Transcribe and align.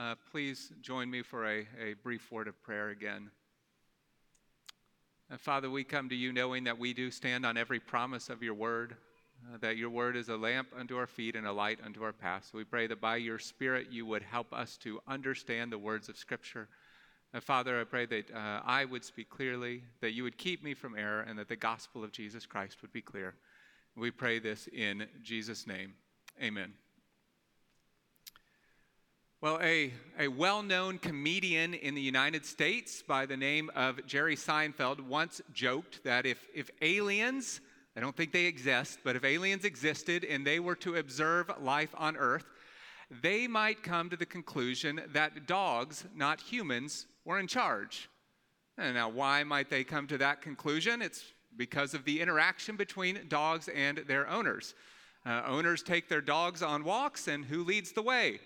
Uh, 0.00 0.14
please 0.30 0.70
join 0.80 1.10
me 1.10 1.22
for 1.22 1.44
a, 1.44 1.66
a 1.82 1.94
brief 2.04 2.30
word 2.30 2.46
of 2.46 2.62
prayer 2.62 2.90
again. 2.90 3.28
Uh, 5.28 5.36
Father, 5.36 5.68
we 5.68 5.82
come 5.82 6.08
to 6.08 6.14
you 6.14 6.32
knowing 6.32 6.62
that 6.62 6.78
we 6.78 6.94
do 6.94 7.10
stand 7.10 7.44
on 7.44 7.56
every 7.56 7.80
promise 7.80 8.28
of 8.28 8.40
your 8.40 8.54
word, 8.54 8.94
uh, 9.52 9.58
that 9.58 9.76
your 9.76 9.90
word 9.90 10.14
is 10.14 10.28
a 10.28 10.36
lamp 10.36 10.68
unto 10.78 10.96
our 10.96 11.08
feet 11.08 11.34
and 11.34 11.48
a 11.48 11.52
light 11.52 11.80
unto 11.84 12.04
our 12.04 12.12
path. 12.12 12.48
So 12.48 12.58
we 12.58 12.62
pray 12.62 12.86
that 12.86 13.00
by 13.00 13.16
your 13.16 13.40
Spirit 13.40 13.88
you 13.90 14.06
would 14.06 14.22
help 14.22 14.52
us 14.52 14.76
to 14.78 15.00
understand 15.08 15.72
the 15.72 15.78
words 15.78 16.08
of 16.08 16.16
Scripture. 16.16 16.68
Uh, 17.34 17.40
Father, 17.40 17.80
I 17.80 17.82
pray 17.82 18.06
that 18.06 18.30
uh, 18.30 18.60
I 18.64 18.84
would 18.84 19.04
speak 19.04 19.28
clearly, 19.28 19.82
that 20.00 20.12
you 20.12 20.22
would 20.22 20.38
keep 20.38 20.62
me 20.62 20.74
from 20.74 20.96
error, 20.96 21.22
and 21.22 21.36
that 21.40 21.48
the 21.48 21.56
gospel 21.56 22.04
of 22.04 22.12
Jesus 22.12 22.46
Christ 22.46 22.82
would 22.82 22.92
be 22.92 23.02
clear. 23.02 23.34
We 23.96 24.12
pray 24.12 24.38
this 24.38 24.68
in 24.68 25.08
Jesus' 25.24 25.66
name. 25.66 25.94
Amen. 26.40 26.72
Well, 29.40 29.60
a, 29.62 29.92
a 30.18 30.26
well 30.26 30.64
known 30.64 30.98
comedian 30.98 31.72
in 31.72 31.94
the 31.94 32.00
United 32.00 32.44
States 32.44 33.04
by 33.06 33.24
the 33.24 33.36
name 33.36 33.70
of 33.76 34.04
Jerry 34.04 34.34
Seinfeld 34.34 35.00
once 35.00 35.40
joked 35.52 36.02
that 36.02 36.26
if, 36.26 36.44
if 36.52 36.70
aliens, 36.82 37.60
I 37.96 38.00
don't 38.00 38.16
think 38.16 38.32
they 38.32 38.46
exist, 38.46 38.98
but 39.04 39.14
if 39.14 39.22
aliens 39.22 39.64
existed 39.64 40.24
and 40.24 40.44
they 40.44 40.58
were 40.58 40.74
to 40.76 40.96
observe 40.96 41.52
life 41.60 41.94
on 41.96 42.16
Earth, 42.16 42.46
they 43.22 43.46
might 43.46 43.84
come 43.84 44.10
to 44.10 44.16
the 44.16 44.26
conclusion 44.26 45.02
that 45.12 45.46
dogs, 45.46 46.04
not 46.16 46.40
humans, 46.40 47.06
were 47.24 47.38
in 47.38 47.46
charge. 47.46 48.10
And 48.76 48.92
now, 48.94 49.08
why 49.08 49.44
might 49.44 49.70
they 49.70 49.84
come 49.84 50.08
to 50.08 50.18
that 50.18 50.42
conclusion? 50.42 51.00
It's 51.00 51.22
because 51.56 51.94
of 51.94 52.04
the 52.04 52.20
interaction 52.20 52.74
between 52.74 53.20
dogs 53.28 53.68
and 53.68 53.98
their 53.98 54.28
owners. 54.28 54.74
Uh, 55.24 55.42
owners 55.46 55.84
take 55.84 56.08
their 56.08 56.20
dogs 56.20 56.60
on 56.60 56.82
walks, 56.82 57.28
and 57.28 57.44
who 57.44 57.62
leads 57.62 57.92
the 57.92 58.02
way? 58.02 58.40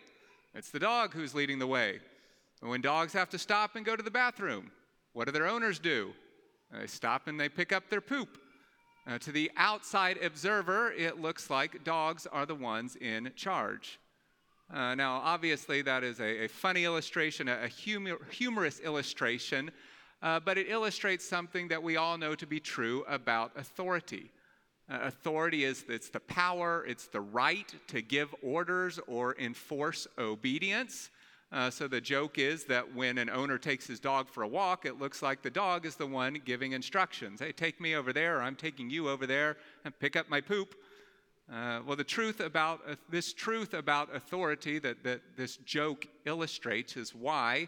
It's 0.54 0.70
the 0.70 0.78
dog 0.78 1.14
who's 1.14 1.34
leading 1.34 1.58
the 1.58 1.66
way. 1.66 2.00
And 2.60 2.70
when 2.70 2.80
dogs 2.80 3.12
have 3.14 3.30
to 3.30 3.38
stop 3.38 3.74
and 3.74 3.84
go 3.86 3.96
to 3.96 4.02
the 4.02 4.10
bathroom, 4.10 4.70
what 5.14 5.26
do 5.26 5.32
their 5.32 5.46
owners 5.46 5.78
do? 5.78 6.12
They 6.70 6.86
stop 6.86 7.26
and 7.26 7.38
they 7.38 7.48
pick 7.48 7.72
up 7.72 7.88
their 7.88 8.00
poop. 8.00 8.38
Uh, 9.06 9.18
to 9.18 9.32
the 9.32 9.50
outside 9.56 10.22
observer, 10.22 10.92
it 10.92 11.20
looks 11.20 11.50
like 11.50 11.82
dogs 11.84 12.26
are 12.26 12.46
the 12.46 12.54
ones 12.54 12.96
in 12.96 13.32
charge. 13.34 13.98
Uh, 14.72 14.94
now, 14.94 15.20
obviously, 15.24 15.82
that 15.82 16.04
is 16.04 16.20
a, 16.20 16.44
a 16.44 16.48
funny 16.48 16.84
illustration, 16.84 17.48
a, 17.48 17.64
a 17.64 17.68
humor, 17.68 18.18
humorous 18.30 18.78
illustration, 18.80 19.70
uh, 20.22 20.38
but 20.38 20.56
it 20.56 20.68
illustrates 20.68 21.28
something 21.28 21.66
that 21.68 21.82
we 21.82 21.96
all 21.96 22.16
know 22.16 22.34
to 22.34 22.46
be 22.46 22.60
true 22.60 23.04
about 23.08 23.50
authority. 23.56 24.30
Uh, 24.92 24.98
authority 25.04 25.64
is 25.64 25.84
it's 25.88 26.10
the 26.10 26.20
power, 26.20 26.84
it's 26.86 27.06
the 27.06 27.20
right 27.20 27.74
to 27.86 28.02
give 28.02 28.34
orders 28.42 29.00
or 29.06 29.34
enforce 29.38 30.06
obedience. 30.18 31.08
Uh, 31.50 31.70
so 31.70 31.88
the 31.88 32.00
joke 32.00 32.38
is 32.38 32.64
that 32.64 32.94
when 32.94 33.16
an 33.16 33.30
owner 33.30 33.56
takes 33.56 33.86
his 33.86 33.98
dog 33.98 34.28
for 34.28 34.42
a 34.42 34.48
walk, 34.48 34.84
it 34.84 34.98
looks 34.98 35.22
like 35.22 35.40
the 35.40 35.50
dog 35.50 35.86
is 35.86 35.96
the 35.96 36.06
one 36.06 36.38
giving 36.44 36.72
instructions. 36.72 37.40
Hey, 37.40 37.52
take 37.52 37.80
me 37.80 37.94
over 37.94 38.12
there, 38.12 38.38
or 38.38 38.42
I'm 38.42 38.56
taking 38.56 38.90
you 38.90 39.08
over 39.08 39.26
there, 39.26 39.56
and 39.86 39.98
pick 39.98 40.14
up 40.14 40.28
my 40.28 40.42
poop. 40.42 40.74
Uh, 41.50 41.80
well, 41.86 41.96
the 41.96 42.04
truth 42.04 42.40
about 42.40 42.80
uh, 42.86 42.94
this 43.08 43.32
truth 43.32 43.72
about 43.72 44.14
authority 44.14 44.78
that, 44.78 45.02
that 45.04 45.22
this 45.38 45.56
joke 45.58 46.06
illustrates 46.26 46.98
is 46.98 47.14
why, 47.14 47.66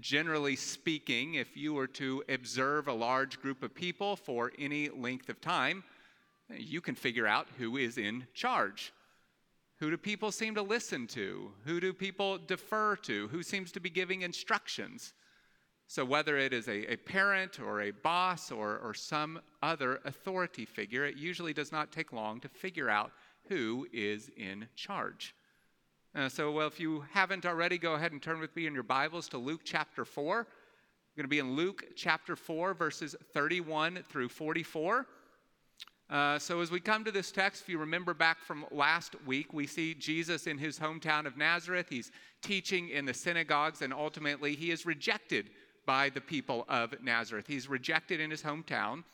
generally 0.00 0.56
speaking, 0.56 1.34
if 1.34 1.58
you 1.58 1.74
were 1.74 1.86
to 1.86 2.22
observe 2.30 2.88
a 2.88 2.92
large 2.92 3.38
group 3.42 3.62
of 3.62 3.74
people 3.74 4.16
for 4.16 4.52
any 4.58 4.88
length 4.88 5.28
of 5.28 5.40
time, 5.42 5.84
you 6.56 6.80
can 6.80 6.94
figure 6.94 7.26
out 7.26 7.48
who 7.58 7.76
is 7.76 7.98
in 7.98 8.26
charge. 8.34 8.92
Who 9.78 9.90
do 9.90 9.96
people 9.96 10.32
seem 10.32 10.54
to 10.56 10.62
listen 10.62 11.06
to? 11.08 11.52
Who 11.64 11.80
do 11.80 11.92
people 11.92 12.38
defer 12.38 12.96
to? 12.96 13.28
Who 13.28 13.42
seems 13.42 13.70
to 13.72 13.80
be 13.80 13.90
giving 13.90 14.22
instructions? 14.22 15.14
So, 15.86 16.04
whether 16.04 16.36
it 16.36 16.52
is 16.52 16.68
a, 16.68 16.92
a 16.92 16.96
parent 16.96 17.60
or 17.60 17.82
a 17.82 17.92
boss 17.92 18.50
or, 18.50 18.78
or 18.78 18.92
some 18.92 19.40
other 19.62 20.00
authority 20.04 20.66
figure, 20.66 21.06
it 21.06 21.16
usually 21.16 21.54
does 21.54 21.72
not 21.72 21.92
take 21.92 22.12
long 22.12 22.40
to 22.40 22.48
figure 22.48 22.90
out 22.90 23.12
who 23.48 23.86
is 23.92 24.30
in 24.36 24.66
charge. 24.74 25.34
Uh, 26.14 26.28
so, 26.28 26.50
well, 26.50 26.66
if 26.66 26.80
you 26.80 27.04
haven't 27.12 27.46
already, 27.46 27.78
go 27.78 27.94
ahead 27.94 28.12
and 28.12 28.20
turn 28.20 28.40
with 28.40 28.54
me 28.56 28.66
in 28.66 28.74
your 28.74 28.82
Bibles 28.82 29.28
to 29.28 29.38
Luke 29.38 29.60
chapter 29.64 30.04
4. 30.04 30.36
We're 30.36 30.44
going 31.16 31.24
to 31.24 31.28
be 31.28 31.38
in 31.38 31.54
Luke 31.54 31.84
chapter 31.96 32.36
4, 32.36 32.74
verses 32.74 33.14
31 33.32 34.00
through 34.08 34.28
44. 34.28 35.06
Uh, 36.10 36.38
so, 36.38 36.60
as 36.60 36.70
we 36.70 36.80
come 36.80 37.04
to 37.04 37.10
this 37.10 37.30
text, 37.30 37.62
if 37.62 37.68
you 37.68 37.76
remember 37.76 38.14
back 38.14 38.40
from 38.40 38.64
last 38.70 39.14
week, 39.26 39.52
we 39.52 39.66
see 39.66 39.92
Jesus 39.92 40.46
in 40.46 40.56
his 40.56 40.78
hometown 40.78 41.26
of 41.26 41.36
Nazareth. 41.36 41.86
He's 41.90 42.10
teaching 42.40 42.88
in 42.88 43.04
the 43.04 43.12
synagogues, 43.12 43.82
and 43.82 43.92
ultimately, 43.92 44.54
he 44.54 44.70
is 44.70 44.86
rejected 44.86 45.50
by 45.84 46.08
the 46.08 46.20
people 46.20 46.64
of 46.68 46.94
Nazareth. 47.02 47.46
He's 47.46 47.68
rejected 47.68 48.20
in 48.20 48.30
his 48.30 48.42
hometown. 48.42 49.04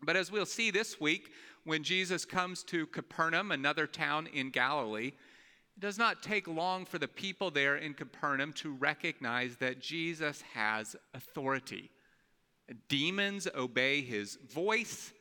But 0.00 0.16
as 0.16 0.30
we'll 0.30 0.46
see 0.46 0.70
this 0.70 1.00
week, 1.00 1.32
when 1.64 1.82
Jesus 1.82 2.24
comes 2.24 2.62
to 2.64 2.86
Capernaum, 2.86 3.50
another 3.50 3.88
town 3.88 4.28
in 4.28 4.50
Galilee, 4.50 5.12
it 5.76 5.80
does 5.80 5.98
not 5.98 6.22
take 6.22 6.46
long 6.46 6.84
for 6.84 6.98
the 6.98 7.08
people 7.08 7.50
there 7.50 7.76
in 7.76 7.94
Capernaum 7.94 8.52
to 8.54 8.72
recognize 8.74 9.56
that 9.56 9.80
Jesus 9.80 10.42
has 10.54 10.94
authority. 11.14 11.90
Demons 12.88 13.48
obey 13.56 14.02
his 14.02 14.38
voice 14.52 15.12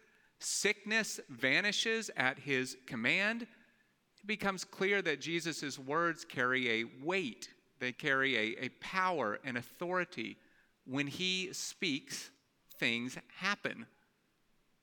Sickness 0.43 1.19
vanishes 1.29 2.09
at 2.17 2.39
his 2.39 2.75
command. 2.87 3.43
It 3.43 4.27
becomes 4.27 4.63
clear 4.63 5.01
that 5.03 5.21
Jesus' 5.21 5.77
words 5.77 6.25
carry 6.25 6.81
a 6.81 6.85
weight, 7.03 7.49
they 7.79 7.91
carry 7.91 8.35
a, 8.35 8.65
a 8.65 8.69
power 8.79 9.39
and 9.43 9.57
authority. 9.57 10.37
When 10.85 11.05
he 11.05 11.49
speaks, 11.53 12.31
things 12.79 13.15
happen. 13.37 13.85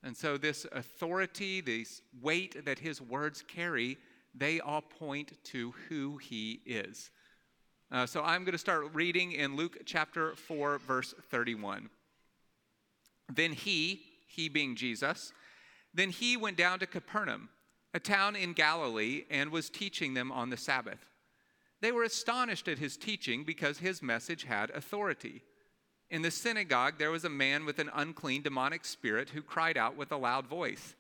And 0.05 0.17
so, 0.17 0.37
this 0.37 0.65
authority, 0.71 1.61
this 1.61 2.03
weight 2.23 2.65
that 2.65 2.79
his 2.79 3.03
words 3.03 3.43
carry, 3.47 3.99
they 4.35 4.61
all 4.61 4.81
point 4.81 5.33
to 5.47 5.75
who 5.89 6.19
he 6.19 6.61
is. 6.65 7.11
Uh, 7.91 8.07
so, 8.07 8.23
I'm 8.23 8.45
going 8.45 8.53
to 8.53 8.59
start 8.59 8.95
reading 8.95 9.33
in 9.33 9.57
Luke 9.57 9.79
chapter 9.85 10.37
4, 10.37 10.79
verse 10.79 11.15
31. 11.31 11.91
Then 13.35 13.53
he, 13.53 14.03
he 14.29 14.49
being 14.49 14.77
Jesus, 14.77 15.33
then 15.99 16.11
he 16.11 16.37
went 16.37 16.57
down 16.57 16.79
to 16.79 16.87
Capernaum, 16.87 17.49
a 17.93 17.99
town 17.99 18.37
in 18.37 18.53
Galilee, 18.53 19.25
and 19.31 19.51
was 19.51 19.69
teaching 19.69 20.15
them 20.15 20.31
on 20.31 20.49
the 20.49 20.57
Sabbath. 20.57 21.05
They 21.81 21.91
were 21.91 22.05
astonished 22.05 22.69
at 22.69 22.79
his 22.79 22.97
teaching 22.97 23.43
because 23.43 23.79
his 23.79 24.01
message 24.01 24.45
had 24.45 24.71
authority. 24.71 25.43
In 26.09 26.23
the 26.23 26.31
synagogue, 26.31 26.95
there 26.99 27.11
was 27.11 27.25
a 27.25 27.31
man 27.31 27.65
with 27.65 27.81
an 27.81 27.91
unclean 27.95 28.43
demonic 28.43 28.85
spirit 28.85 29.31
who 29.31 29.43
cried 29.43 29.77
out 29.77 29.97
with 29.97 30.13
a 30.13 30.17
loud 30.17 30.47
voice, 30.47 30.95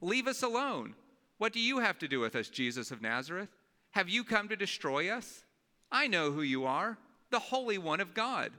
Leave 0.00 0.26
us 0.26 0.42
alone. 0.42 0.94
What 1.36 1.52
do 1.52 1.60
you 1.60 1.80
have 1.80 1.98
to 1.98 2.08
do 2.08 2.20
with 2.20 2.34
us, 2.34 2.48
Jesus 2.48 2.90
of 2.90 3.02
Nazareth? 3.02 3.50
Have 3.90 4.08
you 4.08 4.24
come 4.24 4.48
to 4.48 4.56
destroy 4.56 5.10
us? 5.10 5.44
I 5.92 6.06
know 6.06 6.30
who 6.30 6.42
you 6.42 6.64
are, 6.64 6.96
the 7.30 7.38
Holy 7.38 7.76
One 7.78 8.00
of 8.00 8.14
God. 8.14 8.52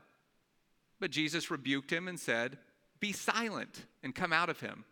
But 0.99 1.11
Jesus 1.11 1.49
rebuked 1.49 1.91
him 1.91 2.07
and 2.07 2.19
said, 2.19 2.57
Be 2.99 3.11
silent 3.11 3.85
and 4.03 4.13
come 4.13 4.33
out 4.33 4.49
of 4.49 4.59
him. 4.59 4.85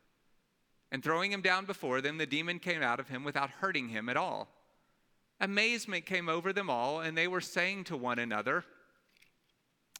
And 0.91 1.03
throwing 1.03 1.31
him 1.31 1.41
down 1.41 1.65
before 1.65 2.01
them, 2.01 2.17
the 2.17 2.25
demon 2.25 2.59
came 2.59 2.81
out 2.81 2.99
of 2.99 3.09
him 3.09 3.23
without 3.23 3.49
hurting 3.49 3.89
him 3.89 4.07
at 4.09 4.17
all. 4.17 4.47
Amazement 5.39 6.05
came 6.05 6.29
over 6.29 6.53
them 6.53 6.69
all, 6.69 7.01
and 7.01 7.17
they 7.17 7.27
were 7.27 7.41
saying 7.41 7.83
to 7.85 7.97
one 7.97 8.19
another, 8.19 8.63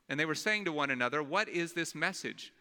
and 0.10 0.20
they 0.20 0.26
were 0.26 0.36
saying 0.36 0.66
to 0.66 0.72
one 0.72 0.90
another, 0.90 1.22
What 1.22 1.50
is 1.50 1.74
this 1.74 1.94
message? 1.94 2.54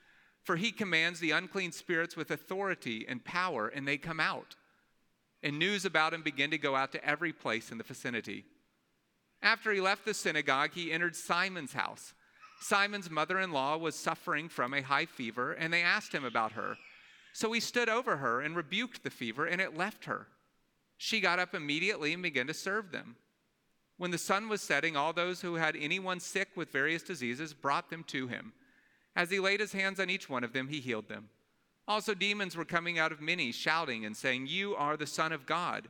For 0.42 0.56
he 0.56 0.70
commands 0.70 1.18
the 1.18 1.32
unclean 1.32 1.72
spirits 1.72 2.16
with 2.16 2.30
authority 2.30 3.04
and 3.08 3.24
power, 3.24 3.68
and 3.68 3.86
they 3.86 3.96
come 3.96 4.20
out. 4.20 4.56
And 5.42 5.58
news 5.58 5.84
about 5.84 6.14
him 6.14 6.22
began 6.22 6.50
to 6.50 6.58
go 6.58 6.76
out 6.76 6.92
to 6.92 7.04
every 7.04 7.32
place 7.32 7.70
in 7.70 7.78
the 7.78 7.84
vicinity. 7.84 8.44
After 9.42 9.72
he 9.72 9.80
left 9.80 10.04
the 10.04 10.14
synagogue, 10.14 10.70
he 10.72 10.92
entered 10.92 11.16
Simon's 11.16 11.72
house. 11.72 12.14
Simon's 12.60 13.10
mother 13.10 13.38
in 13.38 13.52
law 13.52 13.76
was 13.76 13.94
suffering 13.94 14.48
from 14.48 14.72
a 14.72 14.82
high 14.82 15.06
fever, 15.06 15.52
and 15.52 15.72
they 15.72 15.82
asked 15.82 16.12
him 16.12 16.24
about 16.24 16.52
her. 16.52 16.76
So 17.36 17.52
he 17.52 17.60
stood 17.60 17.90
over 17.90 18.16
her 18.16 18.40
and 18.40 18.56
rebuked 18.56 19.02
the 19.02 19.10
fever, 19.10 19.44
and 19.44 19.60
it 19.60 19.76
left 19.76 20.06
her. 20.06 20.26
She 20.96 21.20
got 21.20 21.38
up 21.38 21.54
immediately 21.54 22.14
and 22.14 22.22
began 22.22 22.46
to 22.46 22.54
serve 22.54 22.92
them. 22.92 23.16
When 23.98 24.10
the 24.10 24.16
sun 24.16 24.48
was 24.48 24.62
setting, 24.62 24.96
all 24.96 25.12
those 25.12 25.42
who 25.42 25.56
had 25.56 25.76
anyone 25.76 26.18
sick 26.18 26.48
with 26.56 26.72
various 26.72 27.02
diseases 27.02 27.52
brought 27.52 27.90
them 27.90 28.04
to 28.04 28.26
him. 28.26 28.54
As 29.14 29.30
he 29.30 29.38
laid 29.38 29.60
his 29.60 29.74
hands 29.74 30.00
on 30.00 30.08
each 30.08 30.30
one 30.30 30.44
of 30.44 30.54
them, 30.54 30.68
he 30.68 30.80
healed 30.80 31.10
them. 31.10 31.28
Also, 31.86 32.14
demons 32.14 32.56
were 32.56 32.64
coming 32.64 32.98
out 32.98 33.12
of 33.12 33.20
many, 33.20 33.52
shouting 33.52 34.06
and 34.06 34.16
saying, 34.16 34.46
You 34.46 34.74
are 34.74 34.96
the 34.96 35.06
Son 35.06 35.30
of 35.30 35.44
God. 35.44 35.88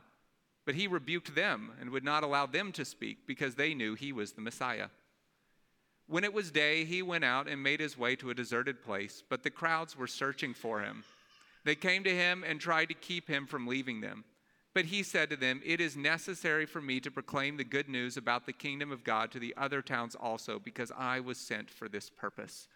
But 0.65 0.75
he 0.75 0.85
rebuked 0.85 1.33
them 1.33 1.71
and 1.79 1.91
would 1.91 2.03
not 2.03 2.23
allow 2.25 2.45
them 2.45 2.73
to 2.73 2.83
speak 2.83 3.19
because 3.25 3.55
they 3.55 3.73
knew 3.73 3.95
he 3.95 4.11
was 4.11 4.33
the 4.33 4.41
Messiah. 4.41 4.89
When 6.07 6.25
it 6.25 6.33
was 6.33 6.51
day, 6.51 6.83
he 6.83 7.01
went 7.01 7.23
out 7.23 7.47
and 7.47 7.63
made 7.63 7.79
his 7.79 7.97
way 7.97 8.17
to 8.17 8.31
a 8.31 8.35
deserted 8.35 8.83
place, 8.83 9.23
but 9.29 9.43
the 9.43 9.49
crowds 9.49 9.95
were 9.95 10.07
searching 10.07 10.53
for 10.53 10.81
him. 10.81 11.05
They 11.67 11.75
came 11.75 12.05
to 12.05 12.15
him 12.15 12.45
and 12.47 12.61
tried 12.61 12.85
to 12.85 12.93
keep 12.93 13.27
him 13.27 13.45
from 13.45 13.67
leaving 13.67 13.99
them. 13.99 14.23
But 14.73 14.85
he 14.85 15.03
said 15.03 15.29
to 15.31 15.35
them, 15.35 15.61
It 15.65 15.81
is 15.81 15.97
necessary 15.97 16.65
for 16.65 16.79
me 16.79 17.01
to 17.01 17.11
proclaim 17.11 17.57
the 17.57 17.65
good 17.65 17.89
news 17.89 18.15
about 18.15 18.45
the 18.45 18.53
kingdom 18.53 18.89
of 18.89 19.03
God 19.03 19.31
to 19.31 19.39
the 19.39 19.53
other 19.57 19.81
towns 19.81 20.15
also, 20.15 20.59
because 20.59 20.93
I 20.97 21.19
was 21.19 21.37
sent 21.37 21.69
for 21.69 21.89
this 21.89 22.09
purpose. 22.09 22.69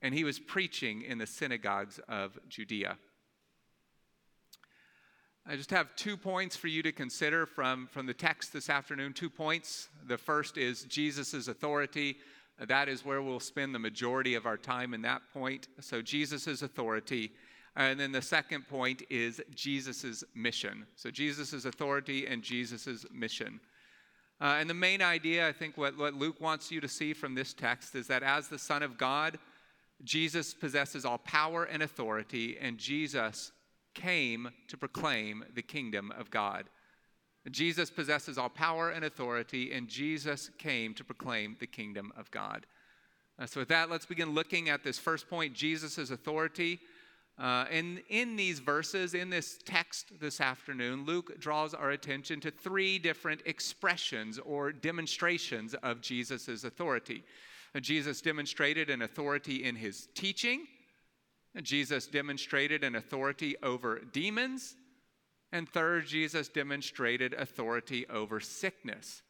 And 0.00 0.14
he 0.14 0.24
was 0.24 0.38
preaching 0.38 1.02
in 1.02 1.18
the 1.18 1.26
synagogues 1.26 2.00
of 2.08 2.38
Judea. 2.48 2.96
I 5.46 5.56
just 5.56 5.70
have 5.70 5.94
two 5.94 6.16
points 6.16 6.56
for 6.56 6.68
you 6.68 6.82
to 6.82 6.92
consider 6.92 7.44
from, 7.44 7.88
from 7.88 8.06
the 8.06 8.14
text 8.14 8.54
this 8.54 8.70
afternoon. 8.70 9.12
Two 9.12 9.28
points. 9.28 9.90
The 10.08 10.16
first 10.16 10.56
is 10.56 10.84
Jesus' 10.84 11.46
authority. 11.46 12.16
That 12.58 12.88
is 12.88 13.04
where 13.04 13.20
we'll 13.20 13.38
spend 13.38 13.74
the 13.74 13.78
majority 13.78 14.34
of 14.34 14.46
our 14.46 14.56
time 14.56 14.94
in 14.94 15.02
that 15.02 15.20
point. 15.34 15.68
So, 15.80 16.00
Jesus' 16.00 16.62
authority. 16.62 17.32
And 17.76 17.98
then 17.98 18.12
the 18.12 18.22
second 18.22 18.68
point 18.68 19.02
is 19.10 19.40
Jesus' 19.54 20.22
mission. 20.34 20.86
So, 20.94 21.10
Jesus' 21.10 21.64
authority 21.64 22.26
and 22.26 22.42
Jesus' 22.42 23.04
mission. 23.12 23.60
Uh, 24.40 24.56
and 24.58 24.68
the 24.68 24.74
main 24.74 25.02
idea, 25.02 25.48
I 25.48 25.52
think, 25.52 25.76
what, 25.76 25.96
what 25.96 26.14
Luke 26.14 26.40
wants 26.40 26.70
you 26.70 26.80
to 26.80 26.88
see 26.88 27.12
from 27.12 27.34
this 27.34 27.52
text 27.52 27.94
is 27.94 28.06
that 28.08 28.22
as 28.22 28.48
the 28.48 28.58
Son 28.58 28.82
of 28.82 28.96
God, 28.98 29.38
Jesus 30.02 30.54
possesses 30.54 31.04
all 31.04 31.18
power 31.18 31.64
and 31.64 31.82
authority, 31.82 32.58
and 32.60 32.78
Jesus 32.78 33.52
came 33.94 34.50
to 34.68 34.76
proclaim 34.76 35.44
the 35.54 35.62
kingdom 35.62 36.12
of 36.18 36.30
God. 36.30 36.64
Jesus 37.50 37.90
possesses 37.90 38.38
all 38.38 38.48
power 38.48 38.90
and 38.90 39.04
authority, 39.04 39.72
and 39.72 39.88
Jesus 39.88 40.50
came 40.58 40.94
to 40.94 41.04
proclaim 41.04 41.56
the 41.60 41.66
kingdom 41.66 42.12
of 42.16 42.30
God. 42.30 42.66
Uh, 43.38 43.46
so, 43.46 43.60
with 43.60 43.68
that, 43.68 43.90
let's 43.90 44.06
begin 44.06 44.34
looking 44.34 44.68
at 44.68 44.82
this 44.82 44.98
first 44.98 45.28
point 45.28 45.54
Jesus' 45.54 46.10
authority. 46.10 46.80
Uh, 47.38 47.64
and 47.70 48.00
in 48.08 48.36
these 48.36 48.60
verses, 48.60 49.14
in 49.14 49.28
this 49.28 49.58
text 49.64 50.12
this 50.20 50.40
afternoon, 50.40 51.04
Luke 51.04 51.40
draws 51.40 51.74
our 51.74 51.90
attention 51.90 52.40
to 52.40 52.50
three 52.50 52.98
different 52.98 53.40
expressions 53.44 54.38
or 54.38 54.70
demonstrations 54.70 55.74
of 55.82 56.00
Jesus' 56.00 56.62
authority. 56.62 57.24
Jesus 57.80 58.20
demonstrated 58.20 58.88
an 58.88 59.02
authority 59.02 59.64
in 59.64 59.74
his 59.74 60.08
teaching, 60.14 60.66
Jesus 61.62 62.06
demonstrated 62.06 62.82
an 62.82 62.96
authority 62.96 63.56
over 63.62 64.00
demons. 64.12 64.76
And 65.52 65.68
third, 65.68 66.06
Jesus 66.06 66.48
demonstrated 66.48 67.32
authority 67.34 68.08
over 68.08 68.40
sickness. 68.40 69.22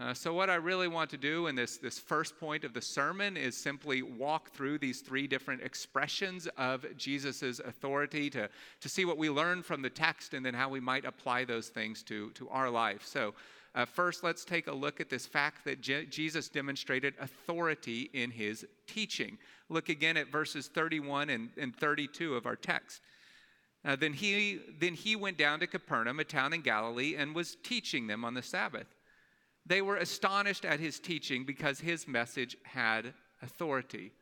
Uh, 0.00 0.14
so, 0.14 0.32
what 0.32 0.48
I 0.48 0.54
really 0.54 0.86
want 0.86 1.10
to 1.10 1.16
do 1.16 1.48
in 1.48 1.56
this, 1.56 1.76
this 1.76 1.98
first 1.98 2.38
point 2.38 2.62
of 2.62 2.72
the 2.72 2.80
sermon 2.80 3.36
is 3.36 3.56
simply 3.56 4.02
walk 4.02 4.50
through 4.50 4.78
these 4.78 5.00
three 5.00 5.26
different 5.26 5.60
expressions 5.60 6.46
of 6.56 6.86
Jesus' 6.96 7.58
authority 7.58 8.30
to, 8.30 8.48
to 8.80 8.88
see 8.88 9.04
what 9.04 9.18
we 9.18 9.28
learn 9.28 9.60
from 9.60 9.82
the 9.82 9.90
text 9.90 10.34
and 10.34 10.46
then 10.46 10.54
how 10.54 10.68
we 10.68 10.78
might 10.78 11.04
apply 11.04 11.44
those 11.44 11.68
things 11.68 12.04
to, 12.04 12.30
to 12.30 12.48
our 12.50 12.70
life. 12.70 13.04
So, 13.04 13.34
uh, 13.74 13.86
first, 13.86 14.22
let's 14.22 14.44
take 14.44 14.68
a 14.68 14.72
look 14.72 15.00
at 15.00 15.10
this 15.10 15.26
fact 15.26 15.64
that 15.64 15.80
Je- 15.80 16.06
Jesus 16.06 16.48
demonstrated 16.48 17.14
authority 17.20 18.08
in 18.12 18.30
his 18.30 18.64
teaching. 18.86 19.36
Look 19.68 19.88
again 19.88 20.16
at 20.16 20.30
verses 20.30 20.68
31 20.68 21.28
and, 21.28 21.48
and 21.58 21.74
32 21.74 22.36
of 22.36 22.46
our 22.46 22.56
text. 22.56 23.00
Uh, 23.84 23.96
then, 23.96 24.12
he, 24.12 24.60
then 24.78 24.94
he 24.94 25.16
went 25.16 25.38
down 25.38 25.58
to 25.58 25.66
Capernaum, 25.66 26.20
a 26.20 26.24
town 26.24 26.52
in 26.52 26.60
Galilee, 26.60 27.16
and 27.16 27.34
was 27.34 27.56
teaching 27.64 28.06
them 28.06 28.24
on 28.24 28.34
the 28.34 28.42
Sabbath. 28.42 28.86
They 29.68 29.82
were 29.82 29.98
astonished 29.98 30.64
at 30.64 30.80
his 30.80 30.98
teaching 30.98 31.44
because 31.44 31.78
his 31.78 32.08
message 32.08 32.56
had 32.64 33.12
authority. 33.42 34.12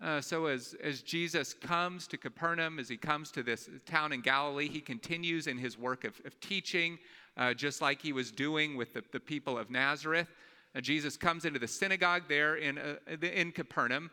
Uh, 0.00 0.20
so, 0.22 0.46
as, 0.46 0.74
as 0.82 1.02
Jesus 1.02 1.52
comes 1.52 2.06
to 2.06 2.16
Capernaum, 2.16 2.78
as 2.78 2.88
he 2.88 2.96
comes 2.96 3.30
to 3.32 3.42
this 3.42 3.68
town 3.84 4.12
in 4.12 4.22
Galilee, 4.22 4.68
he 4.68 4.80
continues 4.80 5.46
in 5.46 5.58
his 5.58 5.78
work 5.78 6.04
of, 6.04 6.20
of 6.24 6.40
teaching, 6.40 6.98
uh, 7.36 7.52
just 7.52 7.82
like 7.82 8.00
he 8.00 8.14
was 8.14 8.30
doing 8.30 8.76
with 8.76 8.94
the, 8.94 9.02
the 9.12 9.20
people 9.20 9.58
of 9.58 9.70
Nazareth. 9.70 10.28
Uh, 10.74 10.80
Jesus 10.80 11.18
comes 11.18 11.44
into 11.44 11.58
the 11.58 11.68
synagogue 11.68 12.22
there 12.26 12.56
in, 12.56 12.78
uh, 12.78 12.96
in 13.22 13.52
Capernaum, 13.52 14.10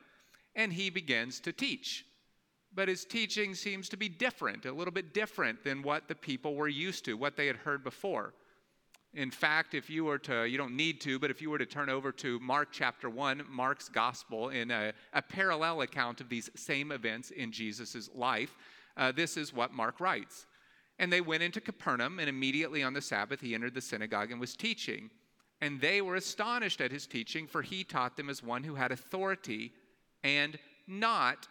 and 0.55 0.73
he 0.73 0.89
begins 0.89 1.39
to 1.41 1.53
teach. 1.53 2.05
But 2.75 2.89
his 2.89 3.05
teaching 3.05 3.55
seems 3.55 3.87
to 3.89 3.97
be 3.97 4.09
different, 4.09 4.65
a 4.65 4.73
little 4.73 4.93
bit 4.93 5.13
different 5.13 5.63
than 5.63 5.83
what 5.83 6.09
the 6.09 6.15
people 6.15 6.55
were 6.55 6.67
used 6.67 7.05
to, 7.05 7.15
what 7.15 7.37
they 7.37 7.47
had 7.47 7.57
heard 7.57 7.83
before. 7.83 8.33
In 9.15 9.29
fact, 9.29 9.75
if 9.75 9.89
you 9.89 10.05
were 10.05 10.17
to, 10.19 10.45
you 10.45 10.57
don't 10.57 10.75
need 10.75 10.99
to, 11.01 11.19
but 11.19 11.29
if 11.29 11.41
you 11.41 11.51
were 11.51 11.59
to 11.59 11.67
turn 11.67 11.89
over 11.89 12.11
to 12.13 12.39
Mark 12.39 12.69
chapter 12.71 13.09
1, 13.09 13.43
Mark's 13.47 13.87
gospel, 13.87 14.49
in 14.49 14.71
a, 14.71 14.91
a 15.13 15.21
parallel 15.21 15.81
account 15.81 16.19
of 16.19 16.29
these 16.29 16.49
same 16.55 16.91
events 16.91 17.29
in 17.29 17.51
Jesus' 17.51 18.09
life, 18.15 18.55
uh, 18.97 19.11
this 19.11 19.37
is 19.37 19.53
what 19.53 19.71
Mark 19.71 19.99
writes. 19.99 20.47
And 20.97 21.13
they 21.13 21.21
went 21.21 21.43
into 21.43 21.61
Capernaum, 21.61 22.19
and 22.19 22.27
immediately 22.27 22.81
on 22.81 22.93
the 22.93 23.01
Sabbath 23.01 23.41
he 23.41 23.53
entered 23.53 23.75
the 23.75 23.81
synagogue 23.81 24.31
and 24.31 24.39
was 24.39 24.55
teaching. 24.55 25.11
And 25.61 25.79
they 25.79 26.01
were 26.01 26.15
astonished 26.15 26.81
at 26.81 26.91
his 26.91 27.05
teaching, 27.05 27.45
for 27.45 27.61
he 27.61 27.83
taught 27.83 28.17
them 28.17 28.29
as 28.29 28.41
one 28.41 28.63
who 28.63 28.75
had 28.75 28.91
authority 28.91 29.73
and 30.23 30.57
not 30.87 31.47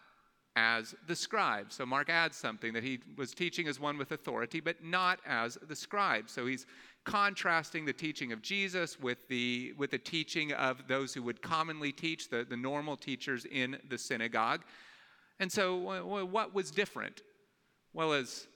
as 0.57 0.95
the 1.07 1.17
scribe. 1.17 1.73
So 1.73 1.87
Mark 1.87 2.11
adds 2.11 2.37
something 2.37 2.73
that 2.75 2.83
he 2.83 3.01
was 3.17 3.33
teaching 3.33 3.69
as 3.69 3.81
one 3.81 3.97
with 3.97 4.13
authority, 4.13 4.61
but 4.61 4.85
not 4.85 5.21
as 5.27 5.57
the 5.67 5.77
scribe. 5.77 6.29
So 6.29 6.47
he's 6.47 6.67
contrasting 7.05 7.85
the 7.85 7.93
teaching 7.93 8.33
of 8.33 8.43
Jesus 8.43 9.01
with 9.01 9.27
the, 9.29 9.73
with 9.77 9.91
the 9.91 9.99
teaching 9.99 10.53
of 10.53 10.87
those 10.89 11.15
who 11.15 11.23
would 11.23 11.43
commonly 11.43 11.91
teach, 11.91 12.29
the, 12.29 12.45
the 12.49 12.57
normal 12.57 12.97
teachers 12.97 13.47
in 13.47 13.79
the 13.89 13.99
synagogue. 13.99 14.63
And 15.41 15.51
so, 15.51 16.25
what 16.25 16.55
was 16.55 16.71
different? 16.71 17.23
Well, 17.93 18.13
as, 18.13 18.47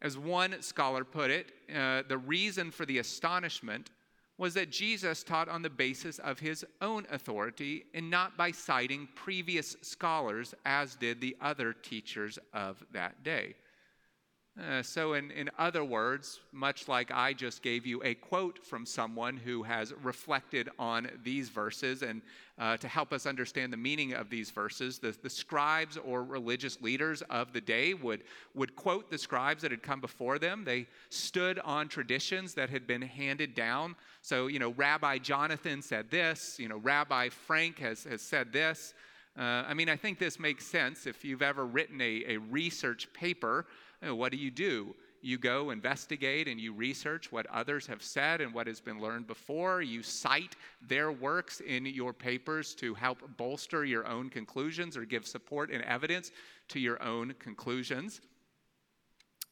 as 0.00 0.16
one 0.16 0.62
scholar 0.62 1.02
put 1.02 1.30
it, 1.30 1.52
uh, 1.74 2.02
the 2.06 2.18
reason 2.18 2.70
for 2.70 2.86
the 2.86 2.98
astonishment 2.98 3.90
was 4.38 4.54
that 4.54 4.70
Jesus 4.70 5.22
taught 5.22 5.48
on 5.48 5.62
the 5.62 5.70
basis 5.70 6.18
of 6.18 6.38
his 6.38 6.64
own 6.80 7.06
authority 7.10 7.84
and 7.94 8.10
not 8.10 8.36
by 8.36 8.50
citing 8.50 9.08
previous 9.14 9.76
scholars, 9.80 10.54
as 10.64 10.94
did 10.96 11.20
the 11.20 11.36
other 11.40 11.72
teachers 11.72 12.38
of 12.52 12.84
that 12.92 13.22
day. 13.22 13.54
Uh, 14.58 14.82
so, 14.82 15.12
in, 15.12 15.30
in 15.32 15.50
other 15.58 15.84
words, 15.84 16.40
much 16.50 16.88
like 16.88 17.10
I 17.10 17.34
just 17.34 17.62
gave 17.62 17.84
you 17.84 18.02
a 18.02 18.14
quote 18.14 18.64
from 18.64 18.86
someone 18.86 19.36
who 19.36 19.62
has 19.62 19.92
reflected 20.02 20.70
on 20.78 21.10
these 21.22 21.50
verses, 21.50 22.00
and 22.00 22.22
uh, 22.58 22.78
to 22.78 22.88
help 22.88 23.12
us 23.12 23.26
understand 23.26 23.70
the 23.70 23.76
meaning 23.76 24.14
of 24.14 24.30
these 24.30 24.50
verses, 24.50 24.98
the, 24.98 25.14
the 25.22 25.28
scribes 25.28 25.98
or 25.98 26.24
religious 26.24 26.80
leaders 26.80 27.20
of 27.28 27.52
the 27.52 27.60
day 27.60 27.92
would, 27.92 28.22
would 28.54 28.74
quote 28.76 29.10
the 29.10 29.18
scribes 29.18 29.60
that 29.60 29.70
had 29.70 29.82
come 29.82 30.00
before 30.00 30.38
them. 30.38 30.64
They 30.64 30.86
stood 31.10 31.58
on 31.58 31.86
traditions 31.86 32.54
that 32.54 32.70
had 32.70 32.86
been 32.86 33.02
handed 33.02 33.54
down. 33.54 33.94
So, 34.22 34.46
you 34.46 34.58
know, 34.58 34.70
Rabbi 34.70 35.18
Jonathan 35.18 35.82
said 35.82 36.10
this, 36.10 36.58
you 36.58 36.70
know, 36.70 36.78
Rabbi 36.78 37.28
Frank 37.28 37.78
has, 37.80 38.04
has 38.04 38.22
said 38.22 38.54
this. 38.54 38.94
Uh, 39.38 39.64
I 39.68 39.74
mean, 39.74 39.90
I 39.90 39.96
think 39.96 40.18
this 40.18 40.40
makes 40.40 40.64
sense 40.64 41.06
if 41.06 41.22
you've 41.22 41.42
ever 41.42 41.66
written 41.66 42.00
a, 42.00 42.24
a 42.26 42.36
research 42.38 43.12
paper. 43.12 43.66
Uh, 44.04 44.14
what 44.14 44.32
do 44.32 44.38
you 44.38 44.50
do? 44.50 44.94
You 45.22 45.38
go 45.38 45.70
investigate 45.70 46.46
and 46.46 46.60
you 46.60 46.72
research 46.72 47.32
what 47.32 47.46
others 47.46 47.86
have 47.86 48.02
said 48.02 48.40
and 48.40 48.54
what 48.54 48.66
has 48.66 48.80
been 48.80 49.00
learned 49.00 49.26
before. 49.26 49.82
You 49.82 50.02
cite 50.02 50.54
their 50.80 51.10
works 51.10 51.60
in 51.60 51.86
your 51.86 52.12
papers 52.12 52.74
to 52.76 52.94
help 52.94 53.18
bolster 53.36 53.84
your 53.84 54.06
own 54.06 54.28
conclusions 54.30 54.96
or 54.96 55.04
give 55.04 55.26
support 55.26 55.70
and 55.70 55.82
evidence 55.84 56.30
to 56.68 56.78
your 56.78 57.02
own 57.02 57.34
conclusions. 57.38 58.20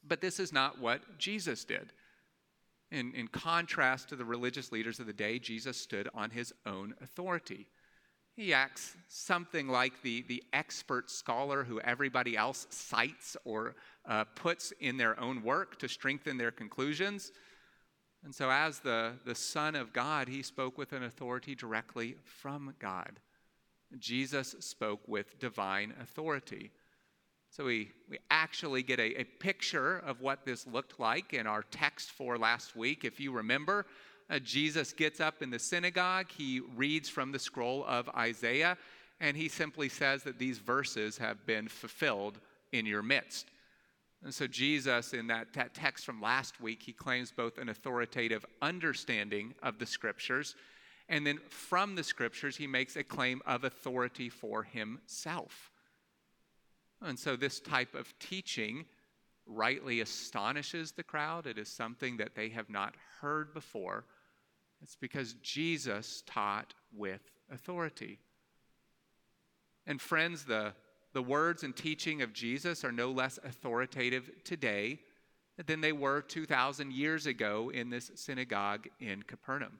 But 0.06 0.20
this 0.20 0.38
is 0.38 0.52
not 0.52 0.80
what 0.80 1.18
Jesus 1.18 1.64
did. 1.64 1.92
In, 2.92 3.12
in 3.14 3.26
contrast 3.26 4.10
to 4.10 4.16
the 4.16 4.24
religious 4.24 4.70
leaders 4.70 5.00
of 5.00 5.06
the 5.06 5.12
day, 5.12 5.38
Jesus 5.38 5.76
stood 5.76 6.08
on 6.14 6.30
his 6.30 6.52
own 6.66 6.94
authority. 7.02 7.66
He 8.36 8.52
acts 8.52 8.96
something 9.08 9.68
like 9.68 10.02
the, 10.02 10.22
the 10.22 10.42
expert 10.52 11.08
scholar 11.08 11.62
who 11.62 11.80
everybody 11.80 12.36
else 12.36 12.66
cites 12.68 13.36
or 13.44 13.76
uh, 14.06 14.24
puts 14.34 14.72
in 14.80 14.96
their 14.96 15.18
own 15.20 15.42
work 15.42 15.78
to 15.78 15.88
strengthen 15.88 16.36
their 16.36 16.50
conclusions. 16.50 17.30
And 18.24 18.34
so, 18.34 18.50
as 18.50 18.80
the, 18.80 19.12
the 19.24 19.34
Son 19.34 19.76
of 19.76 19.92
God, 19.92 20.28
he 20.28 20.42
spoke 20.42 20.78
with 20.78 20.92
an 20.92 21.04
authority 21.04 21.54
directly 21.54 22.16
from 22.24 22.74
God. 22.80 23.20
Jesus 23.98 24.56
spoke 24.58 25.06
with 25.06 25.38
divine 25.38 25.94
authority. 26.02 26.72
So, 27.50 27.66
we, 27.66 27.92
we 28.10 28.18
actually 28.30 28.82
get 28.82 28.98
a, 28.98 29.20
a 29.20 29.24
picture 29.24 29.98
of 29.98 30.22
what 30.22 30.44
this 30.44 30.66
looked 30.66 30.98
like 30.98 31.34
in 31.34 31.46
our 31.46 31.62
text 31.62 32.10
for 32.10 32.36
last 32.36 32.74
week. 32.74 33.04
If 33.04 33.20
you 33.20 33.30
remember, 33.30 33.86
uh, 34.30 34.38
Jesus 34.38 34.92
gets 34.92 35.20
up 35.20 35.42
in 35.42 35.50
the 35.50 35.58
synagogue, 35.58 36.26
he 36.36 36.60
reads 36.76 37.08
from 37.08 37.32
the 37.32 37.38
scroll 37.38 37.84
of 37.86 38.08
Isaiah, 38.10 38.76
and 39.20 39.36
he 39.36 39.48
simply 39.48 39.88
says 39.88 40.22
that 40.22 40.38
these 40.38 40.58
verses 40.58 41.18
have 41.18 41.44
been 41.46 41.68
fulfilled 41.68 42.40
in 42.72 42.86
your 42.86 43.02
midst. 43.02 43.50
And 44.22 44.32
so, 44.32 44.46
Jesus, 44.46 45.12
in 45.12 45.26
that, 45.26 45.52
that 45.52 45.74
text 45.74 46.06
from 46.06 46.22
last 46.22 46.60
week, 46.60 46.82
he 46.82 46.92
claims 46.92 47.30
both 47.30 47.58
an 47.58 47.68
authoritative 47.68 48.46
understanding 48.62 49.54
of 49.62 49.78
the 49.78 49.86
scriptures, 49.86 50.56
and 51.10 51.26
then 51.26 51.38
from 51.50 51.94
the 51.94 52.02
scriptures, 52.02 52.56
he 52.56 52.66
makes 52.66 52.96
a 52.96 53.04
claim 53.04 53.42
of 53.46 53.64
authority 53.64 54.30
for 54.30 54.62
himself. 54.62 55.70
And 57.02 57.18
so, 57.18 57.36
this 57.36 57.60
type 57.60 57.94
of 57.94 58.18
teaching 58.18 58.86
rightly 59.46 60.00
astonishes 60.00 60.92
the 60.92 61.02
crowd, 61.02 61.46
it 61.46 61.58
is 61.58 61.68
something 61.68 62.16
that 62.16 62.34
they 62.34 62.48
have 62.50 62.70
not 62.70 62.94
heard 63.20 63.52
before. 63.52 64.04
It's 64.82 64.96
because 64.96 65.34
Jesus 65.42 66.22
taught 66.26 66.74
with 66.92 67.20
authority. 67.50 68.18
And 69.86 70.00
friends, 70.00 70.44
the, 70.44 70.72
the 71.12 71.22
words 71.22 71.62
and 71.62 71.76
teaching 71.76 72.22
of 72.22 72.32
Jesus 72.32 72.84
are 72.84 72.92
no 72.92 73.10
less 73.10 73.38
authoritative 73.44 74.30
today 74.44 75.00
than 75.66 75.80
they 75.80 75.92
were 75.92 76.20
2,000 76.20 76.92
years 76.92 77.26
ago 77.26 77.70
in 77.72 77.90
this 77.90 78.10
synagogue 78.14 78.88
in 78.98 79.22
Capernaum. 79.22 79.78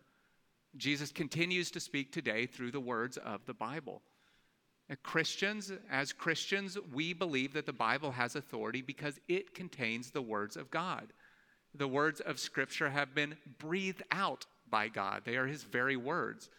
Jesus 0.76 1.12
continues 1.12 1.70
to 1.72 1.80
speak 1.80 2.12
today 2.12 2.46
through 2.46 2.70
the 2.70 2.80
words 2.80 3.16
of 3.16 3.44
the 3.46 3.54
Bible. 3.54 4.02
Christians, 5.02 5.72
as 5.90 6.12
Christians, 6.12 6.76
we 6.92 7.12
believe 7.12 7.54
that 7.54 7.66
the 7.66 7.72
Bible 7.72 8.12
has 8.12 8.36
authority 8.36 8.82
because 8.82 9.18
it 9.28 9.54
contains 9.54 10.10
the 10.10 10.22
words 10.22 10.56
of 10.56 10.70
God. 10.70 11.12
The 11.74 11.88
words 11.88 12.20
of 12.20 12.38
Scripture 12.38 12.90
have 12.90 13.14
been 13.14 13.36
breathed 13.58 14.02
out 14.12 14.46
by 14.70 14.88
God, 14.88 15.22
they 15.24 15.36
are 15.36 15.46
His 15.46 15.62
very 15.62 15.96
words. 15.96 16.50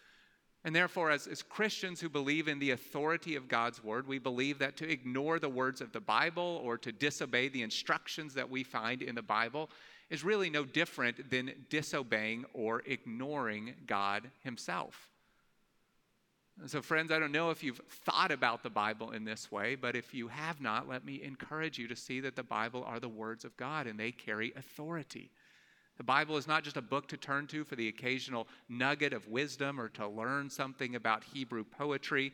And 0.64 0.76
therefore, 0.76 1.12
as, 1.12 1.28
as 1.28 1.44
Christians 1.44 2.02
who 2.02 2.10
believe 2.10 2.48
in 2.48 2.58
the 2.58 2.72
authority 2.72 3.36
of 3.36 3.48
God's 3.48 3.84
word, 3.84 4.08
we 4.08 4.18
believe 4.18 4.58
that 4.58 4.76
to 4.78 4.90
ignore 4.90 5.38
the 5.38 5.48
words 5.48 5.80
of 5.80 5.92
the 5.92 6.00
Bible 6.00 6.60
or 6.64 6.76
to 6.80 6.92
disobey 6.92 7.50
the 7.50 7.62
instructions 7.62 8.34
that 8.34 8.50
we 8.50 8.64
find 8.64 9.04
in 9.04 9.14
the 9.14 9.22
Bible 9.22 9.70
is 10.10 10.24
really 10.24 10.50
no 10.50 10.66
different 10.66 11.30
than 11.30 11.54
disobeying 11.70 12.46
or 12.54 12.82
ignoring 12.88 13.76
God 13.86 14.32
Himself. 14.44 15.10
So, 16.66 16.82
friends, 16.82 17.12
I 17.12 17.20
don't 17.20 17.34
know 17.34 17.52
if 17.52 17.64
you've 17.64 17.82
thought 18.06 18.32
about 18.32 18.64
the 18.64 18.70
Bible 18.70 19.12
in 19.12 19.26
this 19.26 19.52
way, 19.52 19.76
but 19.76 19.96
if 19.96 20.14
you 20.14 20.30
have 20.30 20.62
not, 20.62 20.88
let 20.88 21.04
me 21.04 21.22
encourage 21.22 21.78
you 21.78 21.88
to 21.90 21.96
see 21.96 22.22
that 22.22 22.36
the 22.36 22.44
Bible 22.44 22.84
are 22.88 23.00
the 23.00 23.10
words 23.10 23.44
of 23.44 23.56
God 23.58 23.88
and 23.88 24.00
they 24.00 24.12
carry 24.12 24.54
authority. 24.56 25.30
The 25.98 26.04
Bible 26.04 26.38
is 26.38 26.48
not 26.48 26.64
just 26.64 26.78
a 26.78 26.82
book 26.82 27.08
to 27.10 27.18
turn 27.18 27.48
to 27.48 27.66
for 27.66 27.76
the 27.76 27.90
occasional 27.90 28.48
nugget 28.70 29.14
of 29.14 29.28
wisdom 29.28 29.80
or 29.80 29.90
to 29.90 30.08
learn 30.08 30.50
something 30.50 30.96
about 30.96 31.26
Hebrew 31.26 31.66
poetry. 31.66 32.32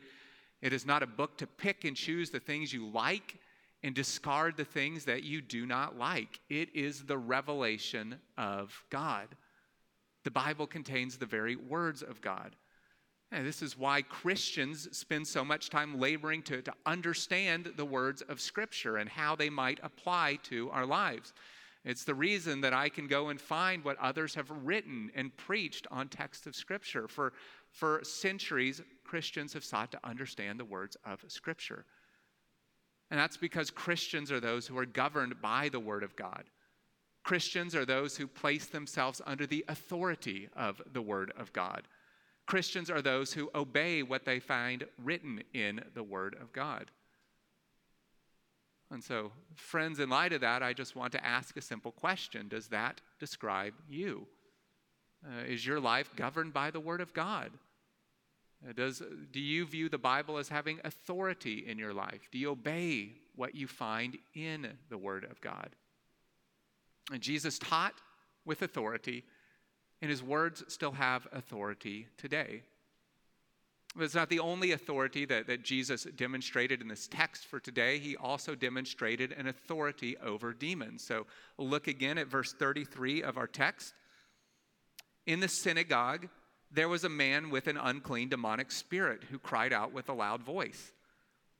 It 0.62 0.72
is 0.72 0.86
not 0.86 1.02
a 1.02 1.06
book 1.06 1.36
to 1.38 1.46
pick 1.46 1.84
and 1.84 1.96
choose 1.96 2.30
the 2.30 2.40
things 2.40 2.72
you 2.72 2.88
like 2.88 3.38
and 3.82 3.94
discard 3.94 4.56
the 4.56 4.64
things 4.64 5.04
that 5.04 5.24
you 5.24 5.40
do 5.40 5.66
not 5.66 5.98
like. 5.98 6.40
It 6.48 6.74
is 6.74 7.02
the 7.02 7.18
revelation 7.18 8.20
of 8.38 8.84
God. 8.88 9.26
The 10.22 10.30
Bible 10.30 10.68
contains 10.68 11.18
the 11.18 11.26
very 11.26 11.56
words 11.56 12.02
of 12.02 12.20
God. 12.20 12.54
And 13.32 13.46
this 13.46 13.62
is 13.62 13.78
why 13.78 14.02
Christians 14.02 14.94
spend 14.96 15.26
so 15.26 15.42
much 15.42 15.70
time 15.70 15.98
laboring 15.98 16.42
to, 16.42 16.60
to 16.60 16.74
understand 16.84 17.72
the 17.76 17.84
words 17.84 18.20
of 18.28 18.42
Scripture 18.42 18.98
and 18.98 19.08
how 19.08 19.34
they 19.34 19.48
might 19.48 19.80
apply 19.82 20.38
to 20.44 20.68
our 20.70 20.84
lives. 20.84 21.32
It's 21.82 22.04
the 22.04 22.14
reason 22.14 22.60
that 22.60 22.74
I 22.74 22.90
can 22.90 23.06
go 23.06 23.30
and 23.30 23.40
find 23.40 23.82
what 23.82 23.98
others 23.98 24.34
have 24.34 24.50
written 24.50 25.10
and 25.14 25.34
preached 25.36 25.86
on 25.90 26.08
texts 26.08 26.46
of 26.46 26.54
Scripture. 26.54 27.08
For, 27.08 27.32
for 27.70 28.02
centuries, 28.04 28.82
Christians 29.02 29.54
have 29.54 29.64
sought 29.64 29.90
to 29.92 30.00
understand 30.04 30.60
the 30.60 30.66
words 30.66 30.98
of 31.04 31.24
Scripture. 31.28 31.86
And 33.10 33.18
that's 33.18 33.38
because 33.38 33.70
Christians 33.70 34.30
are 34.30 34.40
those 34.40 34.66
who 34.66 34.76
are 34.76 34.86
governed 34.86 35.40
by 35.40 35.70
the 35.70 35.80
Word 35.80 36.02
of 36.02 36.14
God. 36.16 36.44
Christians 37.24 37.74
are 37.74 37.86
those 37.86 38.16
who 38.16 38.26
place 38.26 38.66
themselves 38.66 39.22
under 39.26 39.46
the 39.46 39.64
authority 39.68 40.48
of 40.54 40.82
the 40.92 41.02
Word 41.02 41.32
of 41.38 41.52
God. 41.54 41.88
Christians 42.46 42.90
are 42.90 43.02
those 43.02 43.32
who 43.32 43.50
obey 43.54 44.02
what 44.02 44.24
they 44.24 44.40
find 44.40 44.84
written 45.02 45.42
in 45.54 45.82
the 45.94 46.02
Word 46.02 46.36
of 46.40 46.52
God. 46.52 46.90
And 48.90 49.02
so, 49.02 49.32
friends, 49.54 50.00
in 50.00 50.10
light 50.10 50.34
of 50.34 50.42
that, 50.42 50.62
I 50.62 50.74
just 50.74 50.94
want 50.96 51.12
to 51.12 51.24
ask 51.24 51.56
a 51.56 51.62
simple 51.62 51.92
question 51.92 52.48
Does 52.48 52.68
that 52.68 53.00
describe 53.18 53.74
you? 53.88 54.26
Uh, 55.24 55.44
is 55.46 55.64
your 55.64 55.80
life 55.80 56.10
governed 56.16 56.52
by 56.52 56.70
the 56.70 56.80
Word 56.80 57.00
of 57.00 57.14
God? 57.14 57.52
Uh, 58.68 58.72
does, 58.72 59.02
do 59.30 59.40
you 59.40 59.64
view 59.64 59.88
the 59.88 59.98
Bible 59.98 60.36
as 60.36 60.48
having 60.48 60.80
authority 60.84 61.64
in 61.66 61.78
your 61.78 61.94
life? 61.94 62.28
Do 62.30 62.38
you 62.38 62.50
obey 62.50 63.12
what 63.34 63.54
you 63.54 63.66
find 63.66 64.18
in 64.34 64.68
the 64.90 64.98
Word 64.98 65.24
of 65.24 65.40
God? 65.40 65.70
And 67.10 67.20
Jesus 67.20 67.58
taught 67.58 67.94
with 68.44 68.62
authority 68.62 69.24
and 70.02 70.10
his 70.10 70.22
words 70.22 70.64
still 70.66 70.90
have 70.92 71.28
authority 71.32 72.08
today. 72.18 72.62
But 73.94 74.04
it's 74.04 74.14
not 74.14 74.30
the 74.30 74.40
only 74.40 74.72
authority 74.72 75.24
that, 75.26 75.46
that 75.46 75.62
Jesus 75.62 76.04
demonstrated 76.16 76.80
in 76.80 76.88
this 76.88 77.06
text 77.06 77.46
for 77.46 77.60
today. 77.60 77.98
He 77.98 78.16
also 78.16 78.54
demonstrated 78.54 79.32
an 79.32 79.46
authority 79.46 80.16
over 80.18 80.52
demons. 80.52 81.04
So 81.04 81.26
look 81.56 81.86
again 81.86 82.18
at 82.18 82.26
verse 82.26 82.52
33 82.52 83.22
of 83.22 83.38
our 83.38 83.46
text. 83.46 83.94
In 85.26 85.40
the 85.40 85.48
synagogue, 85.48 86.28
there 86.70 86.88
was 86.88 87.04
a 87.04 87.08
man 87.08 87.50
with 87.50 87.68
an 87.68 87.76
unclean 87.76 88.28
demonic 88.28 88.72
spirit 88.72 89.24
who 89.30 89.38
cried 89.38 89.72
out 89.72 89.92
with 89.92 90.08
a 90.08 90.14
loud 90.14 90.42
voice 90.42 90.92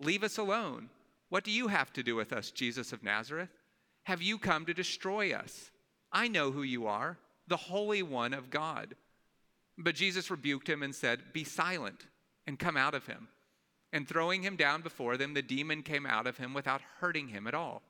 Leave 0.01 0.25
us 0.25 0.37
alone. 0.37 0.89
What 1.29 1.45
do 1.45 1.53
you 1.53 1.69
have 1.69 1.93
to 1.93 2.03
do 2.03 2.17
with 2.17 2.33
us, 2.33 2.51
Jesus 2.51 2.93
of 2.93 3.05
Nazareth? 3.05 3.51
Have 4.05 4.21
you 4.21 4.37
come 4.37 4.67
to 4.67 4.75
destroy 4.75 5.33
us? 5.33 5.71
I 6.11 6.27
know 6.27 6.51
who 6.51 6.63
you 6.63 6.89
are 6.89 7.19
the 7.49 7.57
Holy 7.57 8.03
One 8.03 8.35
of 8.35 8.51
God. 8.51 8.95
But 9.79 9.95
Jesus 9.95 10.31
rebuked 10.31 10.69
him 10.69 10.83
and 10.83 10.95
said, 10.95 11.33
Be 11.33 11.45
silent 11.45 12.07
and 12.47 12.59
come 12.59 12.77
out 12.77 12.95
of 12.95 13.07
him. 13.07 13.29
And 13.93 14.09
throwing 14.09 14.43
him 14.43 14.57
down 14.57 14.83
before 14.83 15.17
them, 15.17 15.35
the 15.35 15.43
demon 15.43 15.83
came 15.83 16.07
out 16.07 16.27
of 16.27 16.39
him 16.39 16.55
without 16.55 16.81
hurting 17.01 17.29
him 17.29 17.47
at 17.47 17.55
all. 17.55 17.83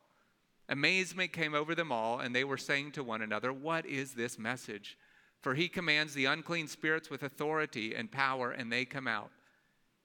Amazement 0.69 1.33
came 1.33 1.55
over 1.55 1.75
them 1.75 1.93
all, 1.93 2.21
and 2.21 2.35
they 2.35 2.45
were 2.45 2.57
saying 2.57 2.93
to 2.93 3.05
one 3.05 3.23
another, 3.23 3.53
What 3.53 3.87
is 3.87 4.15
this 4.15 4.39
message? 4.39 4.97
For 5.41 5.55
he 5.55 5.69
commands 5.69 6.15
the 6.15 6.27
unclean 6.27 6.69
spirits 6.69 7.11
with 7.11 7.25
authority 7.25 7.95
and 7.95 8.11
power, 8.11 8.53
and 8.53 8.73
they 8.73 8.85
come 8.85 9.09
out. 9.09 9.31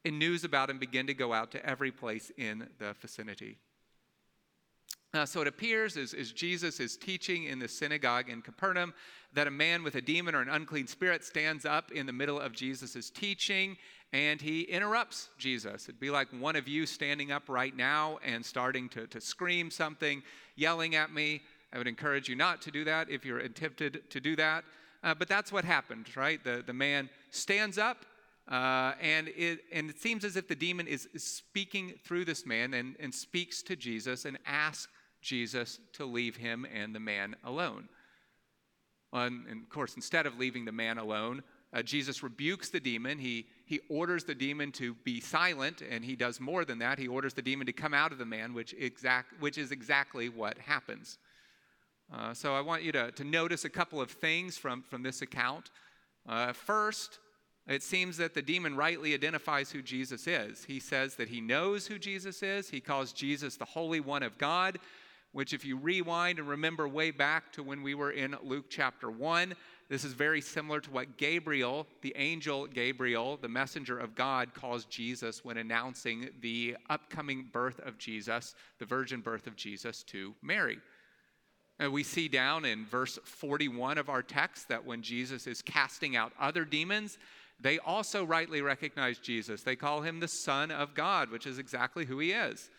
And 0.04 0.18
news 0.18 0.44
about 0.44 0.70
him 0.70 0.80
began 0.80 1.08
to 1.08 1.14
go 1.14 1.32
out 1.34 1.52
to 1.52 1.66
every 1.66 1.92
place 1.92 2.32
in 2.38 2.68
the 2.80 2.96
vicinity. 3.00 3.58
Uh, 5.14 5.26
so 5.26 5.42
it 5.42 5.48
appears 5.48 5.96
as, 5.98 6.14
as 6.14 6.32
Jesus 6.32 6.80
is 6.80 6.98
teaching 6.98 7.46
in 7.46 7.60
the 7.60 7.68
synagogue 7.68 8.30
in 8.30 8.42
Capernaum 8.42 8.94
that 9.34 9.48
a 9.48 9.52
man 9.52 9.84
with 9.84 9.96
a 9.96 10.02
demon 10.02 10.36
or 10.36 10.42
an 10.42 10.50
unclean 10.50 10.88
spirit 10.88 11.24
stands 11.24 11.66
up 11.66 11.92
in 11.92 12.06
the 12.06 12.14
middle 12.14 12.40
of 12.40 12.52
Jesus' 12.52 13.10
teaching 13.10 13.78
and 14.14 14.40
he 14.40 14.62
interrupts 14.64 15.30
Jesus. 15.38 15.90
It'd 15.90 16.00
be 16.00 16.10
like 16.10 16.28
one 16.40 16.56
of 16.56 16.68
you 16.68 16.86
standing 16.86 17.32
up 17.32 17.44
right 17.50 17.76
now 17.76 18.20
and 18.26 18.46
starting 18.46 18.88
to, 18.90 19.06
to 19.08 19.20
scream 19.20 19.70
something, 19.70 20.24
yelling 20.56 20.96
at 20.96 21.14
me. 21.14 21.42
I 21.74 21.78
would 21.78 21.88
encourage 21.88 22.30
you 22.30 22.36
not 22.36 22.62
to 22.64 22.72
do 22.72 22.86
that 22.86 23.10
if 23.10 23.26
you're 23.26 23.46
tempted 23.50 24.10
to 24.10 24.20
do 24.22 24.36
that. 24.38 24.64
Uh, 25.04 25.14
but 25.14 25.28
that's 25.28 25.52
what 25.52 25.66
happened, 25.66 26.08
right? 26.16 26.42
The, 26.44 26.64
the 26.66 26.74
man 26.74 27.10
stands 27.32 27.78
up, 27.78 28.06
uh, 28.50 28.94
and, 29.02 29.28
it, 29.30 29.60
and 29.72 29.90
it 29.90 30.00
seems 30.00 30.24
as 30.24 30.38
if 30.38 30.48
the 30.48 30.56
demon 30.56 30.88
is, 30.88 31.08
speaking 31.18 31.94
through 32.04 32.26
this 32.26 32.46
man 32.46 32.74
and, 32.74 32.96
and 33.00 33.14
speaks 33.14 33.62
to 33.64 33.76
Jesus 33.76 34.26
and 34.26 34.40
asks 34.46 34.88
Jesus 35.28 35.80
to 35.94 36.06
leave 36.06 36.38
him 36.38 36.66
and 36.74 36.96
the 36.96 37.00
man 37.00 37.36
alone. 37.44 37.90
And, 39.12 39.46
of 39.64 39.70
course, 39.70 39.96
instead 39.96 40.26
of 40.26 40.38
leaving 40.38 40.66
the 40.66 40.72
man 40.72 40.98
alone, 40.98 41.44
uh, 41.74 41.82
Jesus 41.82 42.24
rebukes 42.24 42.70
the 42.70 42.80
demon. 42.80 43.18
He, 43.18 43.48
he 43.66 43.82
orders 43.90 44.24
the 44.24 44.36
demon 44.36 44.72
to 44.74 44.94
be 45.04 45.20
silent, 45.20 45.82
and 45.82 46.04
he 46.04 46.16
does 46.16 46.40
more 46.40 46.64
than 46.64 46.80
that. 46.80 46.98
He 46.98 47.08
orders 47.08 47.34
the 47.34 47.42
demon 47.42 47.68
to 47.68 47.74
come 47.74 47.94
out 47.94 48.12
of 48.12 48.18
the 48.18 48.26
man, 48.26 48.54
which, 48.54 48.74
exact, 48.80 49.34
which 49.42 49.58
is 49.58 49.72
exactly 49.72 50.30
what 50.30 50.58
happens. 50.58 51.18
Uh, 52.14 52.34
so 52.34 52.56
I 52.56 52.62
want 52.62 52.84
you 52.84 52.94
to, 52.94 53.12
to 53.12 53.24
notice 53.24 53.66
a 53.66 53.70
couple 53.70 54.00
of 54.00 54.12
things 54.12 54.58
from, 54.58 54.82
from 54.82 55.04
this 55.04 55.22
account. 55.22 55.72
Uh, 56.28 56.54
first, 56.54 57.20
it 57.68 57.84
seems 57.84 58.16
that 58.18 58.34
the 58.34 58.42
demon 58.42 58.78
rightly 58.78 59.14
identifies 59.14 59.72
who 59.72 59.82
Jesus 59.82 60.26
is. 60.26 60.64
He 60.64 60.80
says 60.80 61.16
that 61.16 61.28
he 61.28 61.42
knows 61.42 61.86
who 61.86 62.00
Jesus 62.00 62.42
is, 62.44 62.70
he 62.70 62.80
calls 62.80 63.12
Jesus 63.12 63.58
the 63.58 63.66
Holy 63.66 64.00
One 64.00 64.24
of 64.24 64.38
God 64.38 64.80
which, 65.38 65.54
if 65.54 65.64
you 65.64 65.78
rewind 65.78 66.40
and 66.40 66.50
remember 66.50 66.88
way 66.88 67.12
back 67.12 67.52
to 67.52 67.62
when 67.62 67.84
we 67.84 67.94
were 67.94 68.10
in 68.10 68.36
Luke 68.42 68.66
chapter 68.70 69.12
1, 69.12 69.54
this 69.88 70.04
is 70.04 70.14
very 70.14 70.42
similar 70.42 70.80
to 70.80 70.90
what 70.90 71.16
Gabriel, 71.18 71.86
the 72.02 72.12
angel 72.16 72.66
Gabriel, 72.66 73.38
the 73.40 73.48
messenger 73.48 74.00
of 74.00 74.16
God, 74.16 74.56
calls 74.56 74.86
Jesus 74.86 75.46
when 75.46 75.58
announcing 75.58 76.30
the 76.42 76.76
upcoming 76.90 77.50
birth 77.54 77.80
of 77.86 78.00
Jesus, 78.00 78.56
the 78.80 78.86
virgin 78.88 79.22
birth 79.22 79.46
of 79.46 79.56
Jesus 79.56 80.02
to 80.06 80.34
Mary. 80.42 80.80
And 81.78 81.94
we 81.94 82.02
see 82.02 82.28
down 82.28 82.66
in 82.66 82.88
verse 82.88 83.20
41 83.24 84.00
of 84.00 84.10
our 84.10 84.24
text 84.24 84.68
that 84.70 84.88
when 84.88 85.04
Jesus 85.04 85.46
is 85.46 85.62
casting 85.62 86.16
out 86.16 86.34
other 86.40 86.66
demons, 86.66 87.20
they 87.60 87.78
also 87.78 88.24
rightly 88.24 88.64
recognize 88.64 89.20
Jesus. 89.20 89.62
They 89.62 89.76
call 89.76 90.02
him 90.02 90.20
the 90.20 90.28
Son 90.28 90.72
of 90.72 90.96
God, 90.96 91.30
which 91.30 91.46
is 91.46 91.60
exactly 91.60 92.06
who 92.06 92.18
he 92.18 92.32
is. 92.32 92.72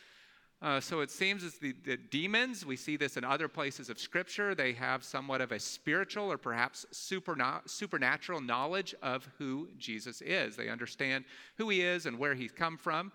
Uh, 0.61 0.81
so 0.81 1.00
it 1.00 1.11
seems 1.11 1.45
as 1.45 1.55
the, 1.55 1.73
the, 1.85 1.97
demons, 1.97 2.67
we 2.67 2.75
see 2.75 2.97
this 2.97 3.17
in 3.17 3.25
other 3.25 3.47
places 3.47 3.88
of 3.88 3.99
Scripture, 3.99 4.57
they 4.57 4.73
have 4.73 5.05
somewhat 5.05 5.41
of 5.41 5.53
a 5.53 5.59
spiritual 5.59 6.33
or 6.33 6.37
perhaps 6.37 6.85
superna- 6.93 7.61
supernatural 7.69 8.41
knowledge 8.41 8.93
of 9.00 9.29
who 9.38 9.69
Jesus 9.79 10.21
is. 10.21 10.57
They 10.57 10.69
understand 10.69 11.25
who 11.59 11.69
he 11.69 11.83
is 11.83 12.07
and 12.07 12.19
where 12.19 12.35
he's 12.35 12.50
come 12.50 12.77
from. 12.77 13.12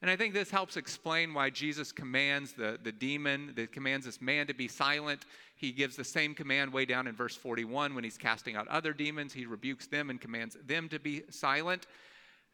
And 0.00 0.10
I 0.10 0.16
think 0.16 0.32
this 0.32 0.50
helps 0.50 0.76
explain 0.76 1.34
why 1.34 1.50
Jesus 1.50 1.90
commands 1.90 2.52
the, 2.52 2.78
the 2.80 2.92
demon, 2.92 3.52
that 3.56 3.72
commands 3.72 4.06
this 4.06 4.20
man 4.20 4.46
to 4.46 4.54
be 4.54 4.68
silent. 4.68 5.24
He 5.56 5.72
gives 5.72 5.96
the 5.96 6.04
same 6.04 6.34
command 6.34 6.72
way 6.72 6.84
down 6.84 7.08
in 7.08 7.16
verse 7.16 7.34
41 7.34 7.94
when 7.96 8.04
he's 8.04 8.18
casting 8.18 8.54
out 8.54 8.68
other 8.68 8.92
demons. 8.92 9.32
He 9.32 9.46
rebukes 9.46 9.86
them 9.86 10.10
and 10.10 10.20
commands 10.20 10.56
them 10.66 10.88
to 10.90 11.00
be 11.00 11.22
silent. 11.30 11.86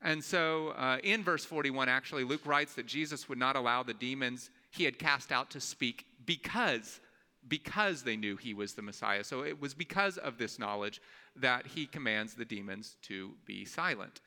And 0.03 0.23
so 0.25 0.69
uh, 0.71 0.99
in 1.03 1.23
verse 1.23 1.45
41, 1.45 1.89
actually, 1.89 2.25
Luke 2.25 2.47
writes 2.47 2.75
that 2.75 2.87
Jesus 2.87 3.29
would 3.29 3.39
not 3.39 3.57
allow 3.57 3.83
the 3.83 3.95
demons 3.95 4.51
he 4.71 4.85
had 4.85 4.99
cast 4.99 5.31
out 5.31 5.51
to 5.51 5.61
speak 5.61 6.07
because 6.25 7.01
because 7.49 8.03
they 8.03 8.17
knew 8.17 8.37
he 8.37 8.53
was 8.53 8.75
the 8.75 8.83
Messiah. 8.83 9.25
So 9.25 9.45
it 9.45 9.59
was 9.59 9.73
because 9.73 10.19
of 10.19 10.37
this 10.37 10.59
knowledge 10.59 11.01
that 11.37 11.67
he 11.67 11.87
commands 11.87 12.35
the 12.35 12.45
demons 12.45 12.97
to 13.03 13.31
be 13.47 13.65
silent. 13.65 14.21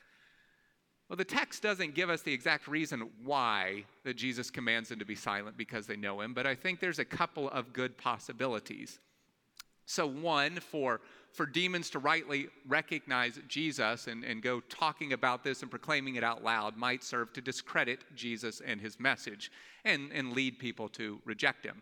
Well, 1.09 1.17
the 1.17 1.23
text 1.23 1.61
doesn't 1.61 1.93
give 1.93 2.09
us 2.09 2.21
the 2.21 2.33
exact 2.33 2.67
reason 2.67 3.09
why 3.23 3.83
that 4.03 4.15
Jesus 4.15 4.49
commands 4.49 4.89
them 4.89 4.99
to 4.99 5.05
be 5.05 5.15
silent 5.15 5.57
because 5.57 5.85
they 5.85 5.95
know 5.95 6.21
him, 6.21 6.33
but 6.33 6.47
I 6.47 6.55
think 6.55 6.79
there's 6.79 6.99
a 6.99 7.05
couple 7.05 7.49
of 7.49 7.71
good 7.71 7.97
possibilities. 7.97 8.99
So, 9.85 10.07
one, 10.07 10.55
for, 10.59 11.01
for 11.31 11.45
demons 11.45 11.89
to 11.91 11.99
rightly 11.99 12.47
recognize 12.67 13.39
Jesus 13.47 14.07
and, 14.07 14.23
and 14.23 14.41
go 14.41 14.61
talking 14.61 15.13
about 15.13 15.43
this 15.43 15.61
and 15.61 15.69
proclaiming 15.69 16.15
it 16.15 16.23
out 16.23 16.43
loud 16.43 16.77
might 16.77 17.03
serve 17.03 17.33
to 17.33 17.41
discredit 17.41 17.99
Jesus 18.15 18.61
and 18.65 18.79
his 18.79 18.99
message 18.99 19.51
and, 19.83 20.11
and 20.13 20.33
lead 20.33 20.59
people 20.59 20.87
to 20.89 21.19
reject 21.25 21.65
him. 21.65 21.81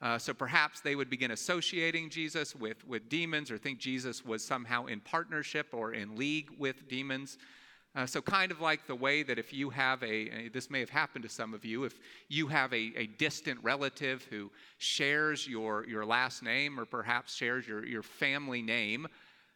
Uh, 0.00 0.18
so 0.18 0.34
perhaps 0.34 0.80
they 0.80 0.96
would 0.96 1.08
begin 1.08 1.30
associating 1.30 2.10
Jesus 2.10 2.54
with, 2.54 2.86
with 2.86 3.08
demons 3.08 3.50
or 3.50 3.56
think 3.56 3.78
Jesus 3.78 4.24
was 4.24 4.44
somehow 4.44 4.86
in 4.86 5.00
partnership 5.00 5.68
or 5.72 5.94
in 5.94 6.16
league 6.16 6.50
with 6.58 6.88
demons. 6.88 7.38
Uh, 7.96 8.04
so, 8.04 8.20
kind 8.20 8.50
of 8.50 8.60
like 8.60 8.86
the 8.88 8.94
way 8.94 9.22
that 9.22 9.38
if 9.38 9.52
you 9.52 9.70
have 9.70 10.02
a, 10.02 10.48
this 10.48 10.68
may 10.68 10.80
have 10.80 10.90
happened 10.90 11.22
to 11.22 11.28
some 11.28 11.54
of 11.54 11.64
you, 11.64 11.84
if 11.84 12.00
you 12.28 12.48
have 12.48 12.72
a, 12.72 12.92
a 12.96 13.06
distant 13.06 13.58
relative 13.62 14.26
who 14.30 14.50
shares 14.78 15.46
your, 15.46 15.86
your 15.86 16.04
last 16.04 16.42
name 16.42 16.78
or 16.78 16.84
perhaps 16.84 17.36
shares 17.36 17.68
your, 17.68 17.86
your 17.86 18.02
family 18.02 18.62
name, 18.62 19.06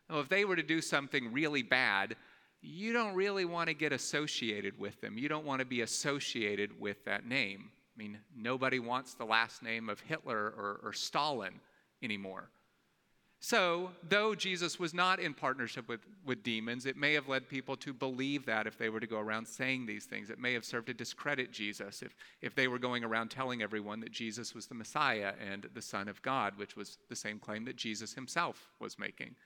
well, 0.09 0.21
if 0.21 0.29
they 0.29 0.45
were 0.45 0.55
to 0.55 0.63
do 0.63 0.81
something 0.81 1.33
really 1.33 1.63
bad, 1.63 2.15
you 2.63 2.93
don't 2.93 3.15
really 3.15 3.45
want 3.45 3.69
to 3.69 3.75
get 3.75 3.93
associated 3.93 4.79
with 4.79 5.01
them. 5.01 5.19
You 5.19 5.29
don't 5.29 5.45
want 5.45 5.59
to 5.59 5.67
be 5.67 5.81
associated 5.81 6.79
with 6.81 7.05
that 7.07 7.27
name. 7.27 7.71
I 7.97 7.99
mean, 7.99 8.19
nobody 8.37 8.79
wants 8.79 9.15
the 9.15 9.25
last 9.25 9.65
name 9.65 9.89
of 9.89 10.01
Hitler 10.01 10.55
or, 10.57 10.81
or 10.85 10.93
Stalin 10.93 11.55
anymore. 12.03 12.51
So, 13.41 13.91
though 14.09 14.35
Jesus 14.35 14.81
was 14.81 14.93
not 14.93 15.21
in 15.21 15.33
partnership 15.33 15.89
with, 15.89 16.01
with 16.27 16.43
demons, 16.43 16.87
it 16.87 16.97
may 16.97 17.13
have 17.15 17.29
led 17.29 17.49
people 17.49 17.77
to 17.77 17.93
believe 17.93 18.45
that 18.47 18.67
if 18.67 18.77
they 18.77 18.89
were 18.89 18.99
to 18.99 19.07
go 19.07 19.21
around 19.21 19.47
saying 19.47 19.87
these 19.87 20.07
things. 20.07 20.29
It 20.29 20.41
may 20.41 20.55
have 20.55 20.65
served 20.65 20.89
to 20.89 20.95
discredit 20.95 21.53
Jesus 21.53 22.03
if, 22.03 22.17
if 22.43 22.57
they 22.57 22.67
were 22.67 22.81
going 22.81 23.05
around 23.05 23.31
telling 23.31 23.63
everyone 23.63 24.01
that 24.01 24.11
Jesus 24.11 24.57
was 24.57 24.67
the 24.67 24.75
Messiah 24.75 25.35
and 25.53 25.69
the 25.73 25.83
Son 25.83 26.09
of 26.09 26.21
God, 26.23 26.55
which 26.57 26.75
was 26.75 26.99
the 27.09 27.15
same 27.15 27.39
claim 27.39 27.65
that 27.67 27.77
Jesus 27.77 28.13
himself 28.13 28.71
was 28.81 28.99
making. 28.99 29.37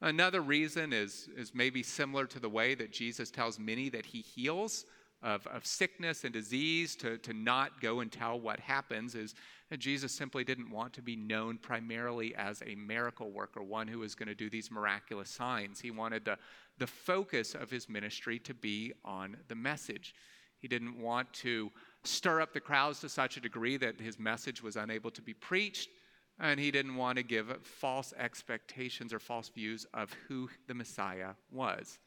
Another 0.00 0.40
reason 0.40 0.94
is, 0.94 1.28
is 1.36 1.54
maybe 1.54 1.82
similar 1.82 2.24
to 2.26 2.40
the 2.40 2.48
way 2.48 2.74
that 2.74 2.92
Jesus 2.92 3.30
tells 3.30 3.58
many 3.58 3.90
that 3.90 4.06
he 4.06 4.20
heals 4.22 4.86
of, 5.22 5.46
of 5.48 5.66
sickness 5.66 6.24
and 6.24 6.32
disease 6.32 6.94
to, 6.96 7.18
to 7.18 7.32
not 7.32 7.80
go 7.80 8.00
and 8.00 8.10
tell 8.12 8.38
what 8.38 8.60
happens 8.60 9.14
is 9.14 9.34
Jesus 9.76 10.12
simply 10.12 10.44
didn't 10.44 10.70
want 10.70 10.94
to 10.94 11.02
be 11.02 11.16
known 11.16 11.58
primarily 11.58 12.34
as 12.34 12.62
a 12.64 12.74
miracle 12.74 13.30
worker, 13.30 13.62
one 13.62 13.86
who 13.86 13.98
was 13.98 14.14
going 14.14 14.28
to 14.28 14.34
do 14.34 14.48
these 14.48 14.70
miraculous 14.70 15.28
signs. 15.28 15.80
He 15.80 15.90
wanted 15.90 16.24
the, 16.24 16.38
the 16.78 16.86
focus 16.86 17.54
of 17.54 17.70
his 17.70 17.88
ministry 17.88 18.38
to 18.40 18.54
be 18.54 18.94
on 19.04 19.36
the 19.48 19.54
message. 19.54 20.14
He 20.58 20.68
didn't 20.68 20.98
want 20.98 21.32
to 21.34 21.70
stir 22.04 22.40
up 22.40 22.54
the 22.54 22.60
crowds 22.60 23.00
to 23.00 23.08
such 23.08 23.36
a 23.36 23.40
degree 23.40 23.76
that 23.76 24.00
his 24.00 24.18
message 24.18 24.62
was 24.62 24.76
unable 24.76 25.10
to 25.10 25.22
be 25.22 25.34
preached. 25.34 25.90
And 26.40 26.58
he 26.58 26.70
didn't 26.70 26.94
want 26.94 27.16
to 27.18 27.24
give 27.24 27.54
false 27.62 28.14
expectations 28.16 29.12
or 29.12 29.18
false 29.18 29.48
views 29.48 29.86
of 29.92 30.14
who 30.28 30.48
the 30.68 30.74
Messiah 30.74 31.30
was. 31.50 31.98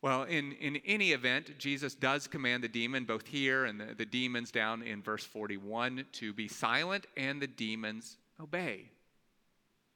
Well, 0.00 0.22
in, 0.24 0.52
in 0.52 0.76
any 0.86 1.10
event, 1.10 1.58
Jesus 1.58 1.94
does 1.96 2.28
command 2.28 2.62
the 2.62 2.68
demon, 2.68 3.04
both 3.04 3.26
here 3.26 3.64
and 3.64 3.80
the, 3.80 3.94
the 3.96 4.06
demons 4.06 4.52
down 4.52 4.82
in 4.82 5.02
verse 5.02 5.24
41, 5.24 6.04
to 6.12 6.32
be 6.32 6.46
silent, 6.46 7.06
and 7.16 7.42
the 7.42 7.48
demons 7.48 8.16
obey, 8.40 8.90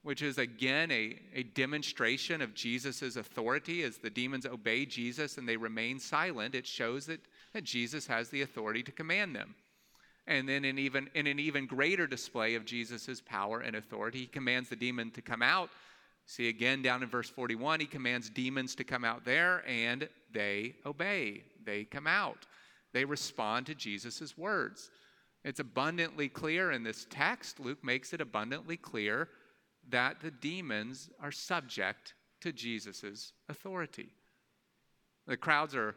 which 0.02 0.20
is 0.20 0.38
again 0.38 0.90
a, 0.90 1.20
a 1.34 1.44
demonstration 1.44 2.42
of 2.42 2.52
Jesus' 2.52 3.14
authority. 3.14 3.84
As 3.84 3.98
the 3.98 4.10
demons 4.10 4.44
obey 4.44 4.86
Jesus 4.86 5.38
and 5.38 5.48
they 5.48 5.56
remain 5.56 6.00
silent, 6.00 6.56
it 6.56 6.66
shows 6.66 7.06
that, 7.06 7.20
that 7.52 7.62
Jesus 7.62 8.04
has 8.08 8.28
the 8.28 8.42
authority 8.42 8.82
to 8.82 8.90
command 8.90 9.36
them. 9.36 9.54
And 10.26 10.48
then, 10.48 10.64
in, 10.64 10.78
even, 10.78 11.10
in 11.14 11.28
an 11.28 11.38
even 11.38 11.66
greater 11.66 12.08
display 12.08 12.56
of 12.56 12.64
Jesus' 12.64 13.20
power 13.24 13.60
and 13.60 13.76
authority, 13.76 14.20
he 14.20 14.26
commands 14.26 14.68
the 14.68 14.76
demon 14.76 15.12
to 15.12 15.22
come 15.22 15.42
out 15.42 15.70
See 16.26 16.48
again 16.48 16.82
down 16.82 17.02
in 17.02 17.08
verse 17.08 17.28
41, 17.28 17.80
he 17.80 17.86
commands 17.86 18.30
demons 18.30 18.74
to 18.76 18.84
come 18.84 19.04
out 19.04 19.24
there 19.24 19.62
and 19.68 20.08
they 20.32 20.76
obey. 20.86 21.42
They 21.64 21.84
come 21.84 22.06
out. 22.06 22.46
They 22.92 23.04
respond 23.04 23.66
to 23.66 23.74
Jesus' 23.74 24.36
words. 24.36 24.90
It's 25.44 25.60
abundantly 25.60 26.28
clear 26.28 26.70
in 26.70 26.84
this 26.84 27.06
text. 27.10 27.58
Luke 27.58 27.82
makes 27.82 28.12
it 28.12 28.20
abundantly 28.20 28.76
clear 28.76 29.28
that 29.88 30.20
the 30.20 30.30
demons 30.30 31.10
are 31.20 31.32
subject 31.32 32.14
to 32.40 32.52
Jesus' 32.52 33.32
authority. 33.48 34.10
The 35.26 35.36
crowds 35.36 35.74
are 35.74 35.96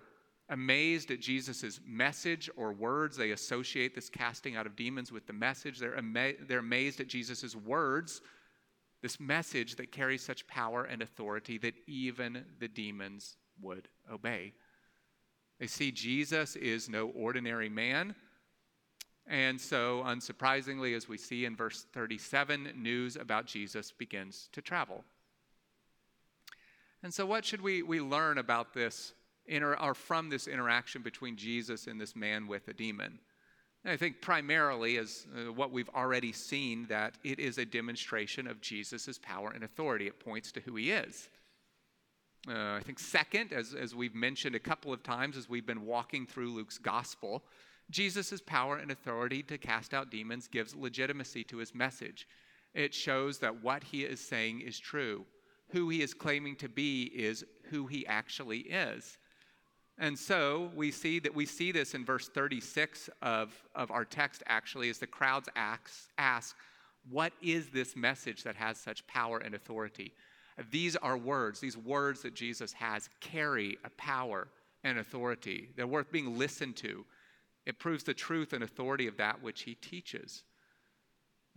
amazed 0.50 1.12
at 1.12 1.20
Jesus' 1.20 1.80
message 1.86 2.50
or 2.56 2.74
words. 2.74 3.18
They 3.18 3.32
associate 3.32 3.96
this 3.96 4.10
casting 4.10 4.56
out 4.56 4.66
of 4.66 4.76
demons 4.76 5.12
with 5.12 5.28
the 5.28 5.34
message. 5.34 5.80
They're, 5.80 5.98
ama- 5.98 6.34
they're 6.48 6.60
amazed 6.60 7.00
at 7.00 7.08
Jesus' 7.08 7.56
words 7.56 8.22
this 9.06 9.20
message 9.20 9.76
that 9.76 9.92
carries 9.92 10.24
such 10.24 10.48
power 10.48 10.86
and 10.86 11.04
authority 11.04 11.60
that 11.60 11.76
even 11.86 12.44
the 12.60 12.68
demons 12.68 13.38
would 13.62 13.88
obey. 14.12 14.52
They 15.60 15.68
see 15.68 15.92
Jesus 15.92 16.56
is 16.56 16.90
no 16.90 17.10
ordinary 17.10 17.70
man. 17.70 18.16
And 19.28 19.62
so, 19.62 20.02
unsurprisingly, 20.08 20.96
as 20.96 21.08
we 21.08 21.20
see 21.20 21.46
in 21.46 21.56
verse 21.56 21.86
37, 21.94 22.72
news 22.76 23.16
about 23.16 23.46
Jesus 23.46 23.92
begins 23.92 24.50
to 24.54 24.62
travel. 24.64 25.04
And 27.04 27.14
so, 27.14 27.28
what 27.28 27.46
should 27.46 27.62
we, 27.62 27.84
we 27.84 28.02
learn 28.02 28.40
about 28.40 28.74
this, 28.74 29.14
inter, 29.46 29.76
or 29.76 29.94
from 29.94 30.32
this 30.32 30.48
interaction 30.48 31.04
between 31.04 31.36
Jesus 31.36 31.86
and 31.86 32.02
this 32.02 32.16
man 32.16 32.48
with 32.48 32.68
a 32.70 32.74
demon? 32.74 33.20
And 33.86 33.94
I 33.94 33.98
think 33.98 34.20
primarily, 34.20 34.98
as 34.98 35.28
uh, 35.38 35.54
what 35.54 35.72
we've 35.72 35.90
already 35.90 36.32
seen, 36.32 36.88
that 36.88 37.14
it 37.24 37.40
is 37.40 37.60
a 37.60 37.66
demonstration 37.66 38.48
of 38.48 38.60
Jesus' 38.60 39.20
power 39.22 39.52
and 39.52 39.64
authority. 39.64 40.08
It 40.08 40.20
points 40.20 40.52
to 40.54 40.60
who 40.60 40.76
he 40.76 40.90
is. 40.90 41.30
Uh, 42.50 42.74
I 42.74 42.82
think, 42.84 42.98
second, 42.98 43.54
as, 43.54 43.76
as 43.76 43.94
we've 43.94 44.16
mentioned 44.16 44.56
a 44.56 44.60
couple 44.60 44.92
of 44.92 45.04
times 45.04 45.38
as 45.38 45.48
we've 45.48 45.68
been 45.68 45.86
walking 45.86 46.26
through 46.26 46.52
Luke's 46.52 46.80
gospel, 46.80 47.44
Jesus' 47.92 48.42
power 48.44 48.78
and 48.78 48.90
authority 48.90 49.44
to 49.44 49.60
cast 49.60 49.94
out 49.94 50.10
demons 50.10 50.48
gives 50.48 50.76
legitimacy 50.76 51.44
to 51.44 51.58
his 51.58 51.76
message. 51.76 52.28
It 52.74 52.92
shows 52.92 53.38
that 53.40 53.64
what 53.64 53.84
he 53.84 54.04
is 54.04 54.20
saying 54.20 54.62
is 54.62 54.80
true. 54.80 55.26
Who 55.70 55.90
he 55.90 56.02
is 56.02 56.16
claiming 56.16 56.56
to 56.58 56.70
be 56.70 57.04
is 57.04 57.46
who 57.70 57.86
he 57.86 58.06
actually 58.08 58.62
is. 58.62 59.20
And 59.98 60.18
so 60.18 60.72
we 60.76 60.92
see 60.92 61.20
that 61.20 61.34
we 61.34 61.46
see 61.46 61.72
this 61.72 61.94
in 61.94 62.04
verse 62.04 62.28
36 62.28 63.10
of, 63.22 63.54
of 63.76 63.92
our 63.92 64.04
text 64.04 64.44
actually 64.48 64.90
as 64.90 64.98
the 64.98 65.08
crowds 65.08 65.48
ask, 65.56 66.56
What 67.10 67.32
is 67.42 67.70
this 67.70 67.96
message 67.96 68.44
that 68.44 68.58
has 68.58 68.78
such 68.78 69.08
power 69.08 69.38
and 69.38 69.56
authority? 69.56 70.14
These 70.70 70.96
are 70.98 71.18
words, 71.18 71.60
these 71.60 71.78
words 71.78 72.22
that 72.24 72.34
Jesus 72.34 72.74
has 72.74 73.10
carry 73.20 73.78
a 73.84 73.90
power 73.92 74.48
and 74.84 75.00
authority. 75.00 75.70
They're 75.76 75.88
worth 75.88 76.12
being 76.12 76.38
listened 76.38 76.76
to. 76.78 77.06
It 77.66 77.80
proves 77.80 78.04
the 78.04 78.14
truth 78.14 78.54
and 78.54 78.64
authority 78.64 79.08
of 79.08 79.18
that 79.18 79.42
which 79.42 79.64
he 79.64 79.76
teaches. 79.76 80.44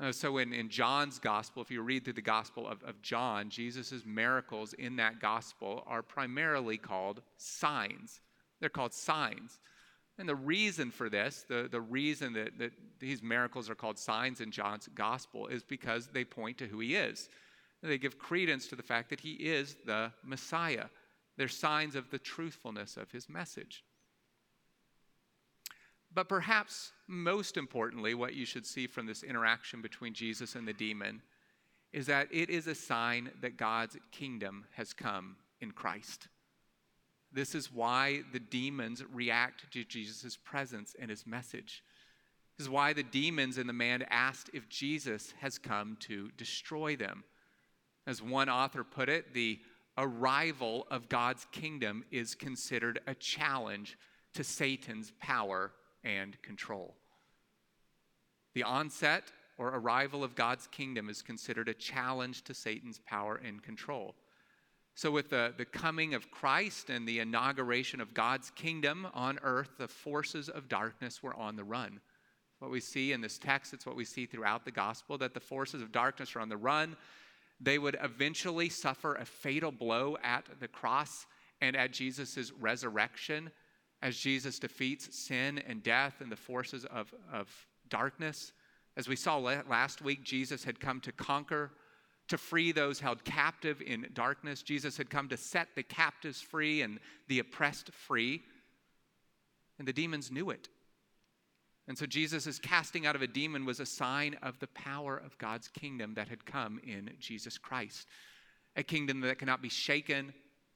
Uh, 0.00 0.12
so 0.12 0.38
in, 0.38 0.52
in 0.52 0.68
John's 0.68 1.18
gospel, 1.18 1.60
if 1.60 1.70
you 1.70 1.82
read 1.82 2.04
through 2.04 2.14
the 2.14 2.22
gospel 2.22 2.68
of, 2.68 2.82
of 2.84 3.02
John, 3.02 3.50
Jesus' 3.50 4.04
miracles 4.06 4.72
in 4.74 4.96
that 4.96 5.20
gospel 5.20 5.82
are 5.86 6.02
primarily 6.02 6.76
called 6.76 7.20
signs. 7.36 8.20
They're 8.60 8.68
called 8.68 8.94
signs. 8.94 9.58
And 10.18 10.28
the 10.28 10.34
reason 10.34 10.90
for 10.90 11.08
this, 11.08 11.44
the, 11.48 11.68
the 11.70 11.80
reason 11.80 12.32
that, 12.32 12.58
that 12.58 12.72
these 12.98 13.22
miracles 13.22 13.70
are 13.70 13.76
called 13.76 13.98
signs 13.98 14.40
in 14.40 14.50
John's 14.50 14.88
gospel, 14.94 15.46
is 15.46 15.62
because 15.62 16.08
they 16.08 16.24
point 16.24 16.58
to 16.58 16.66
who 16.66 16.80
he 16.80 16.96
is. 16.96 17.28
They 17.82 17.98
give 17.98 18.18
credence 18.18 18.66
to 18.68 18.76
the 18.76 18.82
fact 18.82 19.10
that 19.10 19.20
he 19.20 19.32
is 19.34 19.76
the 19.86 20.10
Messiah. 20.24 20.86
They're 21.36 21.46
signs 21.46 21.94
of 21.94 22.10
the 22.10 22.18
truthfulness 22.18 22.96
of 22.96 23.12
his 23.12 23.28
message. 23.28 23.84
But 26.12 26.28
perhaps 26.28 26.92
most 27.06 27.56
importantly, 27.56 28.14
what 28.14 28.34
you 28.34 28.44
should 28.44 28.66
see 28.66 28.88
from 28.88 29.06
this 29.06 29.22
interaction 29.22 29.80
between 29.80 30.14
Jesus 30.14 30.56
and 30.56 30.66
the 30.66 30.72
demon 30.72 31.22
is 31.92 32.06
that 32.06 32.28
it 32.32 32.50
is 32.50 32.66
a 32.66 32.74
sign 32.74 33.30
that 33.40 33.56
God's 33.56 33.96
kingdom 34.10 34.66
has 34.74 34.92
come 34.92 35.36
in 35.60 35.70
Christ. 35.70 36.26
This 37.32 37.54
is 37.54 37.72
why 37.72 38.22
the 38.32 38.40
demons 38.40 39.02
react 39.12 39.70
to 39.72 39.84
Jesus' 39.84 40.36
presence 40.36 40.96
and 40.98 41.10
his 41.10 41.26
message. 41.26 41.82
This 42.56 42.66
is 42.66 42.70
why 42.70 42.92
the 42.92 43.02
demons 43.02 43.58
and 43.58 43.68
the 43.68 43.74
man 43.74 44.04
asked 44.10 44.50
if 44.52 44.68
Jesus 44.68 45.34
has 45.40 45.58
come 45.58 45.96
to 46.00 46.30
destroy 46.36 46.96
them. 46.96 47.24
As 48.06 48.22
one 48.22 48.48
author 48.48 48.82
put 48.82 49.08
it, 49.08 49.34
the 49.34 49.60
arrival 49.98 50.86
of 50.90 51.08
God's 51.08 51.46
kingdom 51.52 52.04
is 52.10 52.34
considered 52.34 53.00
a 53.06 53.14
challenge 53.14 53.98
to 54.34 54.42
Satan's 54.42 55.12
power 55.20 55.72
and 56.02 56.40
control. 56.42 56.96
The 58.54 58.62
onset 58.62 59.24
or 59.58 59.68
arrival 59.68 60.24
of 60.24 60.34
God's 60.34 60.66
kingdom 60.68 61.10
is 61.10 61.20
considered 61.20 61.68
a 61.68 61.74
challenge 61.74 62.42
to 62.44 62.54
Satan's 62.54 63.00
power 63.00 63.40
and 63.44 63.62
control. 63.62 64.14
So, 64.98 65.12
with 65.12 65.30
the, 65.30 65.54
the 65.56 65.64
coming 65.64 66.14
of 66.14 66.28
Christ 66.32 66.90
and 66.90 67.06
the 67.06 67.20
inauguration 67.20 68.00
of 68.00 68.14
God's 68.14 68.50
kingdom 68.50 69.06
on 69.14 69.38
earth, 69.44 69.68
the 69.78 69.86
forces 69.86 70.48
of 70.48 70.68
darkness 70.68 71.22
were 71.22 71.36
on 71.36 71.54
the 71.54 71.62
run. 71.62 72.00
What 72.58 72.72
we 72.72 72.80
see 72.80 73.12
in 73.12 73.20
this 73.20 73.38
text, 73.38 73.72
it's 73.72 73.86
what 73.86 73.94
we 73.94 74.04
see 74.04 74.26
throughout 74.26 74.64
the 74.64 74.72
gospel 74.72 75.16
that 75.18 75.34
the 75.34 75.38
forces 75.38 75.82
of 75.82 75.92
darkness 75.92 76.34
are 76.34 76.40
on 76.40 76.48
the 76.48 76.56
run. 76.56 76.96
They 77.60 77.78
would 77.78 77.96
eventually 78.02 78.68
suffer 78.68 79.14
a 79.14 79.24
fatal 79.24 79.70
blow 79.70 80.16
at 80.24 80.46
the 80.58 80.66
cross 80.66 81.26
and 81.60 81.76
at 81.76 81.92
Jesus' 81.92 82.50
resurrection 82.58 83.52
as 84.02 84.16
Jesus 84.16 84.58
defeats 84.58 85.16
sin 85.16 85.60
and 85.68 85.80
death 85.80 86.14
and 86.20 86.32
the 86.32 86.34
forces 86.34 86.84
of, 86.86 87.14
of 87.32 87.48
darkness. 87.88 88.50
As 88.96 89.06
we 89.06 89.14
saw 89.14 89.38
last 89.38 90.02
week, 90.02 90.24
Jesus 90.24 90.64
had 90.64 90.80
come 90.80 91.00
to 91.02 91.12
conquer 91.12 91.70
to 92.28 92.38
free 92.38 92.72
those 92.72 93.00
held 93.00 93.24
captive 93.24 93.80
in 93.80 94.06
darkness. 94.12 94.62
Jesus 94.62 94.96
had 94.96 95.10
come 95.10 95.28
to 95.28 95.36
set 95.36 95.68
the 95.74 95.82
captives 95.82 96.40
free 96.40 96.82
and 96.82 96.98
the 97.26 97.38
oppressed 97.38 97.92
free. 97.92 98.42
And 99.78 99.88
the 99.88 99.92
demons 99.92 100.30
knew 100.30 100.50
it. 100.50 100.68
And 101.86 101.96
so 101.96 102.04
Jesus' 102.04 102.58
casting 102.58 103.06
out 103.06 103.16
of 103.16 103.22
a 103.22 103.26
demon 103.26 103.64
was 103.64 103.80
a 103.80 103.86
sign 103.86 104.36
of 104.42 104.58
the 104.58 104.66
power 104.68 105.16
of 105.16 105.38
God's 105.38 105.68
kingdom 105.68 106.14
that 106.14 106.28
had 106.28 106.44
come 106.44 106.80
in 106.86 107.10
Jesus 107.18 107.56
Christ. 107.56 108.06
A 108.76 108.82
kingdom 108.82 109.20
that 109.22 109.38
cannot 109.38 109.62
be 109.62 109.70
shaken, 109.70 110.34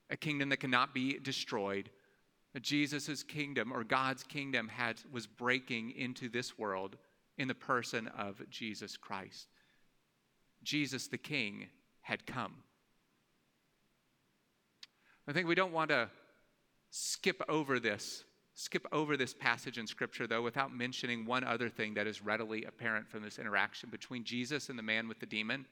a 0.08 0.16
kingdom 0.16 0.48
that 0.48 0.60
cannot 0.60 0.94
be 0.94 1.18
destroyed. 1.18 1.90
Jesus' 2.60 3.22
kingdom 3.22 3.72
or 3.72 3.84
God's 3.84 4.22
kingdom 4.22 4.68
had, 4.68 4.96
was 5.10 5.26
breaking 5.26 5.92
into 5.92 6.28
this 6.28 6.58
world 6.58 6.96
in 7.38 7.48
the 7.48 7.54
person 7.54 8.08
of 8.08 8.40
Jesus 8.50 8.96
Christ. 8.96 9.48
Jesus 10.62 11.08
the 11.08 11.18
King 11.18 11.68
had 12.02 12.26
come. 12.26 12.54
I 15.26 15.32
think 15.32 15.46
we 15.46 15.54
don't 15.54 15.72
want 15.72 15.90
to 15.90 16.08
skip 16.90 17.40
over 17.48 17.78
this, 17.78 18.24
skip 18.54 18.86
over 18.92 19.16
this 19.16 19.32
passage 19.32 19.78
in 19.78 19.86
Scripture, 19.86 20.26
though, 20.26 20.42
without 20.42 20.74
mentioning 20.74 21.24
one 21.24 21.44
other 21.44 21.68
thing 21.68 21.94
that 21.94 22.06
is 22.06 22.22
readily 22.22 22.64
apparent 22.64 23.08
from 23.08 23.22
this 23.22 23.38
interaction 23.38 23.88
between 23.90 24.24
Jesus 24.24 24.68
and 24.68 24.78
the 24.78 24.82
man 24.82 25.08
with 25.08 25.20
the 25.20 25.26
demon. 25.26 25.66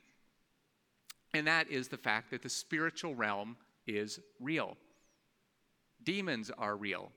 And 1.35 1.47
that 1.47 1.69
is 1.69 1.89
the 1.89 1.97
fact 1.97 2.31
that 2.31 2.43
the 2.43 2.49
spiritual 2.49 3.15
realm 3.15 3.57
is 3.87 4.21
real. 4.39 4.77
Demons 6.03 6.51
are 6.57 6.77
real, 6.77 7.13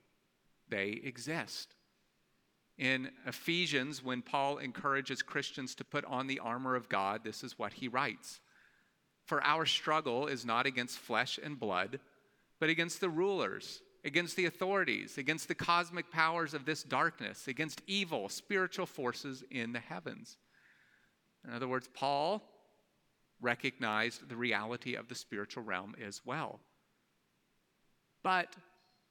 they 0.70 1.02
exist. 1.04 1.76
In 2.78 3.12
Ephesians, 3.28 4.04
when 4.04 4.22
Paul 4.22 4.58
encourages 4.58 5.22
Christians 5.22 5.76
to 5.76 5.84
put 5.84 6.06
on 6.06 6.28
the 6.28 6.40
armor 6.40 6.76
of 6.76 6.90
God, 6.90 7.24
this 7.24 7.44
is 7.44 7.60
what 7.60 7.74
he 7.74 7.88
writes 7.88 8.40
For 9.26 9.44
our 9.44 9.66
struggle 9.66 10.28
is 10.28 10.46
not 10.46 10.66
against 10.66 10.98
flesh 10.98 11.40
and 11.42 11.60
blood, 11.60 12.00
but 12.60 12.70
against 12.70 13.00
the 13.00 13.10
rulers, 13.10 13.82
against 14.04 14.36
the 14.36 14.46
authorities, 14.46 15.18
against 15.18 15.48
the 15.48 15.56
cosmic 15.56 16.12
powers 16.12 16.54
of 16.54 16.66
this 16.66 16.84
darkness, 16.84 17.48
against 17.48 17.82
evil 17.86 18.28
spiritual 18.28 18.88
forces 18.88 19.44
in 19.52 19.72
the 19.74 19.80
heavens. 19.80 20.38
In 21.48 21.54
other 21.54 21.68
words, 21.68 21.90
Paul 21.94 22.42
recognized 23.40 24.30
the 24.30 24.36
reality 24.36 24.96
of 24.96 25.10
the 25.10 25.16
spiritual 25.16 25.64
realm 25.64 25.96
as 26.04 26.22
well. 26.26 26.60
But 28.24 28.56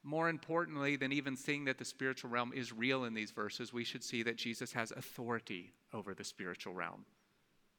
more 0.03 0.29
importantly 0.29 0.97
than 0.97 1.13
even 1.13 1.37
seeing 1.37 1.65
that 1.67 1.79
the 1.79 1.85
spiritual 1.85 2.31
realm 2.31 2.53
is 2.55 2.73
real 2.73 3.05
in 3.05 3.15
these 3.15 3.31
verses, 3.31 3.73
we 3.73 3.85
should 3.85 4.03
see 4.03 4.23
that 4.25 4.37
Jesus 4.37 4.73
has 4.73 4.91
authority 4.91 5.73
over 5.93 6.15
the 6.15 6.25
spiritual 6.25 6.75
realm. 6.75 7.05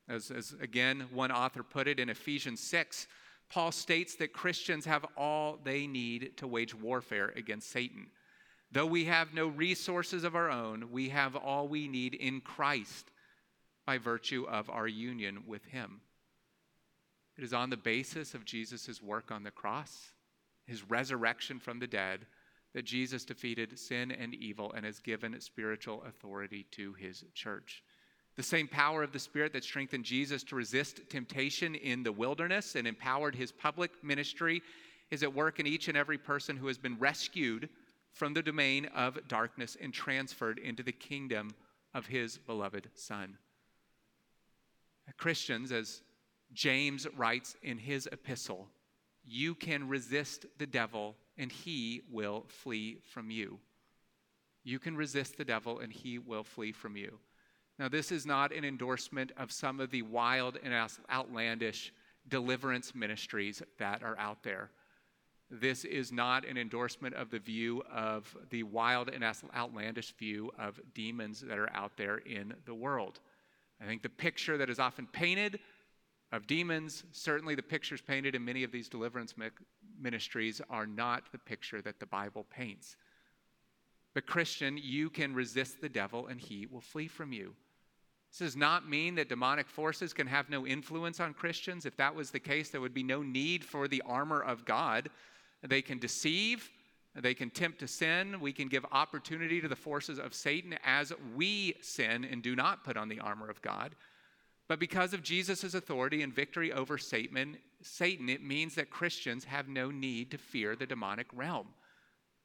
As, 0.07 0.31
as 0.31 0.55
again, 0.62 1.05
one 1.12 1.31
author 1.31 1.63
put 1.63 1.88
it 1.88 1.99
in 1.99 2.09
Ephesians 2.09 2.59
6, 2.62 3.07
Paul 3.49 3.71
states 3.71 4.15
that 4.15 4.33
Christians 4.33 4.86
have 4.86 5.05
all 5.17 5.59
they 5.63 5.86
need 5.86 6.38
to 6.38 6.47
wage 6.47 6.73
warfare 6.73 7.33
against 7.36 7.69
Satan. 7.71 8.07
Though 8.71 8.86
we 8.86 9.05
have 9.05 9.33
no 9.33 9.47
resources 9.47 10.23
of 10.23 10.36
our 10.36 10.49
own, 10.49 10.91
we 10.91 11.09
have 11.09 11.36
all 11.36 11.67
we 11.67 11.88
need 11.88 12.15
in 12.15 12.41
Christ 12.41 13.12
by 13.86 13.97
virtue 13.97 14.45
of 14.49 14.69
our 14.69 14.88
union 14.88 15.43
with 15.45 15.65
Him. 15.65 16.01
It 17.38 17.43
is 17.43 17.53
on 17.53 17.69
the 17.69 17.77
basis 17.77 18.33
of 18.33 18.45
Jesus' 18.45 19.01
work 19.01 19.31
on 19.31 19.43
the 19.43 19.51
cross 19.51 20.12
his 20.65 20.89
resurrection 20.89 21.60
from 21.60 21.80
the 21.80 21.88
dead, 21.88 22.26
that 22.73 22.86
Jesus 22.86 23.26
defeated 23.26 23.78
sin 23.78 24.12
and 24.12 24.34
evil 24.34 24.71
and 24.73 24.86
has 24.86 24.99
given 24.99 25.39
spiritual 25.39 26.04
authority 26.04 26.65
to 26.71 26.93
his 26.93 27.23
church. 27.34 27.84
The 28.36 28.43
same 28.43 28.67
power 28.67 29.04
of 29.04 29.12
the 29.12 29.19
Spirit 29.19 29.54
that 29.54 29.63
strengthened 29.63 30.06
Jesus 30.06 30.43
to 30.45 30.56
resist 30.56 31.02
temptation 31.10 31.76
in 31.76 32.02
the 32.02 32.12
wilderness 32.12 32.76
and 32.76 32.88
empowered 32.88 33.36
his 33.36 33.52
public 33.52 33.91
ministry 34.04 34.62
is 35.12 35.21
at 35.21 35.34
work 35.34 35.60
in 35.60 35.67
each 35.67 35.88
and 35.88 35.97
every 35.97 36.17
person 36.17 36.58
who 36.58 36.67
has 36.67 36.80
been 36.80 36.97
rescued 36.97 37.69
from 38.12 38.34
the 38.34 38.41
domain 38.41 38.86
of 38.95 39.19
darkness 39.28 39.78
and 39.80 39.93
transferred 39.93 40.58
into 40.58 40.82
the 40.82 40.91
kingdom 40.91 41.52
of 41.93 42.08
his 42.08 42.39
beloved 42.39 42.89
Son. 42.95 43.38
Christians, 45.17 45.71
as 45.71 46.02
James 46.54 47.08
writes 47.15 47.56
in 47.62 47.78
his 47.78 48.08
epistle, 48.12 48.67
you 49.25 49.55
can 49.55 49.88
resist 49.88 50.45
the 50.57 50.67
devil 50.67 51.15
and 51.38 51.51
he 51.51 52.01
will 52.12 52.45
flee 52.47 52.99
from 53.12 53.31
you. 53.31 53.59
You 54.63 54.79
can 54.79 54.95
resist 54.95 55.38
the 55.38 55.45
devil 55.45 55.79
and 55.79 55.91
he 55.91 56.19
will 56.19 56.43
flee 56.43 56.71
from 56.71 56.95
you. 56.95 57.19
Now, 57.79 57.89
this 57.89 58.12
is 58.12 58.25
not 58.25 58.53
an 58.53 58.63
endorsement 58.63 59.31
of 59.38 59.51
some 59.51 59.79
of 59.79 59.89
the 59.89 60.03
wild 60.03 60.57
and 60.63 60.73
outlandish 61.12 61.91
deliverance 62.27 62.93
ministries 62.93 63.62
that 63.79 64.03
are 64.03 64.17
out 64.17 64.43
there. 64.43 64.69
This 65.49 65.83
is 65.86 66.12
not 66.12 66.45
an 66.47 66.57
endorsement 66.57 67.15
of 67.15 67.29
the 67.29 67.39
view 67.39 67.83
of 67.91 68.36
the 68.49 68.63
wild 68.63 69.09
and 69.09 69.23
outlandish 69.55 70.13
view 70.17 70.51
of 70.57 70.79
demons 70.93 71.41
that 71.41 71.57
are 71.57 71.71
out 71.73 71.97
there 71.97 72.17
in 72.17 72.53
the 72.65 72.73
world. 72.73 73.19
I 73.81 73.86
think 73.86 74.01
the 74.01 74.09
picture 74.09 74.57
that 74.57 74.69
is 74.69 74.79
often 74.79 75.07
painted 75.07 75.59
of 76.34 76.48
demons. 76.48 77.04
Certainly, 77.12 77.56
the 77.56 77.63
pictures 77.63 78.02
painted 78.02 78.36
in 78.36 78.43
many 78.43 78.63
of 78.63 78.72
these 78.72 78.89
deliverance 78.89 79.36
ministries 80.02 80.60
are 80.69 80.88
not 80.88 81.32
the 81.32 81.38
picture 81.38 81.82
that 81.84 82.00
the 82.00 82.08
Bible 82.08 82.46
paints. 82.50 82.98
But, 84.15 84.26
Christian, 84.26 84.78
you 84.78 85.10
can 85.10 85.34
resist 85.34 85.80
the 85.80 85.89
devil 85.89 86.28
and 86.28 86.41
he 86.41 86.65
will 86.65 86.82
flee 86.82 87.08
from 87.08 87.32
you. 87.32 87.54
This 88.32 88.39
does 88.39 88.58
not 88.58 88.89
mean 88.89 89.13
that 89.15 89.30
demonic 89.30 89.69
forces 89.69 90.12
can 90.12 90.26
have 90.26 90.50
no 90.50 90.65
influence 90.65 91.19
on 91.19 91.36
Christians. 91.36 91.86
If 91.86 91.96
that 91.98 92.15
was 92.15 92.32
the 92.32 92.39
case, 92.39 92.69
there 92.69 92.82
would 92.82 92.93
be 92.93 93.04
no 93.04 93.22
need 93.22 93.63
for 93.63 93.88
the 93.88 94.02
armor 94.04 94.41
of 94.41 94.65
God. 94.65 95.10
They 95.62 95.84
can 95.84 96.00
deceive, 96.00 96.72
they 97.15 97.36
can 97.36 97.52
tempt 97.52 97.80
to 97.80 97.88
sin. 97.88 98.39
We 98.39 98.54
can 98.54 98.69
give 98.69 98.86
opportunity 98.91 99.62
to 99.62 99.67
the 99.67 99.76
forces 99.76 100.17
of 100.17 100.34
Satan 100.34 100.76
as 100.84 101.13
we 101.36 101.76
sin 101.82 102.26
and 102.26 102.41
do 102.41 102.56
not 102.56 102.84
put 102.84 102.98
on 102.98 103.08
the 103.08 103.19
armor 103.19 103.50
of 103.50 103.62
God. 103.62 103.93
But 104.67 104.80
because 104.80 105.13
of 105.13 105.23
Jesus' 105.23 105.73
authority 105.73 106.21
and 106.21 106.34
victory 106.34 106.71
over 106.71 106.97
Satan, 106.97 107.58
Satan, 107.82 108.30
it 108.30 108.43
means 108.43 108.76
that 108.76 108.89
Christians 108.89 109.43
have 109.43 109.67
no 109.67 109.91
need 109.91 110.32
to 110.32 110.38
fear 110.38 110.76
the 110.76 110.86
demonic 110.86 111.28
realm. 111.34 111.67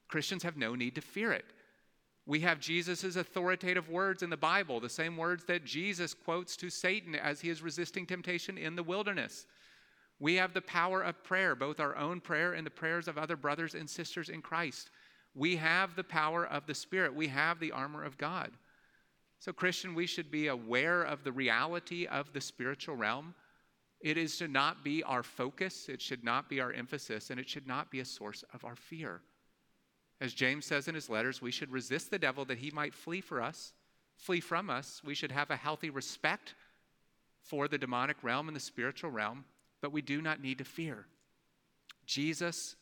Christians 0.08 0.42
have 0.42 0.56
no 0.56 0.74
need 0.74 0.94
to 0.96 1.00
fear 1.00 1.32
it. 1.32 1.44
We 2.26 2.40
have 2.40 2.60
Jesus' 2.60 3.16
authoritative 3.16 3.88
words 3.88 4.22
in 4.22 4.30
the 4.30 4.36
Bible, 4.36 4.80
the 4.80 4.88
same 4.88 5.16
words 5.16 5.44
that 5.44 5.64
Jesus 5.64 6.12
quotes 6.12 6.56
to 6.58 6.68
Satan 6.68 7.14
as 7.14 7.40
he 7.40 7.48
is 7.48 7.62
resisting 7.62 8.04
temptation 8.04 8.58
in 8.58 8.76
the 8.76 8.82
wilderness. 8.82 9.46
We 10.20 10.34
have 10.34 10.52
the 10.52 10.60
power 10.60 11.00
of 11.00 11.22
prayer, 11.22 11.54
both 11.54 11.80
our 11.80 11.96
own 11.96 12.20
prayer 12.20 12.52
and 12.52 12.66
the 12.66 12.70
prayers 12.70 13.08
of 13.08 13.16
other 13.16 13.36
brothers 13.36 13.74
and 13.74 13.88
sisters 13.88 14.28
in 14.28 14.42
Christ. 14.42 14.90
We 15.34 15.56
have 15.56 15.94
the 15.94 16.04
power 16.04 16.44
of 16.44 16.66
the 16.66 16.74
Spirit. 16.74 17.14
We 17.14 17.28
have 17.28 17.60
the 17.60 17.72
armor 17.72 18.02
of 18.02 18.18
God. 18.18 18.50
So, 19.40 19.52
Christian, 19.52 19.94
we 19.94 20.06
should 20.06 20.30
be 20.30 20.48
aware 20.48 21.02
of 21.02 21.22
the 21.22 21.32
reality 21.32 22.06
of 22.06 22.32
the 22.32 22.40
spiritual 22.40 22.96
realm. 22.96 23.34
It 24.00 24.16
is 24.16 24.36
to 24.38 24.48
not 24.48 24.84
be 24.84 25.02
our 25.02 25.22
focus, 25.22 25.88
it 25.88 26.00
should 26.00 26.24
not 26.24 26.48
be 26.48 26.60
our 26.60 26.72
emphasis, 26.72 27.30
and 27.30 27.38
it 27.38 27.48
should 27.48 27.66
not 27.66 27.90
be 27.90 28.00
a 28.00 28.04
source 28.04 28.44
of 28.52 28.64
our 28.64 28.76
fear. 28.76 29.20
As 30.20 30.34
James 30.34 30.66
says 30.66 30.88
in 30.88 30.94
his 30.94 31.08
letters, 31.08 31.40
we 31.40 31.52
should 31.52 31.70
resist 31.70 32.10
the 32.10 32.18
devil 32.18 32.44
that 32.46 32.58
he 32.58 32.70
might 32.70 32.94
flee 32.94 33.20
for 33.20 33.40
us, 33.40 33.72
flee 34.16 34.40
from 34.40 34.68
us. 34.70 35.00
We 35.04 35.14
should 35.14 35.32
have 35.32 35.50
a 35.50 35.56
healthy 35.56 35.90
respect 35.90 36.54
for 37.40 37.68
the 37.68 37.78
demonic 37.78 38.16
realm 38.22 38.48
and 38.48 38.56
the 38.56 38.60
spiritual 38.60 39.10
realm, 39.10 39.44
but 39.80 39.92
we 39.92 40.02
do 40.02 40.20
not 40.20 40.42
need 40.42 40.58
to 40.58 40.64
fear. 40.64 41.06
Jesus, 42.04 42.74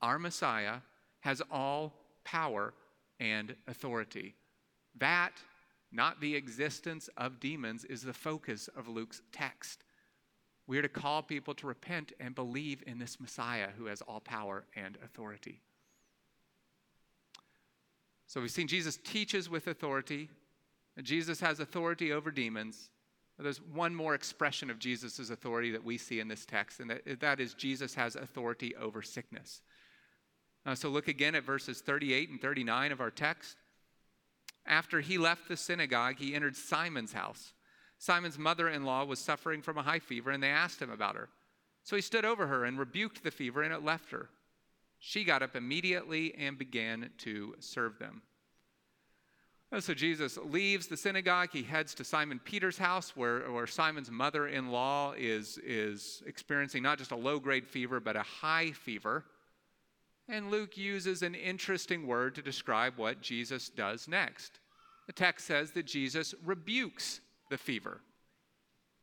our 0.00 0.18
Messiah, 0.18 0.76
has 1.20 1.42
all 1.50 1.94
power 2.24 2.74
and 3.18 3.56
authority. 3.66 4.34
That, 4.98 5.32
not 5.94 6.20
the 6.20 6.34
existence 6.34 7.08
of 7.16 7.40
demons, 7.40 7.84
is 7.84 8.02
the 8.02 8.12
focus 8.12 8.68
of 8.76 8.88
Luke's 8.88 9.22
text. 9.32 9.84
We 10.66 10.78
are 10.78 10.82
to 10.82 10.88
call 10.88 11.22
people 11.22 11.54
to 11.54 11.66
repent 11.66 12.12
and 12.18 12.34
believe 12.34 12.82
in 12.86 12.98
this 12.98 13.20
Messiah 13.20 13.68
who 13.76 13.86
has 13.86 14.00
all 14.02 14.20
power 14.20 14.64
and 14.74 14.98
authority. 15.04 15.60
So 18.26 18.40
we've 18.40 18.50
seen 18.50 18.66
Jesus 18.66 18.98
teaches 19.04 19.48
with 19.48 19.66
authority, 19.66 20.30
Jesus 21.02 21.40
has 21.40 21.60
authority 21.60 22.12
over 22.12 22.30
demons. 22.30 22.90
There's 23.38 23.60
one 23.60 23.94
more 23.94 24.14
expression 24.14 24.70
of 24.70 24.78
Jesus' 24.78 25.28
authority 25.28 25.72
that 25.72 25.82
we 25.82 25.98
see 25.98 26.20
in 26.20 26.28
this 26.28 26.46
text, 26.46 26.78
and 26.78 26.88
that, 26.90 27.20
that 27.20 27.40
is 27.40 27.52
Jesus 27.54 27.94
has 27.96 28.14
authority 28.14 28.76
over 28.76 29.02
sickness. 29.02 29.60
Uh, 30.64 30.74
so 30.74 30.88
look 30.88 31.08
again 31.08 31.34
at 31.34 31.42
verses 31.42 31.80
38 31.80 32.30
and 32.30 32.40
39 32.40 32.92
of 32.92 33.00
our 33.00 33.10
text. 33.10 33.56
After 34.66 35.00
he 35.00 35.18
left 35.18 35.48
the 35.48 35.56
synagogue, 35.56 36.16
he 36.18 36.34
entered 36.34 36.56
Simon's 36.56 37.12
house. 37.12 37.52
Simon's 37.98 38.38
mother 38.38 38.68
in 38.68 38.84
law 38.84 39.04
was 39.04 39.18
suffering 39.18 39.62
from 39.62 39.78
a 39.78 39.82
high 39.82 39.98
fever, 39.98 40.30
and 40.30 40.42
they 40.42 40.48
asked 40.48 40.80
him 40.80 40.90
about 40.90 41.16
her. 41.16 41.28
So 41.82 41.96
he 41.96 42.02
stood 42.02 42.24
over 42.24 42.46
her 42.46 42.64
and 42.64 42.78
rebuked 42.78 43.22
the 43.22 43.30
fever, 43.30 43.62
and 43.62 43.72
it 43.72 43.84
left 43.84 44.10
her. 44.10 44.28
She 44.98 45.24
got 45.24 45.42
up 45.42 45.54
immediately 45.54 46.34
and 46.34 46.58
began 46.58 47.10
to 47.18 47.54
serve 47.58 47.98
them. 47.98 48.22
So 49.80 49.92
Jesus 49.92 50.38
leaves 50.38 50.86
the 50.86 50.96
synagogue. 50.96 51.48
He 51.52 51.62
heads 51.62 51.94
to 51.94 52.04
Simon 52.04 52.38
Peter's 52.38 52.78
house, 52.78 53.16
where, 53.16 53.50
where 53.50 53.66
Simon's 53.66 54.10
mother 54.10 54.46
in 54.46 54.70
law 54.70 55.14
is, 55.16 55.58
is 55.58 56.22
experiencing 56.26 56.82
not 56.82 56.96
just 56.96 57.10
a 57.10 57.16
low 57.16 57.40
grade 57.40 57.66
fever, 57.66 57.98
but 57.98 58.14
a 58.16 58.22
high 58.22 58.70
fever. 58.70 59.24
And 60.28 60.50
Luke 60.50 60.76
uses 60.76 61.22
an 61.22 61.34
interesting 61.34 62.06
word 62.06 62.34
to 62.34 62.42
describe 62.42 62.94
what 62.96 63.20
Jesus 63.20 63.68
does 63.68 64.08
next. 64.08 64.58
The 65.06 65.12
text 65.12 65.46
says 65.46 65.72
that 65.72 65.84
Jesus 65.84 66.34
rebukes 66.44 67.20
the 67.50 67.58
fever. 67.58 68.00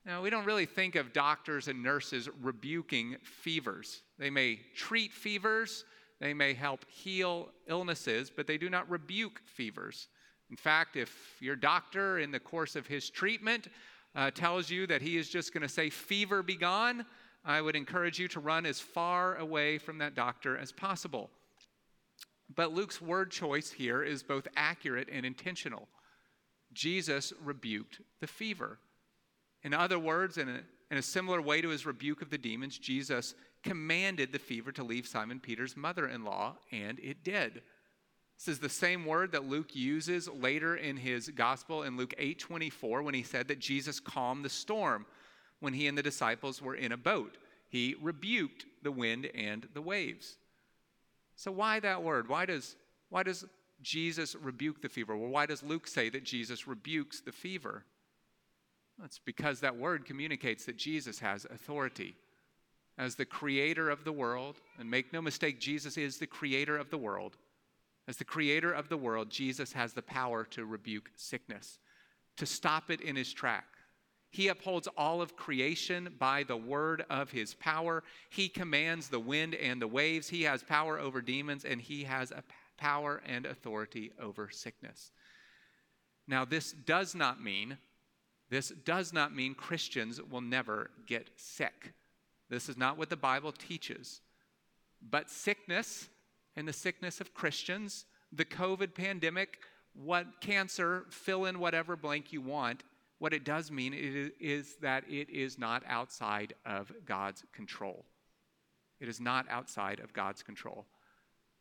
Now, 0.03 0.23
we 0.23 0.31
don't 0.31 0.45
really 0.45 0.65
think 0.65 0.95
of 0.95 1.13
doctors 1.13 1.67
and 1.67 1.84
nurses 1.84 2.27
rebuking 2.41 3.17
fevers. 3.23 4.01
They 4.17 4.31
may 4.31 4.60
treat 4.75 5.13
fevers, 5.13 5.86
they 6.19 6.34
may 6.34 6.53
help 6.53 6.86
heal 6.89 7.49
illnesses, 7.67 8.31
but 8.36 8.47
they 8.47 8.57
do 8.57 8.69
not 8.69 8.89
rebuke 8.89 9.41
fevers. 9.45 10.07
In 10.49 10.57
fact, 10.57 10.95
if 10.95 11.36
your 11.39 11.55
doctor, 11.55 12.17
in 12.19 12.31
the 12.31 12.39
course 12.39 12.75
of 12.75 12.88
his 12.88 13.10
treatment, 13.12 13.67
uh, 14.15 14.31
tells 14.31 14.69
you 14.69 14.88
that 14.88 15.01
he 15.01 15.17
is 15.17 15.29
just 15.29 15.53
going 15.53 15.62
to 15.62 15.69
say, 15.69 15.89
fever 15.89 16.43
be 16.43 16.55
gone, 16.55 17.05
I 17.43 17.62
would 17.62 17.75
encourage 17.75 18.19
you 18.19 18.27
to 18.30 18.39
run 18.39 18.65
as 18.65 18.80
far 18.80 19.36
away 19.36 19.77
from 19.77 19.97
that 19.97 20.15
doctor 20.15 20.58
as 20.58 20.71
possible. 20.71 21.30
But 22.54 22.73
Luke's 22.73 23.01
word 23.01 23.32
choice 23.32 23.71
here 23.71 24.04
is 24.04 24.23
both 24.23 24.47
accurate 24.56 25.10
and 25.12 25.25
intentional. 25.25 25.88
Jesus 26.73 27.34
rebuked 27.43 28.01
the 28.19 28.27
fever. 28.27 28.77
In 29.63 29.73
other 29.73 29.99
words, 29.99 30.38
in 30.38 30.49
a, 30.49 30.60
in 30.89 30.97
a 30.97 31.01
similar 31.01 31.41
way 31.41 31.62
to 31.62 31.69
his 31.69 31.86
rebuke 31.86 32.21
of 32.21 32.30
the 32.30 32.38
demons, 32.38 32.77
Jesus 32.77 33.36
commanded 33.63 34.32
the 34.32 34.39
fever 34.39 34.71
to 34.73 34.84
leave 34.84 35.08
Simon 35.08 35.39
Peter's 35.39 35.77
mother 35.77 36.08
in 36.08 36.23
law, 36.23 36.56
and 36.71 36.99
it 36.99 37.23
did. 37.23 37.62
This 38.38 38.47
is 38.47 38.60
the 38.60 38.69
same 38.69 39.06
word 39.06 39.32
that 39.34 39.47
Luke 39.47 39.75
uses 39.75 40.27
later 40.27 40.75
in 40.75 40.97
his 40.97 41.30
gospel 41.30 41.84
in 41.84 41.95
Luke 41.95 42.15
8 42.17 42.39
24 42.39 43.04
when 43.04 43.13
he 43.13 43.21
said 43.21 43.47
that 43.49 43.60
Jesus 43.60 43.99
calmed 43.99 44.43
the 44.43 44.49
storm 44.49 45.06
when 45.62 45.74
he 45.74 45.88
and 45.88 45.97
the 45.97 46.04
disciples 46.04 46.62
were 46.62 46.76
in 46.76 46.91
a 46.91 46.97
boat. 46.97 47.38
He 47.69 47.95
rebuked 48.02 48.65
the 48.84 48.91
wind 48.91 49.30
and 49.34 49.67
the 49.74 49.82
waves. 49.82 50.36
So, 51.38 51.52
why 51.52 51.80
that 51.80 52.04
word? 52.04 52.28
Why 52.28 52.45
does, 52.45 52.76
why 53.10 53.24
does 53.24 53.45
Jesus 53.82 54.36
rebuke 54.36 54.82
the 54.82 54.89
fever? 54.89 55.15
Well, 55.15 55.30
why 55.30 55.45
does 55.45 55.63
Luke 55.63 55.88
say 55.88 56.10
that 56.10 56.26
Jesus 56.26 56.67
rebukes 56.67 57.21
the 57.21 57.32
fever? 57.32 57.86
It's 59.04 59.19
because 59.19 59.62
that 59.62 59.78
word 59.78 60.06
communicates 60.06 60.65
that 60.65 60.78
Jesus 60.78 61.19
has 61.19 61.45
authority. 61.45 62.15
As 62.97 63.15
the 63.15 63.26
creator 63.26 63.89
of 63.89 64.04
the 64.04 64.12
world, 64.12 64.58
and 64.78 64.91
make 64.91 65.13
no 65.13 65.21
mistake, 65.21 65.60
Jesus 65.60 65.97
is 65.97 66.17
the 66.17 66.28
creator 66.28 66.78
of 66.78 66.89
the 66.89 66.97
world. 66.97 67.38
As 68.08 68.17
the 68.17 68.26
creator 68.26 68.71
of 68.71 68.89
the 68.89 68.97
world, 68.97 69.30
Jesus 69.30 69.74
has 69.74 69.93
the 69.93 70.02
power 70.02 70.43
to 70.52 70.65
rebuke 70.65 71.10
sickness, 71.15 71.80
to 72.38 72.45
stop 72.45 72.91
it 72.91 73.02
in 73.02 73.15
his 73.15 73.32
track, 73.32 73.65
he 74.31 74.47
upholds 74.47 74.87
all 74.97 75.21
of 75.21 75.35
creation 75.35 76.15
by 76.17 76.43
the 76.43 76.57
word 76.57 77.05
of 77.09 77.31
his 77.31 77.53
power. 77.53 78.03
He 78.29 78.47
commands 78.49 79.09
the 79.09 79.19
wind 79.19 79.53
and 79.55 79.81
the 79.81 79.87
waves. 79.87 80.29
He 80.29 80.43
has 80.43 80.63
power 80.63 80.97
over 80.97 81.21
demons, 81.21 81.65
and 81.65 81.79
he 81.79 82.05
has 82.05 82.31
a 82.31 82.43
power 82.77 83.21
and 83.25 83.45
authority 83.45 84.11
over 84.19 84.49
sickness. 84.49 85.11
Now, 86.27 86.45
this 86.45 86.71
does 86.71 87.13
not 87.13 87.43
mean 87.43 87.77
this 88.51 88.67
does 88.83 89.13
not 89.13 89.33
mean 89.33 89.55
Christians 89.55 90.21
will 90.21 90.41
never 90.41 90.91
get 91.07 91.29
sick. 91.37 91.93
This 92.49 92.67
is 92.67 92.77
not 92.77 92.97
what 92.97 93.09
the 93.09 93.15
Bible 93.15 93.53
teaches. 93.53 94.19
But 95.09 95.29
sickness 95.29 96.09
and 96.57 96.67
the 96.67 96.73
sickness 96.73 97.21
of 97.21 97.33
Christians, 97.33 98.05
the 98.33 98.43
COVID 98.43 98.93
pandemic, 98.93 99.59
what 99.93 100.41
cancer, 100.41 101.05
fill 101.09 101.45
in 101.45 101.59
whatever 101.59 101.95
blank 101.95 102.33
you 102.33 102.41
want, 102.41 102.83
what 103.21 103.36
it 103.36 103.43
does 103.43 103.69
mean 103.69 103.93
is 103.93 104.77
that 104.77 105.03
it 105.07 105.29
is 105.29 105.60
not 105.60 105.84
outside 105.88 106.55
of 106.65 106.91
God's 107.05 107.45
control. 107.53 108.03
It 108.99 109.07
is 109.07 109.21
not 109.21 109.45
outside 109.47 109.99
of 109.99 110.12
God's 110.12 110.41
control. 110.41 110.88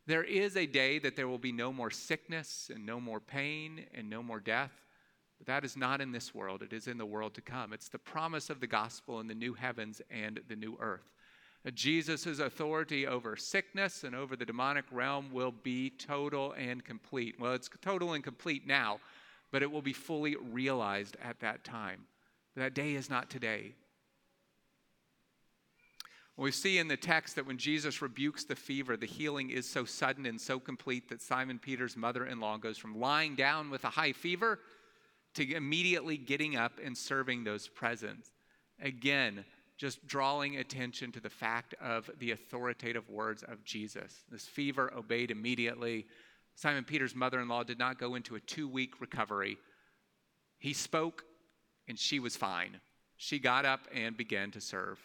There 0.06 0.24
is 0.24 0.56
a 0.56 0.64
day 0.64 0.98
that 1.00 1.16
there 1.16 1.28
will 1.28 1.36
be 1.36 1.52
no 1.52 1.70
more 1.70 1.90
sickness 1.90 2.70
and 2.74 2.86
no 2.86 2.98
more 2.98 3.20
pain 3.20 3.84
and 3.94 4.08
no 4.08 4.22
more 4.22 4.40
death. 4.40 4.72
But 5.36 5.48
that 5.48 5.62
is 5.62 5.76
not 5.76 6.00
in 6.00 6.12
this 6.12 6.34
world, 6.34 6.62
it 6.62 6.72
is 6.72 6.88
in 6.88 6.96
the 6.96 7.04
world 7.04 7.34
to 7.34 7.42
come. 7.42 7.74
It's 7.74 7.90
the 7.90 7.98
promise 7.98 8.48
of 8.48 8.60
the 8.60 8.66
gospel 8.66 9.20
in 9.20 9.26
the 9.26 9.34
new 9.34 9.52
heavens 9.52 10.00
and 10.10 10.40
the 10.48 10.56
new 10.56 10.78
earth. 10.80 11.12
Jesus' 11.74 12.38
authority 12.38 13.06
over 13.06 13.36
sickness 13.36 14.02
and 14.04 14.14
over 14.14 14.34
the 14.34 14.46
demonic 14.46 14.86
realm 14.90 15.30
will 15.30 15.52
be 15.52 15.90
total 15.90 16.52
and 16.52 16.82
complete. 16.82 17.38
Well, 17.38 17.52
it's 17.52 17.68
total 17.82 18.14
and 18.14 18.24
complete 18.24 18.66
now, 18.66 18.98
but 19.50 19.62
it 19.62 19.70
will 19.70 19.82
be 19.82 19.92
fully 19.92 20.36
realized 20.36 21.16
at 21.22 21.40
that 21.40 21.64
time. 21.64 22.06
That 22.56 22.74
day 22.74 22.94
is 22.94 23.10
not 23.10 23.30
today. 23.30 23.74
We 26.36 26.52
see 26.52 26.78
in 26.78 26.88
the 26.88 26.96
text 26.96 27.36
that 27.36 27.46
when 27.46 27.58
Jesus 27.58 28.00
rebukes 28.00 28.44
the 28.44 28.56
fever, 28.56 28.96
the 28.96 29.06
healing 29.06 29.50
is 29.50 29.68
so 29.68 29.84
sudden 29.84 30.24
and 30.24 30.40
so 30.40 30.58
complete 30.58 31.08
that 31.10 31.20
Simon 31.20 31.58
Peter's 31.58 31.98
mother 31.98 32.24
in 32.24 32.40
law 32.40 32.56
goes 32.56 32.78
from 32.78 32.98
lying 32.98 33.34
down 33.34 33.68
with 33.68 33.84
a 33.84 33.90
high 33.90 34.12
fever 34.12 34.58
to 35.34 35.54
immediately 35.54 36.16
getting 36.16 36.56
up 36.56 36.72
and 36.82 36.96
serving 36.96 37.44
those 37.44 37.68
present. 37.68 38.30
Again, 38.80 39.44
just 39.76 40.06
drawing 40.06 40.56
attention 40.56 41.12
to 41.12 41.20
the 41.20 41.30
fact 41.30 41.74
of 41.80 42.10
the 42.18 42.30
authoritative 42.32 43.08
words 43.08 43.42
of 43.42 43.64
Jesus. 43.64 44.24
This 44.30 44.46
fever 44.46 44.92
obeyed 44.96 45.30
immediately. 45.30 46.06
Simon 46.60 46.84
Peter's 46.84 47.14
mother 47.14 47.40
in 47.40 47.48
law 47.48 47.62
did 47.62 47.78
not 47.78 47.98
go 47.98 48.16
into 48.16 48.34
a 48.34 48.40
two 48.40 48.68
week 48.68 49.00
recovery. 49.00 49.56
He 50.58 50.74
spoke, 50.74 51.24
and 51.88 51.98
she 51.98 52.18
was 52.18 52.36
fine. 52.36 52.80
She 53.16 53.38
got 53.38 53.64
up 53.64 53.88
and 53.94 54.14
began 54.14 54.50
to 54.50 54.60
serve. 54.60 54.98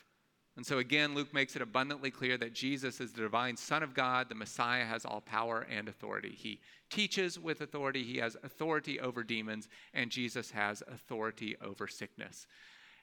And 0.57 0.65
so, 0.65 0.79
again, 0.79 1.15
Luke 1.15 1.33
makes 1.33 1.55
it 1.55 1.61
abundantly 1.61 2.11
clear 2.11 2.37
that 2.39 2.53
Jesus 2.53 2.99
is 2.99 3.13
the 3.13 3.21
divine 3.21 3.55
Son 3.55 3.83
of 3.83 3.93
God. 3.93 4.27
The 4.27 4.35
Messiah 4.35 4.83
has 4.83 5.05
all 5.05 5.21
power 5.21 5.65
and 5.71 5.87
authority. 5.87 6.35
He 6.37 6.59
teaches 6.89 7.39
with 7.39 7.61
authority, 7.61 8.03
he 8.03 8.17
has 8.17 8.35
authority 8.43 8.99
over 8.99 9.23
demons, 9.23 9.69
and 9.93 10.11
Jesus 10.11 10.51
has 10.51 10.83
authority 10.89 11.55
over 11.63 11.87
sickness. 11.87 12.47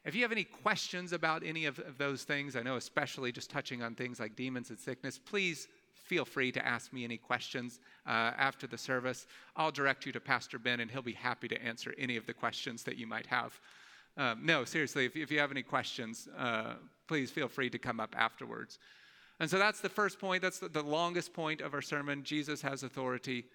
If 0.05 0.15
you 0.15 0.21
have 0.23 0.33
any 0.33 0.45
questions 0.45 1.15
about 1.15 1.43
any 1.43 1.65
of, 1.65 1.79
of 1.79 1.97
those 1.97 2.25
things, 2.25 2.55
I 2.55 2.62
know 2.62 2.77
especially 2.77 3.33
just 3.33 3.49
touching 3.49 3.83
on 3.83 3.95
things 3.95 4.21
like 4.21 4.37
demons 4.37 4.69
and 4.69 4.79
sickness, 4.79 5.19
please 5.19 5.69
feel 6.12 6.25
free 6.27 6.53
to 6.53 6.62
ask 6.66 6.92
me 6.92 7.05
any 7.05 7.16
questions 7.16 7.81
uh, 8.07 8.11
after 8.37 8.66
the 8.66 8.77
service. 8.77 9.27
I'll 9.57 9.70
direct 9.70 10.05
you 10.05 10.12
to 10.12 10.20
Pastor 10.20 10.59
Ben, 10.59 10.81
and 10.81 10.90
he'll 10.90 11.01
be 11.01 11.14
happy 11.14 11.48
to 11.48 11.62
answer 11.64 11.94
any 11.96 12.18
of 12.18 12.27
the 12.27 12.35
questions 12.35 12.83
that 12.83 12.98
you 12.98 13.07
might 13.07 13.25
have. 13.29 13.59
Um, 14.18 14.44
no, 14.44 14.66
seriously, 14.66 15.07
if, 15.07 15.16
if, 15.16 15.31
you 15.31 15.38
have 15.38 15.51
any 15.51 15.62
questions, 15.62 16.29
uh, 16.37 16.75
please 17.09 17.31
feel 17.31 17.48
free 17.48 17.70
to 17.70 17.79
come 17.79 17.98
up 17.98 18.14
afterwards. 18.14 18.79
And 19.40 19.48
so 19.48 19.57
that's 19.57 19.81
the 19.81 19.88
first 19.88 20.18
point. 20.18 20.42
That's 20.42 20.59
the, 20.59 20.68
the 20.68 20.83
longest 20.83 21.33
point 21.33 21.62
of 21.62 21.72
our 21.72 21.81
sermon. 21.81 22.22
Jesus 22.25 22.61
has 22.61 22.83
authority. 22.83 23.46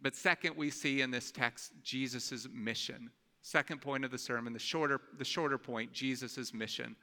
But 0.00 0.16
second, 0.16 0.56
we 0.56 0.70
see 0.70 1.02
in 1.02 1.10
this 1.10 1.30
text 1.30 1.72
Jesus' 1.82 2.48
mission. 2.50 3.10
Second 3.42 3.82
point 3.82 4.06
of 4.06 4.10
the 4.10 4.16
sermon, 4.16 4.54
the 4.54 4.58
shorter, 4.58 5.02
the 5.18 5.24
shorter 5.26 5.58
point, 5.58 5.92
Jesus' 5.92 6.54
mission. 6.54 6.96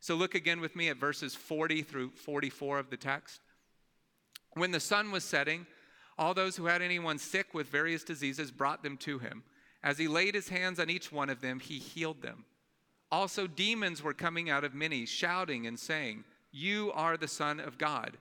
So 0.00 0.14
look 0.14 0.34
again 0.34 0.60
with 0.60 0.74
me 0.76 0.88
at 0.88 0.96
verses 0.96 1.34
40 1.34 1.82
through 1.82 2.12
44 2.12 2.78
of 2.78 2.88
the 2.88 2.96
text. 2.96 3.42
When 4.56 4.70
the 4.70 4.80
sun 4.80 5.12
was 5.12 5.22
setting, 5.22 5.66
all 6.16 6.32
those 6.32 6.56
who 6.56 6.64
had 6.64 6.80
anyone 6.80 7.18
sick 7.18 7.52
with 7.52 7.66
various 7.66 8.02
diseases 8.02 8.50
brought 8.50 8.82
them 8.82 8.96
to 8.98 9.18
him. 9.18 9.42
As 9.82 9.98
he 9.98 10.08
laid 10.08 10.34
his 10.34 10.48
hands 10.48 10.80
on 10.80 10.88
each 10.88 11.12
one 11.12 11.28
of 11.28 11.42
them, 11.42 11.60
he 11.60 11.78
healed 11.78 12.22
them. 12.22 12.46
Also, 13.12 13.46
demons 13.46 14.02
were 14.02 14.14
coming 14.14 14.48
out 14.48 14.64
of 14.64 14.74
many, 14.74 15.04
shouting 15.04 15.66
and 15.66 15.78
saying, 15.78 16.24
You 16.52 16.90
are 16.94 17.18
the 17.18 17.28
Son 17.28 17.60
of 17.60 17.76
God. 17.76 18.16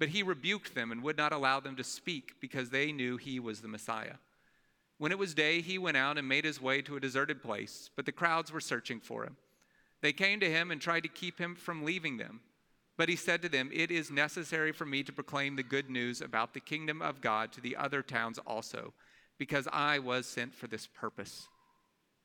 But 0.00 0.08
he 0.08 0.24
rebuked 0.24 0.74
them 0.74 0.90
and 0.90 1.04
would 1.04 1.16
not 1.16 1.32
allow 1.32 1.60
them 1.60 1.76
to 1.76 1.84
speak 1.84 2.34
because 2.40 2.70
they 2.70 2.90
knew 2.90 3.16
he 3.16 3.38
was 3.38 3.60
the 3.60 3.68
Messiah. 3.68 4.16
When 4.98 5.12
it 5.12 5.18
was 5.18 5.34
day, 5.34 5.60
he 5.60 5.78
went 5.78 5.96
out 5.96 6.18
and 6.18 6.26
made 6.26 6.44
his 6.44 6.60
way 6.60 6.82
to 6.82 6.96
a 6.96 7.00
deserted 7.00 7.42
place, 7.42 7.90
but 7.94 8.06
the 8.06 8.12
crowds 8.12 8.50
were 8.50 8.60
searching 8.60 8.98
for 8.98 9.22
him. 9.22 9.36
They 10.00 10.12
came 10.12 10.40
to 10.40 10.50
him 10.50 10.72
and 10.72 10.80
tried 10.80 11.04
to 11.04 11.08
keep 11.08 11.38
him 11.38 11.54
from 11.54 11.84
leaving 11.84 12.16
them. 12.16 12.40
But 13.00 13.08
he 13.08 13.16
said 13.16 13.40
to 13.40 13.48
them, 13.48 13.70
It 13.72 13.90
is 13.90 14.10
necessary 14.10 14.72
for 14.72 14.84
me 14.84 15.02
to 15.04 15.10
proclaim 15.10 15.56
the 15.56 15.62
good 15.62 15.88
news 15.88 16.20
about 16.20 16.52
the 16.52 16.60
kingdom 16.60 17.00
of 17.00 17.22
God 17.22 17.50
to 17.52 17.60
the 17.62 17.74
other 17.74 18.02
towns 18.02 18.38
also, 18.46 18.92
because 19.38 19.66
I 19.72 19.98
was 19.98 20.26
sent 20.26 20.54
for 20.54 20.66
this 20.66 20.86
purpose. 20.86 21.48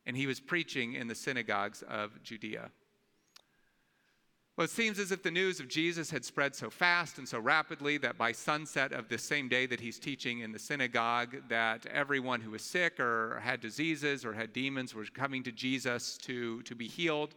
And 0.04 0.18
he 0.18 0.26
was 0.26 0.38
preaching 0.38 0.92
in 0.92 1.08
the 1.08 1.14
synagogues 1.14 1.82
of 1.88 2.22
Judea. 2.22 2.70
Well, 4.58 4.66
it 4.66 4.70
seems 4.70 4.98
as 4.98 5.12
if 5.12 5.22
the 5.22 5.30
news 5.30 5.60
of 5.60 5.68
Jesus 5.68 6.10
had 6.10 6.26
spread 6.26 6.54
so 6.54 6.68
fast 6.68 7.16
and 7.16 7.26
so 7.26 7.38
rapidly 7.38 7.96
that 7.98 8.18
by 8.18 8.32
sunset 8.32 8.92
of 8.92 9.08
this 9.08 9.22
same 9.22 9.48
day 9.48 9.64
that 9.64 9.80
he's 9.80 9.98
teaching 9.98 10.40
in 10.40 10.52
the 10.52 10.58
synagogue, 10.58 11.36
that 11.48 11.86
everyone 11.86 12.42
who 12.42 12.50
was 12.50 12.62
sick 12.62 13.00
or 13.00 13.40
had 13.42 13.60
diseases 13.60 14.26
or 14.26 14.34
had 14.34 14.52
demons 14.52 14.94
was 14.94 15.08
coming 15.08 15.42
to 15.42 15.52
Jesus 15.52 16.18
to, 16.18 16.60
to 16.64 16.74
be 16.74 16.86
healed. 16.86 17.34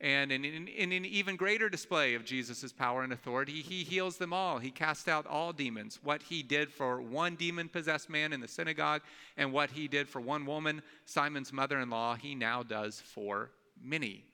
And 0.00 0.30
in, 0.30 0.44
in, 0.44 0.68
in, 0.68 0.92
an 0.92 1.06
even 1.06 1.36
greater 1.36 1.70
display 1.70 2.14
of 2.14 2.24
Jesus' 2.24 2.70
power 2.70 3.02
and 3.02 3.14
authority, 3.14 3.62
he 3.62 3.82
heals 3.82 4.18
them 4.18 4.32
all. 4.32 4.58
He 4.58 4.70
casts 4.70 5.08
out 5.08 5.26
all 5.26 5.54
demons. 5.54 5.98
What 6.02 6.22
he 6.22 6.42
did 6.42 6.70
for 6.70 7.00
one 7.00 7.34
demon 7.34 7.70
possessed 7.70 8.10
man 8.10 8.34
in 8.34 8.40
the 8.40 8.48
synagogue 8.48 9.00
and 9.38 9.52
what 9.52 9.70
he 9.70 9.88
did 9.88 10.06
for 10.06 10.20
one 10.20 10.44
woman, 10.44 10.82
Simon's 11.06 11.50
mother 11.50 11.80
in 11.80 11.88
law, 11.88 12.14
he 12.14 12.34
now 12.34 12.62
does 12.62 13.00
for 13.00 13.50
many. 13.82 14.24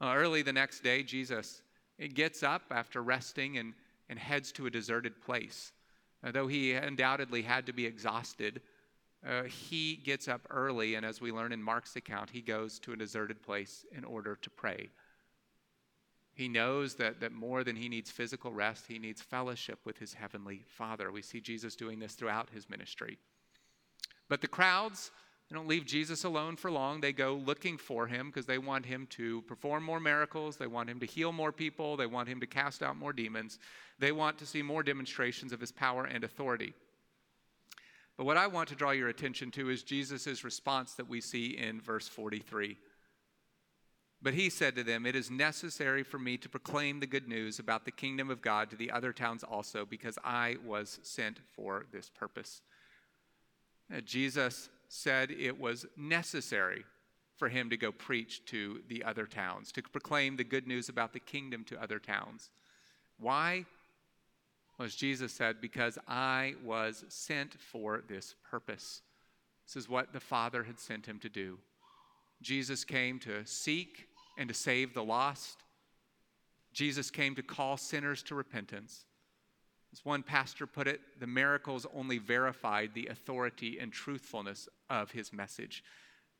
Uh, 0.00 0.14
early 0.16 0.42
the 0.42 0.52
next 0.52 0.80
day, 0.80 1.04
Jesus 1.04 1.62
gets 2.14 2.42
up 2.42 2.62
after 2.72 3.02
resting 3.02 3.58
and, 3.58 3.74
and 4.08 4.18
heads 4.18 4.50
to 4.52 4.66
a 4.66 4.70
deserted 4.70 5.20
place. 5.22 5.72
Though 6.22 6.48
he 6.48 6.72
undoubtedly 6.72 7.42
had 7.42 7.66
to 7.66 7.72
be 7.72 7.86
exhausted, 7.86 8.60
uh, 9.26 9.42
he 9.44 9.96
gets 9.96 10.28
up 10.28 10.42
early, 10.50 10.94
and 10.94 11.04
as 11.04 11.20
we 11.20 11.32
learn 11.32 11.52
in 11.52 11.62
Mark's 11.62 11.96
account, 11.96 12.30
he 12.30 12.40
goes 12.40 12.78
to 12.80 12.92
a 12.92 12.96
deserted 12.96 13.42
place 13.42 13.84
in 13.96 14.04
order 14.04 14.36
to 14.36 14.50
pray. 14.50 14.88
He 16.34 16.48
knows 16.48 16.94
that, 16.96 17.20
that 17.20 17.32
more 17.32 17.64
than 17.64 17.76
he 17.76 17.88
needs 17.88 18.10
physical 18.10 18.52
rest, 18.52 18.84
he 18.86 18.98
needs 18.98 19.22
fellowship 19.22 19.78
with 19.84 19.98
his 19.98 20.12
heavenly 20.12 20.62
Father. 20.66 21.10
We 21.10 21.22
see 21.22 21.40
Jesus 21.40 21.74
doing 21.74 21.98
this 21.98 22.12
throughout 22.12 22.50
his 22.50 22.68
ministry. 22.68 23.18
But 24.28 24.42
the 24.42 24.48
crowds, 24.48 25.10
they 25.48 25.54
don't 25.54 25.68
leave 25.68 25.86
Jesus 25.86 26.24
alone 26.24 26.56
for 26.56 26.70
long. 26.70 27.00
They 27.00 27.12
go 27.12 27.34
looking 27.34 27.78
for 27.78 28.06
him 28.06 28.26
because 28.26 28.46
they 28.46 28.58
want 28.58 28.84
him 28.84 29.06
to 29.10 29.42
perform 29.42 29.82
more 29.82 30.00
miracles. 30.00 30.56
They 30.56 30.66
want 30.66 30.90
him 30.90 31.00
to 31.00 31.06
heal 31.06 31.32
more 31.32 31.52
people. 31.52 31.96
They 31.96 32.06
want 32.06 32.28
him 32.28 32.40
to 32.40 32.46
cast 32.46 32.82
out 32.82 32.96
more 32.96 33.12
demons. 33.12 33.58
They 33.98 34.12
want 34.12 34.38
to 34.38 34.46
see 34.46 34.60
more 34.60 34.82
demonstrations 34.82 35.52
of 35.52 35.60
his 35.60 35.72
power 35.72 36.04
and 36.04 36.22
authority. 36.22 36.74
But 38.16 38.24
what 38.24 38.36
I 38.36 38.46
want 38.46 38.68
to 38.70 38.74
draw 38.74 38.92
your 38.92 39.08
attention 39.08 39.50
to 39.52 39.68
is 39.68 39.82
Jesus' 39.82 40.42
response 40.42 40.94
that 40.94 41.08
we 41.08 41.20
see 41.20 41.56
in 41.58 41.80
verse 41.80 42.08
43. 42.08 42.76
But 44.22 44.34
he 44.34 44.48
said 44.48 44.74
to 44.76 44.82
them, 44.82 45.04
It 45.04 45.14
is 45.14 45.30
necessary 45.30 46.02
for 46.02 46.18
me 46.18 46.38
to 46.38 46.48
proclaim 46.48 47.00
the 47.00 47.06
good 47.06 47.28
news 47.28 47.58
about 47.58 47.84
the 47.84 47.90
kingdom 47.90 48.30
of 48.30 48.40
God 48.40 48.70
to 48.70 48.76
the 48.76 48.90
other 48.90 49.12
towns 49.12 49.44
also, 49.44 49.84
because 49.84 50.18
I 50.24 50.56
was 50.64 50.98
sent 51.02 51.40
for 51.54 51.86
this 51.92 52.10
purpose. 52.10 52.62
Uh, 53.94 54.00
Jesus 54.00 54.70
said 54.88 55.30
it 55.30 55.60
was 55.60 55.84
necessary 55.96 56.84
for 57.36 57.48
him 57.50 57.68
to 57.68 57.76
go 57.76 57.92
preach 57.92 58.44
to 58.46 58.80
the 58.88 59.04
other 59.04 59.26
towns, 59.26 59.70
to 59.72 59.82
proclaim 59.82 60.36
the 60.36 60.44
good 60.44 60.66
news 60.66 60.88
about 60.88 61.12
the 61.12 61.20
kingdom 61.20 61.64
to 61.64 61.80
other 61.80 61.98
towns. 61.98 62.50
Why? 63.18 63.66
Well, 64.78 64.86
as 64.86 64.94
Jesus 64.94 65.32
said, 65.32 65.60
because 65.60 65.98
I 66.06 66.54
was 66.64 67.04
sent 67.08 67.54
for 67.54 68.02
this 68.08 68.34
purpose. 68.50 69.02
This 69.66 69.76
is 69.76 69.88
what 69.88 70.12
the 70.12 70.20
Father 70.20 70.62
had 70.64 70.78
sent 70.78 71.06
him 71.06 71.18
to 71.20 71.28
do. 71.28 71.58
Jesus 72.42 72.84
came 72.84 73.18
to 73.20 73.44
seek 73.46 74.08
and 74.36 74.48
to 74.48 74.54
save 74.54 74.92
the 74.92 75.02
lost. 75.02 75.62
Jesus 76.72 77.10
came 77.10 77.34
to 77.34 77.42
call 77.42 77.78
sinners 77.78 78.22
to 78.24 78.34
repentance. 78.34 79.06
As 79.92 80.04
one 80.04 80.22
pastor 80.22 80.66
put 80.66 80.86
it, 80.86 81.00
the 81.20 81.26
miracles 81.26 81.86
only 81.94 82.18
verified 82.18 82.90
the 82.92 83.06
authority 83.06 83.78
and 83.78 83.90
truthfulness 83.90 84.68
of 84.90 85.10
his 85.10 85.32
message. 85.32 85.82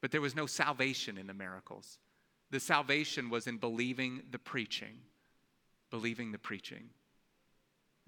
But 0.03 0.11
there 0.11 0.20
was 0.20 0.37
no 0.37 0.44
salvation 0.44 1.16
in 1.16 1.27
the 1.27 1.33
miracles. 1.33 1.99
The 2.51 2.61
salvation 2.61 3.31
was 3.31 3.46
in 3.46 3.57
believing 3.57 4.22
the 4.31 4.38
preaching. 4.38 4.99
Believing 5.90 6.33
the 6.33 6.38
preaching. 6.38 6.90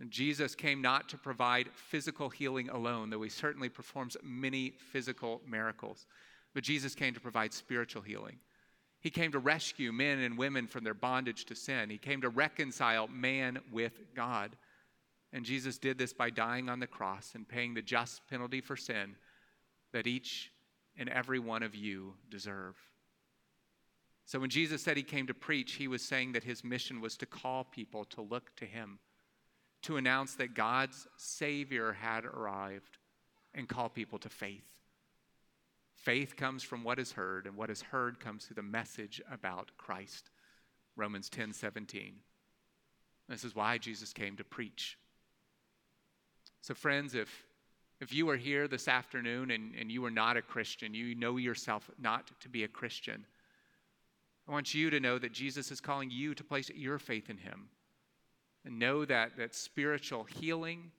Jesus 0.06 0.54
came 0.54 0.80
not 0.80 1.08
to 1.08 1.18
provide 1.18 1.68
physical 1.74 2.28
healing 2.28 2.70
alone, 2.70 3.10
though 3.10 3.22
he 3.22 3.28
certainly 3.28 3.68
performs 3.68 4.16
many 4.22 4.70
physical 4.70 5.40
miracles. 5.48 6.06
But 6.54 6.62
Jesus 6.62 6.94
came 6.94 7.14
to 7.14 7.20
provide 7.20 7.52
spiritual 7.52 8.02
healing. 8.02 8.38
He 9.00 9.10
came 9.10 9.32
to 9.32 9.38
rescue 9.38 9.92
men 9.92 10.20
and 10.20 10.38
women 10.38 10.66
from 10.66 10.84
their 10.84 10.94
bondage 10.94 11.44
to 11.46 11.54
sin. 11.54 11.90
He 11.90 11.98
came 11.98 12.20
to 12.20 12.28
reconcile 12.28 13.08
man 13.08 13.58
with 13.72 14.14
God. 14.14 14.56
And 15.32 15.44
Jesus 15.44 15.78
did 15.78 15.98
this 15.98 16.12
by 16.12 16.30
dying 16.30 16.68
on 16.68 16.80
the 16.80 16.86
cross 16.86 17.32
and 17.34 17.48
paying 17.48 17.74
the 17.74 17.82
just 17.82 18.26
penalty 18.28 18.60
for 18.60 18.76
sin 18.76 19.16
that 19.92 20.06
each 20.06 20.52
and 20.96 21.08
every 21.08 21.38
one 21.38 21.62
of 21.62 21.74
you 21.74 22.14
deserve. 22.28 22.76
So 24.24 24.38
when 24.38 24.50
Jesus 24.50 24.82
said 24.82 24.96
he 24.96 25.02
came 25.02 25.26
to 25.26 25.34
preach, 25.34 25.74
he 25.74 25.88
was 25.88 26.02
saying 26.02 26.32
that 26.32 26.44
his 26.44 26.62
mission 26.62 27.00
was 27.00 27.16
to 27.16 27.26
call 27.26 27.64
people 27.64 28.04
to 28.06 28.20
look 28.20 28.54
to 28.56 28.66
him, 28.66 28.98
to 29.82 29.96
announce 29.96 30.34
that 30.34 30.54
God's 30.54 31.06
Savior 31.16 31.92
had 31.92 32.24
arrived, 32.24 32.98
and 33.54 33.68
call 33.68 33.88
people 33.88 34.18
to 34.20 34.28
faith. 34.28 34.66
Faith 35.94 36.36
comes 36.36 36.62
from 36.62 36.84
what 36.84 36.98
is 36.98 37.12
heard, 37.12 37.46
and 37.46 37.56
what 37.56 37.70
is 37.70 37.82
heard 37.82 38.20
comes 38.20 38.44
through 38.44 38.54
the 38.54 38.62
message 38.62 39.20
about 39.30 39.70
Christ. 39.76 40.30
Romans 40.96 41.28
10 41.28 41.52
17. 41.52 42.14
This 43.28 43.44
is 43.44 43.54
why 43.54 43.78
Jesus 43.78 44.12
came 44.12 44.36
to 44.36 44.44
preach. 44.44 44.98
So, 46.60 46.74
friends, 46.74 47.14
if, 47.14 47.44
if 48.00 48.12
you 48.12 48.28
are 48.30 48.36
here 48.36 48.68
this 48.68 48.88
afternoon 48.88 49.50
and, 49.50 49.74
and 49.78 49.90
you 49.90 50.04
are 50.04 50.10
not 50.10 50.36
a 50.36 50.42
Christian, 50.42 50.94
you 50.94 51.14
know 51.14 51.36
yourself 51.36 51.90
not 51.98 52.30
to 52.40 52.48
be 52.48 52.64
a 52.64 52.68
Christian, 52.68 53.26
I 54.48 54.52
want 54.52 54.72
you 54.72 54.88
to 54.90 55.00
know 55.00 55.18
that 55.18 55.32
Jesus 55.32 55.70
is 55.70 55.80
calling 55.80 56.10
you 56.10 56.34
to 56.34 56.42
place 56.42 56.70
your 56.74 56.98
faith 56.98 57.28
in 57.28 57.36
him. 57.36 57.68
Know 58.68 59.04
that, 59.04 59.36
that 59.36 59.54
spiritual 59.54 60.24
healing, 60.24 60.90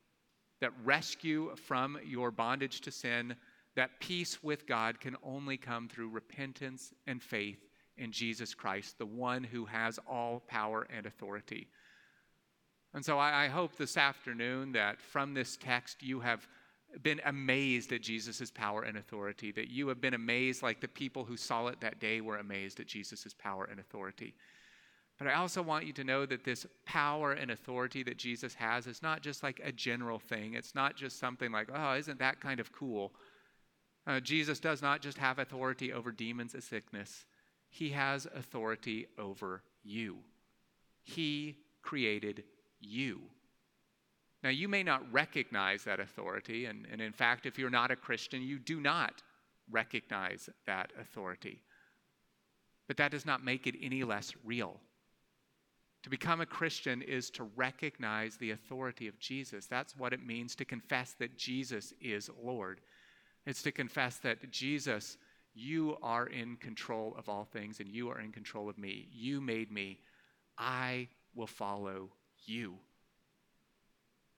that 0.62 0.72
rescue 0.84 1.56
from 1.56 1.98
your 2.06 2.32
bondage 2.32 2.82
to 2.82 2.92
sin, 2.92 3.36
that 3.76 4.00
peace 4.00 4.44
with 4.44 4.68
God 4.68 5.00
can 5.00 5.16
only 5.24 5.58
come 5.58 5.88
through 5.88 6.10
repentance 6.10 6.94
and 7.08 7.22
faith 7.22 7.60
in 7.98 8.12
Jesus 8.12 8.54
Christ, 8.54 8.98
the 8.98 9.06
one 9.06 9.44
who 9.44 9.66
has 9.66 10.00
all 10.10 10.42
power 10.48 10.88
and 10.90 11.06
authority. 11.06 11.68
And 12.94 13.06
so 13.06 13.20
I, 13.20 13.46
I 13.46 13.48
hope 13.48 13.76
this 13.76 13.98
afternoon 13.98 14.72
that 14.72 15.00
from 15.00 15.34
this 15.34 15.58
text 15.58 16.02
you 16.02 16.20
have 16.22 16.48
been 17.04 17.22
amazed 17.26 17.92
at 17.92 18.02
Jesus' 18.02 18.50
power 18.50 18.82
and 18.82 18.98
authority, 18.98 19.52
that 19.52 19.70
you 19.70 19.88
have 19.90 20.02
been 20.02 20.16
amazed 20.16 20.64
like 20.64 20.82
the 20.82 20.88
people 20.88 21.24
who 21.24 21.38
saw 21.38 21.68
it 21.68 21.80
that 21.82 22.00
day 22.00 22.20
were 22.20 22.38
amazed 22.38 22.80
at 22.80 22.88
Jesus' 22.88 23.34
power 23.38 23.66
and 23.66 23.80
authority. 23.80 24.34
But 25.20 25.28
I 25.28 25.34
also 25.34 25.62
want 25.62 25.86
you 25.86 25.92
to 25.94 26.04
know 26.06 26.26
that 26.26 26.46
this 26.46 26.66
power 26.86 27.34
and 27.34 27.52
authority 27.52 28.04
that 28.04 28.18
Jesus 28.18 28.56
has 28.56 28.88
is 28.88 29.04
not 29.04 29.22
just 29.22 29.44
like 29.44 29.60
a 29.62 29.72
general 29.72 30.18
thing. 30.18 30.54
It's 30.54 30.74
not 30.74 30.96
just 30.96 31.20
something 31.20 31.52
like, 31.52 31.68
oh, 31.74 31.96
isn't 31.96 32.20
that 32.20 32.40
kind 32.40 32.62
of 32.62 32.72
cool? 32.72 33.12
Uh, 34.08 34.22
Jesus 34.22 34.62
does 34.62 34.82
not 34.82 35.02
just 35.02 35.18
have 35.18 35.38
authority 35.38 35.92
over 35.92 36.12
demons 36.12 36.54
and 36.54 36.64
sickness, 36.64 37.26
He 37.70 37.90
has 37.90 38.28
authority 38.34 39.08
over 39.18 39.62
you. 39.84 40.20
He 41.04 41.58
created 41.82 42.44
you. 42.80 43.22
Now, 44.42 44.50
you 44.50 44.70
may 44.70 44.84
not 44.84 45.12
recognize 45.12 45.84
that 45.84 46.00
authority, 46.00 46.66
and, 46.66 46.88
and 46.90 47.02
in 47.02 47.12
fact, 47.12 47.46
if 47.46 47.60
you're 47.60 47.70
not 47.70 47.92
a 47.92 47.96
Christian, 47.96 48.42
you 48.42 48.58
do 48.58 48.80
not 48.80 49.22
recognize 49.70 50.50
that 50.66 50.94
authority. 50.98 51.62
But 52.88 52.96
that 52.98 53.12
does 53.12 53.26
not 53.26 53.44
make 53.44 53.68
it 53.68 53.76
any 53.82 54.04
less 54.06 54.34
real. 54.46 54.80
To 56.04 56.10
become 56.10 56.40
a 56.40 56.46
Christian 56.46 57.02
is 57.02 57.30
to 57.32 57.44
recognize 57.56 58.38
the 58.38 58.52
authority 58.52 59.08
of 59.08 59.20
Jesus. 59.20 59.66
That's 59.66 59.98
what 59.98 60.14
it 60.14 60.26
means 60.26 60.56
to 60.56 60.66
confess 60.66 61.14
that 61.20 61.38
Jesus 61.38 61.94
is 62.00 62.30
Lord. 62.42 62.80
It's 63.46 63.64
to 63.64 63.72
confess 63.72 64.18
that 64.18 64.50
Jesus, 64.52 65.18
you 65.54 65.98
are 66.02 66.28
in 66.28 66.56
control 66.58 67.16
of 67.18 67.28
all 67.28 67.44
things 67.44 67.80
and 67.80 67.90
you 67.90 68.10
are 68.10 68.22
in 68.22 68.32
control 68.32 68.70
of 68.70 68.78
me. 68.78 69.10
You 69.12 69.42
made 69.42 69.72
me. 69.72 70.00
I 70.58 71.10
will 71.36 71.48
follow 71.48 72.12
you. 72.46 72.76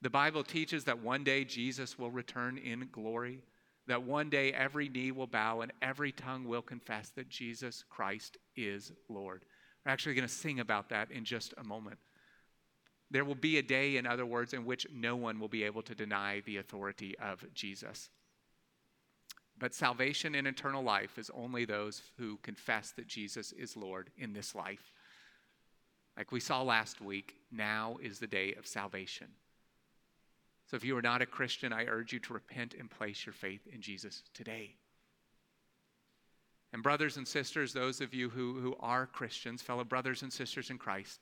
The 0.01 0.09
Bible 0.09 0.43
teaches 0.43 0.83
that 0.85 1.03
one 1.03 1.23
day 1.23 1.43
Jesus 1.43 1.99
will 1.99 2.09
return 2.09 2.57
in 2.57 2.89
glory, 2.91 3.43
that 3.85 4.01
one 4.01 4.31
day 4.31 4.51
every 4.51 4.89
knee 4.89 5.11
will 5.11 5.27
bow 5.27 5.61
and 5.61 5.71
every 5.81 6.11
tongue 6.11 6.45
will 6.45 6.63
confess 6.63 7.09
that 7.09 7.29
Jesus 7.29 7.83
Christ 7.87 8.37
is 8.55 8.91
Lord. 9.09 9.45
We're 9.85 9.91
actually 9.91 10.15
going 10.15 10.27
to 10.27 10.33
sing 10.33 10.59
about 10.59 10.89
that 10.89 11.11
in 11.11 11.25
just 11.25 11.53
a 11.57 11.63
moment. 11.63 11.97
There 13.09 13.25
will 13.25 13.35
be 13.35 13.57
a 13.57 13.63
day, 13.63 13.97
in 13.97 14.05
other 14.05 14.25
words, 14.25 14.53
in 14.53 14.65
which 14.65 14.87
no 14.93 15.15
one 15.15 15.39
will 15.39 15.49
be 15.49 15.63
able 15.63 15.81
to 15.83 15.95
deny 15.95 16.41
the 16.45 16.57
authority 16.57 17.17
of 17.19 17.43
Jesus. 17.53 18.09
But 19.57 19.75
salvation 19.75 20.33
and 20.33 20.47
eternal 20.47 20.81
life 20.81 21.17
is 21.17 21.29
only 21.35 21.65
those 21.65 22.01
who 22.17 22.37
confess 22.37 22.91
that 22.91 23.07
Jesus 23.07 23.51
is 23.51 23.75
Lord 23.77 24.09
in 24.17 24.33
this 24.33 24.55
life. 24.55 24.93
Like 26.17 26.31
we 26.31 26.39
saw 26.39 26.61
last 26.61 27.01
week, 27.01 27.35
now 27.51 27.97
is 28.01 28.19
the 28.19 28.27
day 28.27 28.53
of 28.53 28.65
salvation. 28.65 29.27
So 30.67 30.77
if 30.77 30.85
you 30.85 30.95
are 30.97 31.01
not 31.01 31.21
a 31.21 31.25
Christian, 31.25 31.73
I 31.73 31.85
urge 31.85 32.13
you 32.13 32.19
to 32.19 32.33
repent 32.33 32.75
and 32.79 32.89
place 32.89 33.25
your 33.25 33.33
faith 33.33 33.67
in 33.71 33.81
Jesus 33.81 34.23
today. 34.33 34.75
And, 36.73 36.81
brothers 36.81 37.17
and 37.17 37.27
sisters, 37.27 37.73
those 37.73 37.99
of 38.01 38.13
you 38.13 38.29
who, 38.29 38.59
who 38.59 38.75
are 38.79 39.05
Christians, 39.05 39.61
fellow 39.61 39.83
brothers 39.83 40.21
and 40.21 40.31
sisters 40.31 40.69
in 40.69 40.77
Christ, 40.77 41.19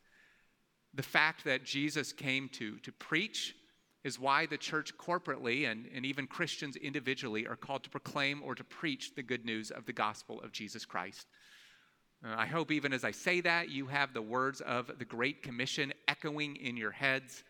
the 0.94 1.04
fact 1.04 1.44
that 1.46 1.64
Jesus 1.64 2.14
came 2.14 2.50
to, 2.50 2.78
to 2.80 2.92
preach 2.92 3.56
is 4.04 4.20
why 4.20 4.46
the 4.46 4.58
church 4.58 4.98
corporately 4.98 5.70
and, 5.70 5.88
and 5.94 6.06
even 6.06 6.26
Christians 6.26 6.76
individually 6.76 7.48
are 7.48 7.56
called 7.56 7.84
to 7.84 7.90
proclaim 7.90 8.42
or 8.44 8.56
to 8.56 8.64
preach 8.64 9.16
the 9.16 9.24
good 9.24 9.46
news 9.46 9.72
of 9.72 9.86
the 9.86 9.94
gospel 9.94 10.40
of 10.42 10.52
Jesus 10.52 10.86
Christ. 10.86 11.28
Uh, 12.24 12.34
I 12.38 12.46
hope 12.46 12.72
even 12.72 12.94
as 12.94 13.04
I 13.04 13.12
say 13.12 13.42
that, 13.42 13.70
you 13.70 13.88
have 13.88 14.14
the 14.14 14.22
words 14.22 14.62
of 14.62 14.92
the 15.00 15.06
Great 15.06 15.42
Commission 15.44 15.94
echoing 16.08 16.56
in 16.58 16.78
your 16.78 16.92
heads. 16.92 17.44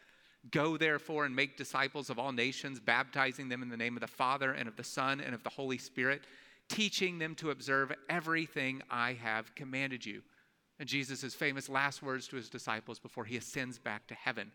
Go 0.52 0.78
therefore 0.78 1.26
and 1.26 1.36
make 1.36 1.58
disciples 1.58 2.10
of 2.10 2.18
all 2.18 2.32
nations, 2.32 2.80
baptizing 2.80 3.50
them 3.50 3.62
in 3.62 3.70
the 3.70 3.78
name 3.78 3.96
of 3.96 4.02
the 4.02 4.08
Father 4.08 4.52
and 4.54 4.68
of 4.68 4.76
the 4.76 4.84
Son 4.84 5.20
and 5.20 5.36
of 5.36 5.44
the 5.44 5.50
Holy 5.50 5.78
Spirit 5.78 6.24
teaching 6.70 7.20
them 7.20 7.36
to 7.36 7.52
observe 7.52 7.92
everything 8.10 8.82
I 8.90 9.14
have 9.14 9.54
commanded 9.56 10.06
you. 10.06 10.22
And 10.80 10.88
Jesus' 10.88 11.34
famous 11.34 11.68
last 11.68 12.02
words 12.02 12.28
to 12.30 12.38
his 12.38 12.50
disciples 12.50 13.00
before 13.00 13.26
he 13.26 13.36
ascends 13.36 13.78
back 13.78 14.08
to 14.08 14.14
heaven. 14.14 14.52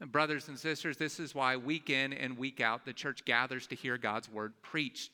And 0.00 0.12
brothers 0.12 0.48
and 0.48 0.58
sisters, 0.58 0.96
this 0.96 1.18
is 1.18 1.34
why 1.34 1.56
week 1.56 1.88
in 1.88 2.12
and 2.12 2.36
week 2.36 2.60
out 2.60 2.84
the 2.84 2.92
church 2.92 3.24
gathers 3.24 3.66
to 3.68 3.74
hear 3.74 3.96
God's 3.96 4.30
word 4.30 4.52
preached, 4.60 5.12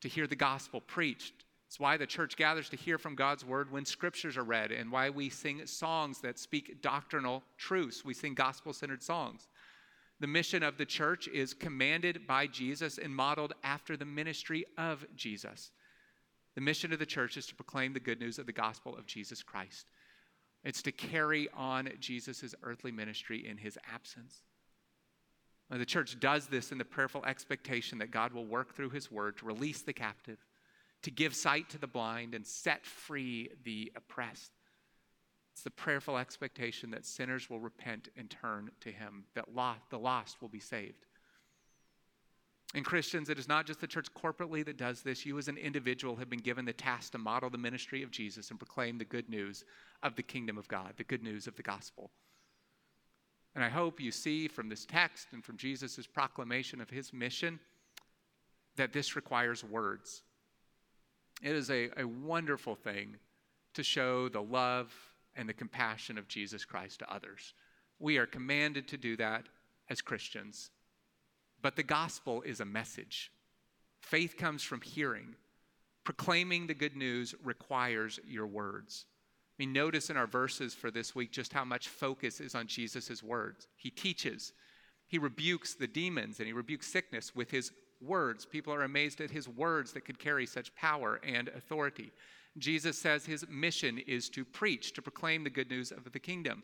to 0.00 0.08
hear 0.08 0.26
the 0.26 0.36
gospel 0.36 0.80
preached. 0.80 1.34
It's 1.66 1.80
why 1.80 1.96
the 1.96 2.06
church 2.06 2.36
gathers 2.36 2.68
to 2.70 2.76
hear 2.76 2.98
from 2.98 3.16
God's 3.16 3.44
word 3.44 3.72
when 3.72 3.84
scriptures 3.84 4.36
are 4.36 4.44
read, 4.44 4.70
and 4.70 4.92
why 4.92 5.10
we 5.10 5.28
sing 5.28 5.66
songs 5.66 6.20
that 6.20 6.38
speak 6.38 6.80
doctrinal 6.80 7.42
truths. 7.58 8.04
We 8.04 8.14
sing 8.14 8.34
gospel 8.34 8.72
centered 8.72 9.02
songs. 9.02 9.48
The 10.20 10.26
mission 10.26 10.62
of 10.62 10.78
the 10.78 10.86
church 10.86 11.28
is 11.28 11.54
commanded 11.54 12.26
by 12.26 12.46
Jesus 12.46 12.98
and 12.98 13.14
modeled 13.14 13.52
after 13.62 13.96
the 13.96 14.04
ministry 14.04 14.64
of 14.78 15.04
Jesus. 15.16 15.72
The 16.54 16.60
mission 16.60 16.92
of 16.92 16.98
the 16.98 17.06
church 17.06 17.36
is 17.36 17.46
to 17.46 17.54
proclaim 17.54 17.92
the 17.92 18.00
good 18.00 18.20
news 18.20 18.38
of 18.38 18.46
the 18.46 18.52
gospel 18.52 18.96
of 18.96 19.06
Jesus 19.06 19.42
Christ. 19.42 19.86
It's 20.62 20.82
to 20.82 20.92
carry 20.92 21.48
on 21.52 21.90
Jesus' 21.98 22.54
earthly 22.62 22.92
ministry 22.92 23.46
in 23.46 23.58
his 23.58 23.76
absence. 23.92 24.42
The 25.70 25.84
church 25.84 26.20
does 26.20 26.46
this 26.46 26.70
in 26.70 26.78
the 26.78 26.84
prayerful 26.84 27.24
expectation 27.24 27.98
that 27.98 28.12
God 28.12 28.32
will 28.32 28.46
work 28.46 28.74
through 28.74 28.90
his 28.90 29.10
word 29.10 29.36
to 29.38 29.46
release 29.46 29.82
the 29.82 29.92
captive, 29.92 30.38
to 31.02 31.10
give 31.10 31.34
sight 31.34 31.68
to 31.70 31.78
the 31.78 31.88
blind, 31.88 32.34
and 32.34 32.46
set 32.46 32.86
free 32.86 33.50
the 33.64 33.90
oppressed. 33.96 34.52
It's 35.54 35.62
the 35.62 35.70
prayerful 35.70 36.18
expectation 36.18 36.90
that 36.90 37.06
sinners 37.06 37.48
will 37.48 37.60
repent 37.60 38.08
and 38.16 38.28
turn 38.28 38.72
to 38.80 38.90
Him, 38.90 39.22
that 39.34 39.46
the 39.88 39.98
lost 39.98 40.42
will 40.42 40.48
be 40.48 40.58
saved. 40.58 41.06
And 42.74 42.84
Christians, 42.84 43.28
it 43.28 43.38
is 43.38 43.46
not 43.46 43.64
just 43.64 43.80
the 43.80 43.86
church 43.86 44.08
corporately 44.14 44.64
that 44.64 44.76
does 44.76 45.02
this. 45.02 45.24
You, 45.24 45.38
as 45.38 45.46
an 45.46 45.56
individual, 45.56 46.16
have 46.16 46.28
been 46.28 46.40
given 46.40 46.64
the 46.64 46.72
task 46.72 47.12
to 47.12 47.18
model 47.18 47.50
the 47.50 47.56
ministry 47.56 48.02
of 48.02 48.10
Jesus 48.10 48.50
and 48.50 48.58
proclaim 48.58 48.98
the 48.98 49.04
good 49.04 49.28
news 49.28 49.64
of 50.02 50.16
the 50.16 50.24
kingdom 50.24 50.58
of 50.58 50.66
God, 50.66 50.92
the 50.96 51.04
good 51.04 51.22
news 51.22 51.46
of 51.46 51.54
the 51.54 51.62
gospel. 51.62 52.10
And 53.54 53.62
I 53.62 53.68
hope 53.68 54.00
you 54.00 54.10
see 54.10 54.48
from 54.48 54.68
this 54.68 54.84
text 54.84 55.28
and 55.30 55.44
from 55.44 55.56
Jesus' 55.56 56.04
proclamation 56.04 56.80
of 56.80 56.90
his 56.90 57.12
mission 57.12 57.60
that 58.74 58.92
this 58.92 59.14
requires 59.14 59.62
words. 59.62 60.24
It 61.44 61.54
is 61.54 61.70
a, 61.70 61.90
a 61.96 62.04
wonderful 62.04 62.74
thing 62.74 63.18
to 63.74 63.84
show 63.84 64.28
the 64.28 64.42
love 64.42 64.92
and 65.36 65.48
the 65.48 65.54
compassion 65.54 66.18
of 66.18 66.28
Jesus 66.28 66.64
Christ 66.64 67.00
to 67.00 67.12
others. 67.12 67.54
We 67.98 68.18
are 68.18 68.26
commanded 68.26 68.88
to 68.88 68.96
do 68.96 69.16
that 69.16 69.46
as 69.88 70.00
Christians. 70.00 70.70
But 71.62 71.76
the 71.76 71.82
gospel 71.82 72.42
is 72.42 72.60
a 72.60 72.64
message. 72.64 73.30
Faith 74.00 74.36
comes 74.36 74.62
from 74.62 74.80
hearing. 74.80 75.34
Proclaiming 76.04 76.66
the 76.66 76.74
good 76.74 76.96
news 76.96 77.34
requires 77.42 78.20
your 78.26 78.46
words. 78.46 79.06
I 79.58 79.62
mean, 79.62 79.72
notice 79.72 80.10
in 80.10 80.16
our 80.16 80.26
verses 80.26 80.74
for 80.74 80.90
this 80.90 81.14
week 81.14 81.30
just 81.32 81.52
how 81.52 81.64
much 81.64 81.88
focus 81.88 82.40
is 82.40 82.54
on 82.54 82.66
Jesus' 82.66 83.22
words. 83.22 83.68
He 83.76 83.88
teaches, 83.88 84.52
he 85.06 85.18
rebukes 85.18 85.74
the 85.74 85.86
demons, 85.86 86.40
and 86.40 86.46
he 86.46 86.52
rebukes 86.52 86.88
sickness 86.88 87.34
with 87.34 87.50
his 87.50 87.72
words. 88.02 88.44
People 88.44 88.74
are 88.74 88.82
amazed 88.82 89.20
at 89.20 89.30
his 89.30 89.48
words 89.48 89.92
that 89.92 90.04
could 90.04 90.18
carry 90.18 90.44
such 90.44 90.74
power 90.74 91.20
and 91.24 91.48
authority. 91.48 92.12
Jesus 92.58 92.96
says 92.96 93.26
his 93.26 93.44
mission 93.48 93.98
is 93.98 94.28
to 94.30 94.44
preach, 94.44 94.92
to 94.92 95.02
proclaim 95.02 95.42
the 95.42 95.50
good 95.50 95.70
news 95.70 95.90
of 95.90 96.12
the 96.12 96.20
kingdom. 96.20 96.62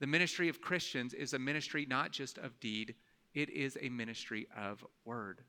The 0.00 0.06
ministry 0.06 0.48
of 0.48 0.60
Christians 0.60 1.14
is 1.14 1.32
a 1.32 1.38
ministry 1.38 1.86
not 1.88 2.12
just 2.12 2.36
of 2.38 2.58
deed, 2.60 2.94
it 3.34 3.48
is 3.48 3.78
a 3.80 3.88
ministry 3.88 4.46
of 4.56 4.84
word. 5.04 5.40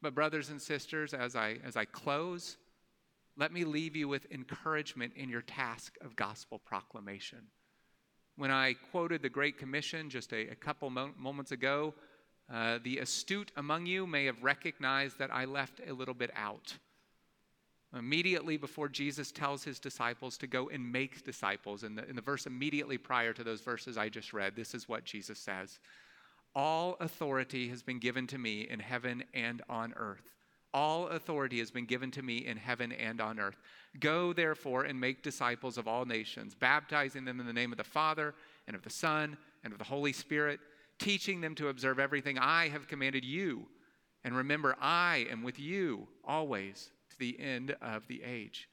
But, 0.00 0.14
brothers 0.14 0.48
and 0.48 0.62
sisters, 0.62 1.12
as 1.12 1.34
I, 1.34 1.58
as 1.64 1.76
I 1.76 1.84
close, 1.84 2.56
let 3.36 3.52
me 3.52 3.64
leave 3.64 3.96
you 3.96 4.08
with 4.08 4.30
encouragement 4.30 5.12
in 5.16 5.28
your 5.28 5.42
task 5.42 5.96
of 6.00 6.16
gospel 6.16 6.58
proclamation. 6.58 7.38
When 8.36 8.52
I 8.52 8.74
quoted 8.92 9.20
the 9.20 9.28
Great 9.28 9.58
Commission 9.58 10.08
just 10.08 10.32
a, 10.32 10.48
a 10.48 10.54
couple 10.54 10.90
mo- 10.90 11.10
moments 11.18 11.50
ago, 11.50 11.94
uh, 12.52 12.78
the 12.82 12.98
astute 12.98 13.50
among 13.56 13.86
you 13.86 14.06
may 14.06 14.24
have 14.24 14.42
recognized 14.42 15.18
that 15.18 15.34
I 15.34 15.44
left 15.44 15.80
a 15.86 15.92
little 15.92 16.14
bit 16.14 16.30
out. 16.36 16.78
Immediately 17.96 18.58
before 18.58 18.88
Jesus 18.88 19.32
tells 19.32 19.64
his 19.64 19.78
disciples 19.78 20.36
to 20.38 20.46
go 20.46 20.68
and 20.68 20.92
make 20.92 21.24
disciples, 21.24 21.84
in 21.84 21.94
the, 21.94 22.06
in 22.08 22.16
the 22.16 22.22
verse 22.22 22.44
immediately 22.44 22.98
prior 22.98 23.32
to 23.32 23.42
those 23.42 23.62
verses 23.62 23.96
I 23.96 24.10
just 24.10 24.34
read, 24.34 24.54
this 24.54 24.74
is 24.74 24.88
what 24.88 25.04
Jesus 25.04 25.38
says 25.38 25.78
All 26.54 26.96
authority 27.00 27.68
has 27.68 27.82
been 27.82 27.98
given 27.98 28.26
to 28.26 28.38
me 28.38 28.68
in 28.68 28.80
heaven 28.80 29.24
and 29.32 29.62
on 29.70 29.94
earth. 29.96 30.34
All 30.74 31.08
authority 31.08 31.60
has 31.60 31.70
been 31.70 31.86
given 31.86 32.10
to 32.10 32.22
me 32.22 32.44
in 32.46 32.58
heaven 32.58 32.92
and 32.92 33.22
on 33.22 33.40
earth. 33.40 33.56
Go, 34.00 34.34
therefore, 34.34 34.84
and 34.84 35.00
make 35.00 35.22
disciples 35.22 35.78
of 35.78 35.88
all 35.88 36.04
nations, 36.04 36.54
baptizing 36.54 37.24
them 37.24 37.40
in 37.40 37.46
the 37.46 37.54
name 37.54 37.72
of 37.72 37.78
the 37.78 37.84
Father, 37.84 38.34
and 38.66 38.76
of 38.76 38.82
the 38.82 38.90
Son, 38.90 39.38
and 39.64 39.72
of 39.72 39.78
the 39.78 39.84
Holy 39.84 40.12
Spirit, 40.12 40.60
teaching 40.98 41.40
them 41.40 41.54
to 41.54 41.68
observe 41.68 41.98
everything 41.98 42.38
I 42.38 42.68
have 42.68 42.86
commanded 42.86 43.24
you. 43.24 43.66
And 44.24 44.36
remember, 44.36 44.76
I 44.78 45.26
am 45.30 45.42
with 45.42 45.58
you 45.58 46.06
always 46.22 46.90
the 47.18 47.38
end 47.38 47.76
of 47.82 48.06
the 48.06 48.22
age. 48.22 48.68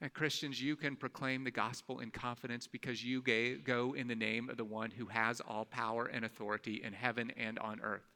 And 0.00 0.12
Christians, 0.12 0.62
you 0.62 0.76
can 0.76 0.94
proclaim 0.94 1.42
the 1.42 1.50
gospel 1.50 1.98
in 2.00 2.10
confidence 2.10 2.68
because 2.68 3.04
you 3.04 3.20
go 3.64 3.94
in 3.94 4.06
the 4.06 4.14
name 4.14 4.48
of 4.48 4.56
the 4.56 4.64
one 4.64 4.92
who 4.92 5.06
has 5.06 5.40
all 5.40 5.64
power 5.64 6.06
and 6.06 6.24
authority 6.24 6.82
in 6.84 6.92
heaven 6.92 7.32
and 7.36 7.58
on 7.58 7.80
earth 7.80 8.08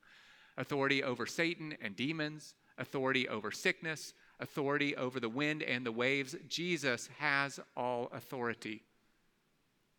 authority 0.56 1.02
over 1.02 1.26
Satan 1.26 1.74
and 1.80 1.96
demons, 1.96 2.54
authority 2.78 3.28
over 3.28 3.50
sickness, 3.50 4.14
authority 4.40 4.96
over 4.96 5.20
the 5.20 5.28
wind 5.28 5.62
and 5.62 5.84
the 5.84 5.92
waves. 5.92 6.34
Jesus 6.48 7.08
has 7.18 7.60
all 7.76 8.08
authority. 8.12 8.82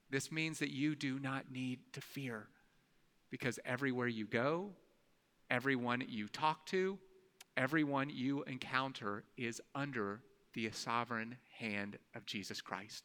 This 0.09 0.31
means 0.31 0.59
that 0.59 0.69
you 0.69 0.95
do 0.95 1.19
not 1.19 1.51
need 1.51 1.79
to 1.93 2.01
fear 2.01 2.47
because 3.31 3.59
everywhere 3.65 4.07
you 4.07 4.27
go, 4.27 4.69
everyone 5.49 6.03
you 6.07 6.27
talk 6.27 6.65
to, 6.67 6.99
Everyone 7.55 8.09
you 8.09 8.43
encounter 8.43 9.23
is 9.37 9.61
under 9.75 10.21
the 10.53 10.69
sovereign 10.71 11.37
hand 11.59 11.97
of 12.15 12.25
Jesus 12.25 12.61
Christ. 12.61 13.03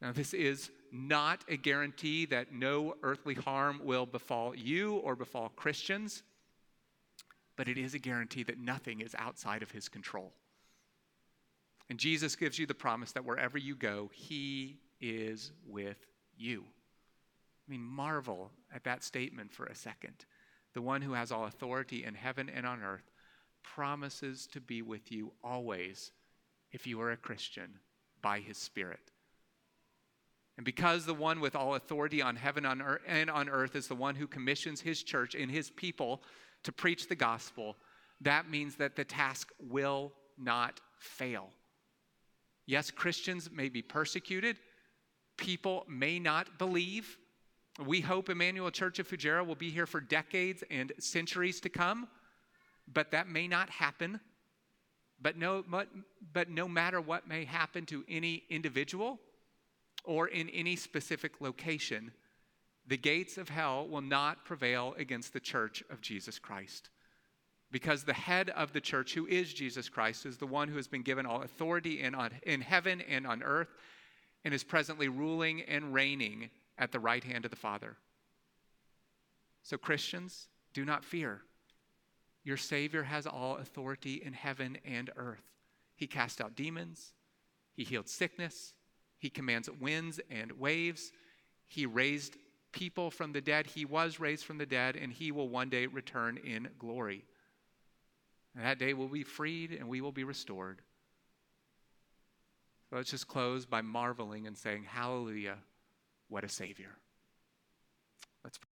Now, 0.00 0.12
this 0.12 0.34
is 0.34 0.70
not 0.92 1.44
a 1.48 1.56
guarantee 1.56 2.26
that 2.26 2.52
no 2.52 2.94
earthly 3.02 3.34
harm 3.34 3.80
will 3.82 4.04
befall 4.04 4.54
you 4.54 4.96
or 4.96 5.16
befall 5.16 5.48
Christians, 5.48 6.22
but 7.56 7.68
it 7.68 7.78
is 7.78 7.94
a 7.94 7.98
guarantee 7.98 8.42
that 8.42 8.58
nothing 8.58 9.00
is 9.00 9.14
outside 9.18 9.62
of 9.62 9.70
his 9.70 9.88
control. 9.88 10.34
And 11.88 11.98
Jesus 11.98 12.36
gives 12.36 12.58
you 12.58 12.66
the 12.66 12.74
promise 12.74 13.12
that 13.12 13.24
wherever 13.24 13.56
you 13.56 13.74
go, 13.74 14.10
he 14.12 14.80
is 15.00 15.52
with 15.66 16.04
you. 16.36 16.64
I 17.66 17.70
mean, 17.70 17.82
marvel 17.82 18.50
at 18.74 18.84
that 18.84 19.02
statement 19.02 19.52
for 19.52 19.66
a 19.66 19.74
second. 19.74 20.26
The 20.74 20.82
one 20.82 21.00
who 21.00 21.14
has 21.14 21.32
all 21.32 21.46
authority 21.46 22.04
in 22.04 22.14
heaven 22.14 22.50
and 22.50 22.66
on 22.66 22.82
earth 22.82 23.10
promises 23.74 24.46
to 24.52 24.60
be 24.60 24.82
with 24.82 25.10
you 25.10 25.32
always 25.42 26.12
if 26.72 26.86
you 26.86 27.00
are 27.00 27.12
a 27.12 27.16
Christian 27.16 27.78
by 28.22 28.40
his 28.40 28.56
Spirit. 28.56 29.12
And 30.56 30.64
because 30.64 31.04
the 31.04 31.14
one 31.14 31.40
with 31.40 31.54
all 31.54 31.74
authority 31.74 32.22
on 32.22 32.36
heaven 32.36 32.64
and 32.64 33.30
on 33.30 33.48
earth 33.48 33.76
is 33.76 33.88
the 33.88 33.94
one 33.94 34.14
who 34.14 34.26
commissions 34.26 34.80
his 34.80 35.02
church 35.02 35.34
and 35.34 35.50
his 35.50 35.70
people 35.70 36.22
to 36.62 36.72
preach 36.72 37.08
the 37.08 37.14
gospel, 37.14 37.76
that 38.22 38.50
means 38.50 38.76
that 38.76 38.96
the 38.96 39.04
task 39.04 39.52
will 39.60 40.12
not 40.38 40.80
fail. 40.98 41.50
Yes, 42.64 42.90
Christians 42.90 43.50
may 43.52 43.68
be 43.68 43.82
persecuted. 43.82 44.56
People 45.36 45.84
may 45.88 46.18
not 46.18 46.58
believe. 46.58 47.18
We 47.84 48.00
hope 48.00 48.30
Emmanuel 48.30 48.70
Church 48.70 48.98
of 48.98 49.06
Fujairah 49.06 49.46
will 49.46 49.54
be 49.54 49.70
here 49.70 49.86
for 49.86 50.00
decades 50.00 50.64
and 50.70 50.92
centuries 50.98 51.60
to 51.60 51.68
come, 51.68 52.08
but 52.92 53.10
that 53.10 53.28
may 53.28 53.48
not 53.48 53.70
happen. 53.70 54.20
But 55.20 55.36
no, 55.36 55.64
but, 56.32 56.50
no 56.50 56.68
matter 56.68 57.00
what 57.00 57.26
may 57.26 57.44
happen 57.44 57.86
to 57.86 58.04
any 58.08 58.44
individual 58.50 59.18
or 60.04 60.28
in 60.28 60.48
any 60.50 60.76
specific 60.76 61.40
location, 61.40 62.12
the 62.86 62.96
gates 62.96 63.38
of 63.38 63.48
hell 63.48 63.88
will 63.88 64.02
not 64.02 64.44
prevail 64.44 64.94
against 64.98 65.32
the 65.32 65.40
church 65.40 65.82
of 65.90 66.00
Jesus 66.00 66.38
Christ. 66.38 66.90
Because 67.72 68.04
the 68.04 68.12
head 68.12 68.50
of 68.50 68.72
the 68.72 68.80
church, 68.80 69.14
who 69.14 69.26
is 69.26 69.52
Jesus 69.52 69.88
Christ, 69.88 70.24
is 70.24 70.36
the 70.36 70.46
one 70.46 70.68
who 70.68 70.76
has 70.76 70.86
been 70.86 71.02
given 71.02 71.26
all 71.26 71.42
authority 71.42 72.00
in, 72.00 72.14
on, 72.14 72.30
in 72.44 72.60
heaven 72.60 73.00
and 73.00 73.26
on 73.26 73.42
earth 73.42 73.68
and 74.44 74.54
is 74.54 74.62
presently 74.62 75.08
ruling 75.08 75.62
and 75.62 75.92
reigning 75.92 76.50
at 76.78 76.92
the 76.92 77.00
right 77.00 77.24
hand 77.24 77.44
of 77.44 77.50
the 77.50 77.56
Father. 77.56 77.96
So, 79.64 79.76
Christians, 79.76 80.46
do 80.72 80.84
not 80.84 81.04
fear. 81.04 81.40
Your 82.46 82.56
Savior 82.56 83.02
has 83.02 83.26
all 83.26 83.56
authority 83.56 84.22
in 84.24 84.32
heaven 84.32 84.78
and 84.84 85.10
earth. 85.16 85.42
He 85.96 86.06
cast 86.06 86.40
out 86.40 86.54
demons, 86.54 87.12
He 87.74 87.82
healed 87.82 88.08
sickness, 88.08 88.72
He 89.18 89.28
commands 89.28 89.68
winds 89.80 90.20
and 90.30 90.52
waves, 90.52 91.10
He 91.66 91.86
raised 91.86 92.36
people 92.70 93.10
from 93.10 93.32
the 93.32 93.40
dead. 93.40 93.66
He 93.66 93.84
was 93.84 94.20
raised 94.20 94.44
from 94.44 94.58
the 94.58 94.66
dead, 94.66 94.94
and 94.94 95.12
He 95.12 95.32
will 95.32 95.48
one 95.48 95.70
day 95.70 95.86
return 95.86 96.36
in 96.36 96.68
glory. 96.78 97.24
And 98.54 98.64
that 98.64 98.78
day 98.78 98.94
we'll 98.94 99.08
be 99.08 99.24
freed 99.24 99.72
and 99.72 99.88
we 99.88 100.00
will 100.00 100.12
be 100.12 100.22
restored. 100.22 100.82
So 102.88 102.94
let's 102.94 103.10
just 103.10 103.26
close 103.26 103.66
by 103.66 103.82
marveling 103.82 104.46
and 104.46 104.56
saying, 104.56 104.84
Hallelujah, 104.84 105.56
what 106.28 106.44
a 106.44 106.48
Savior. 106.48 106.92
Let's 108.44 108.56
pray. 108.56 108.64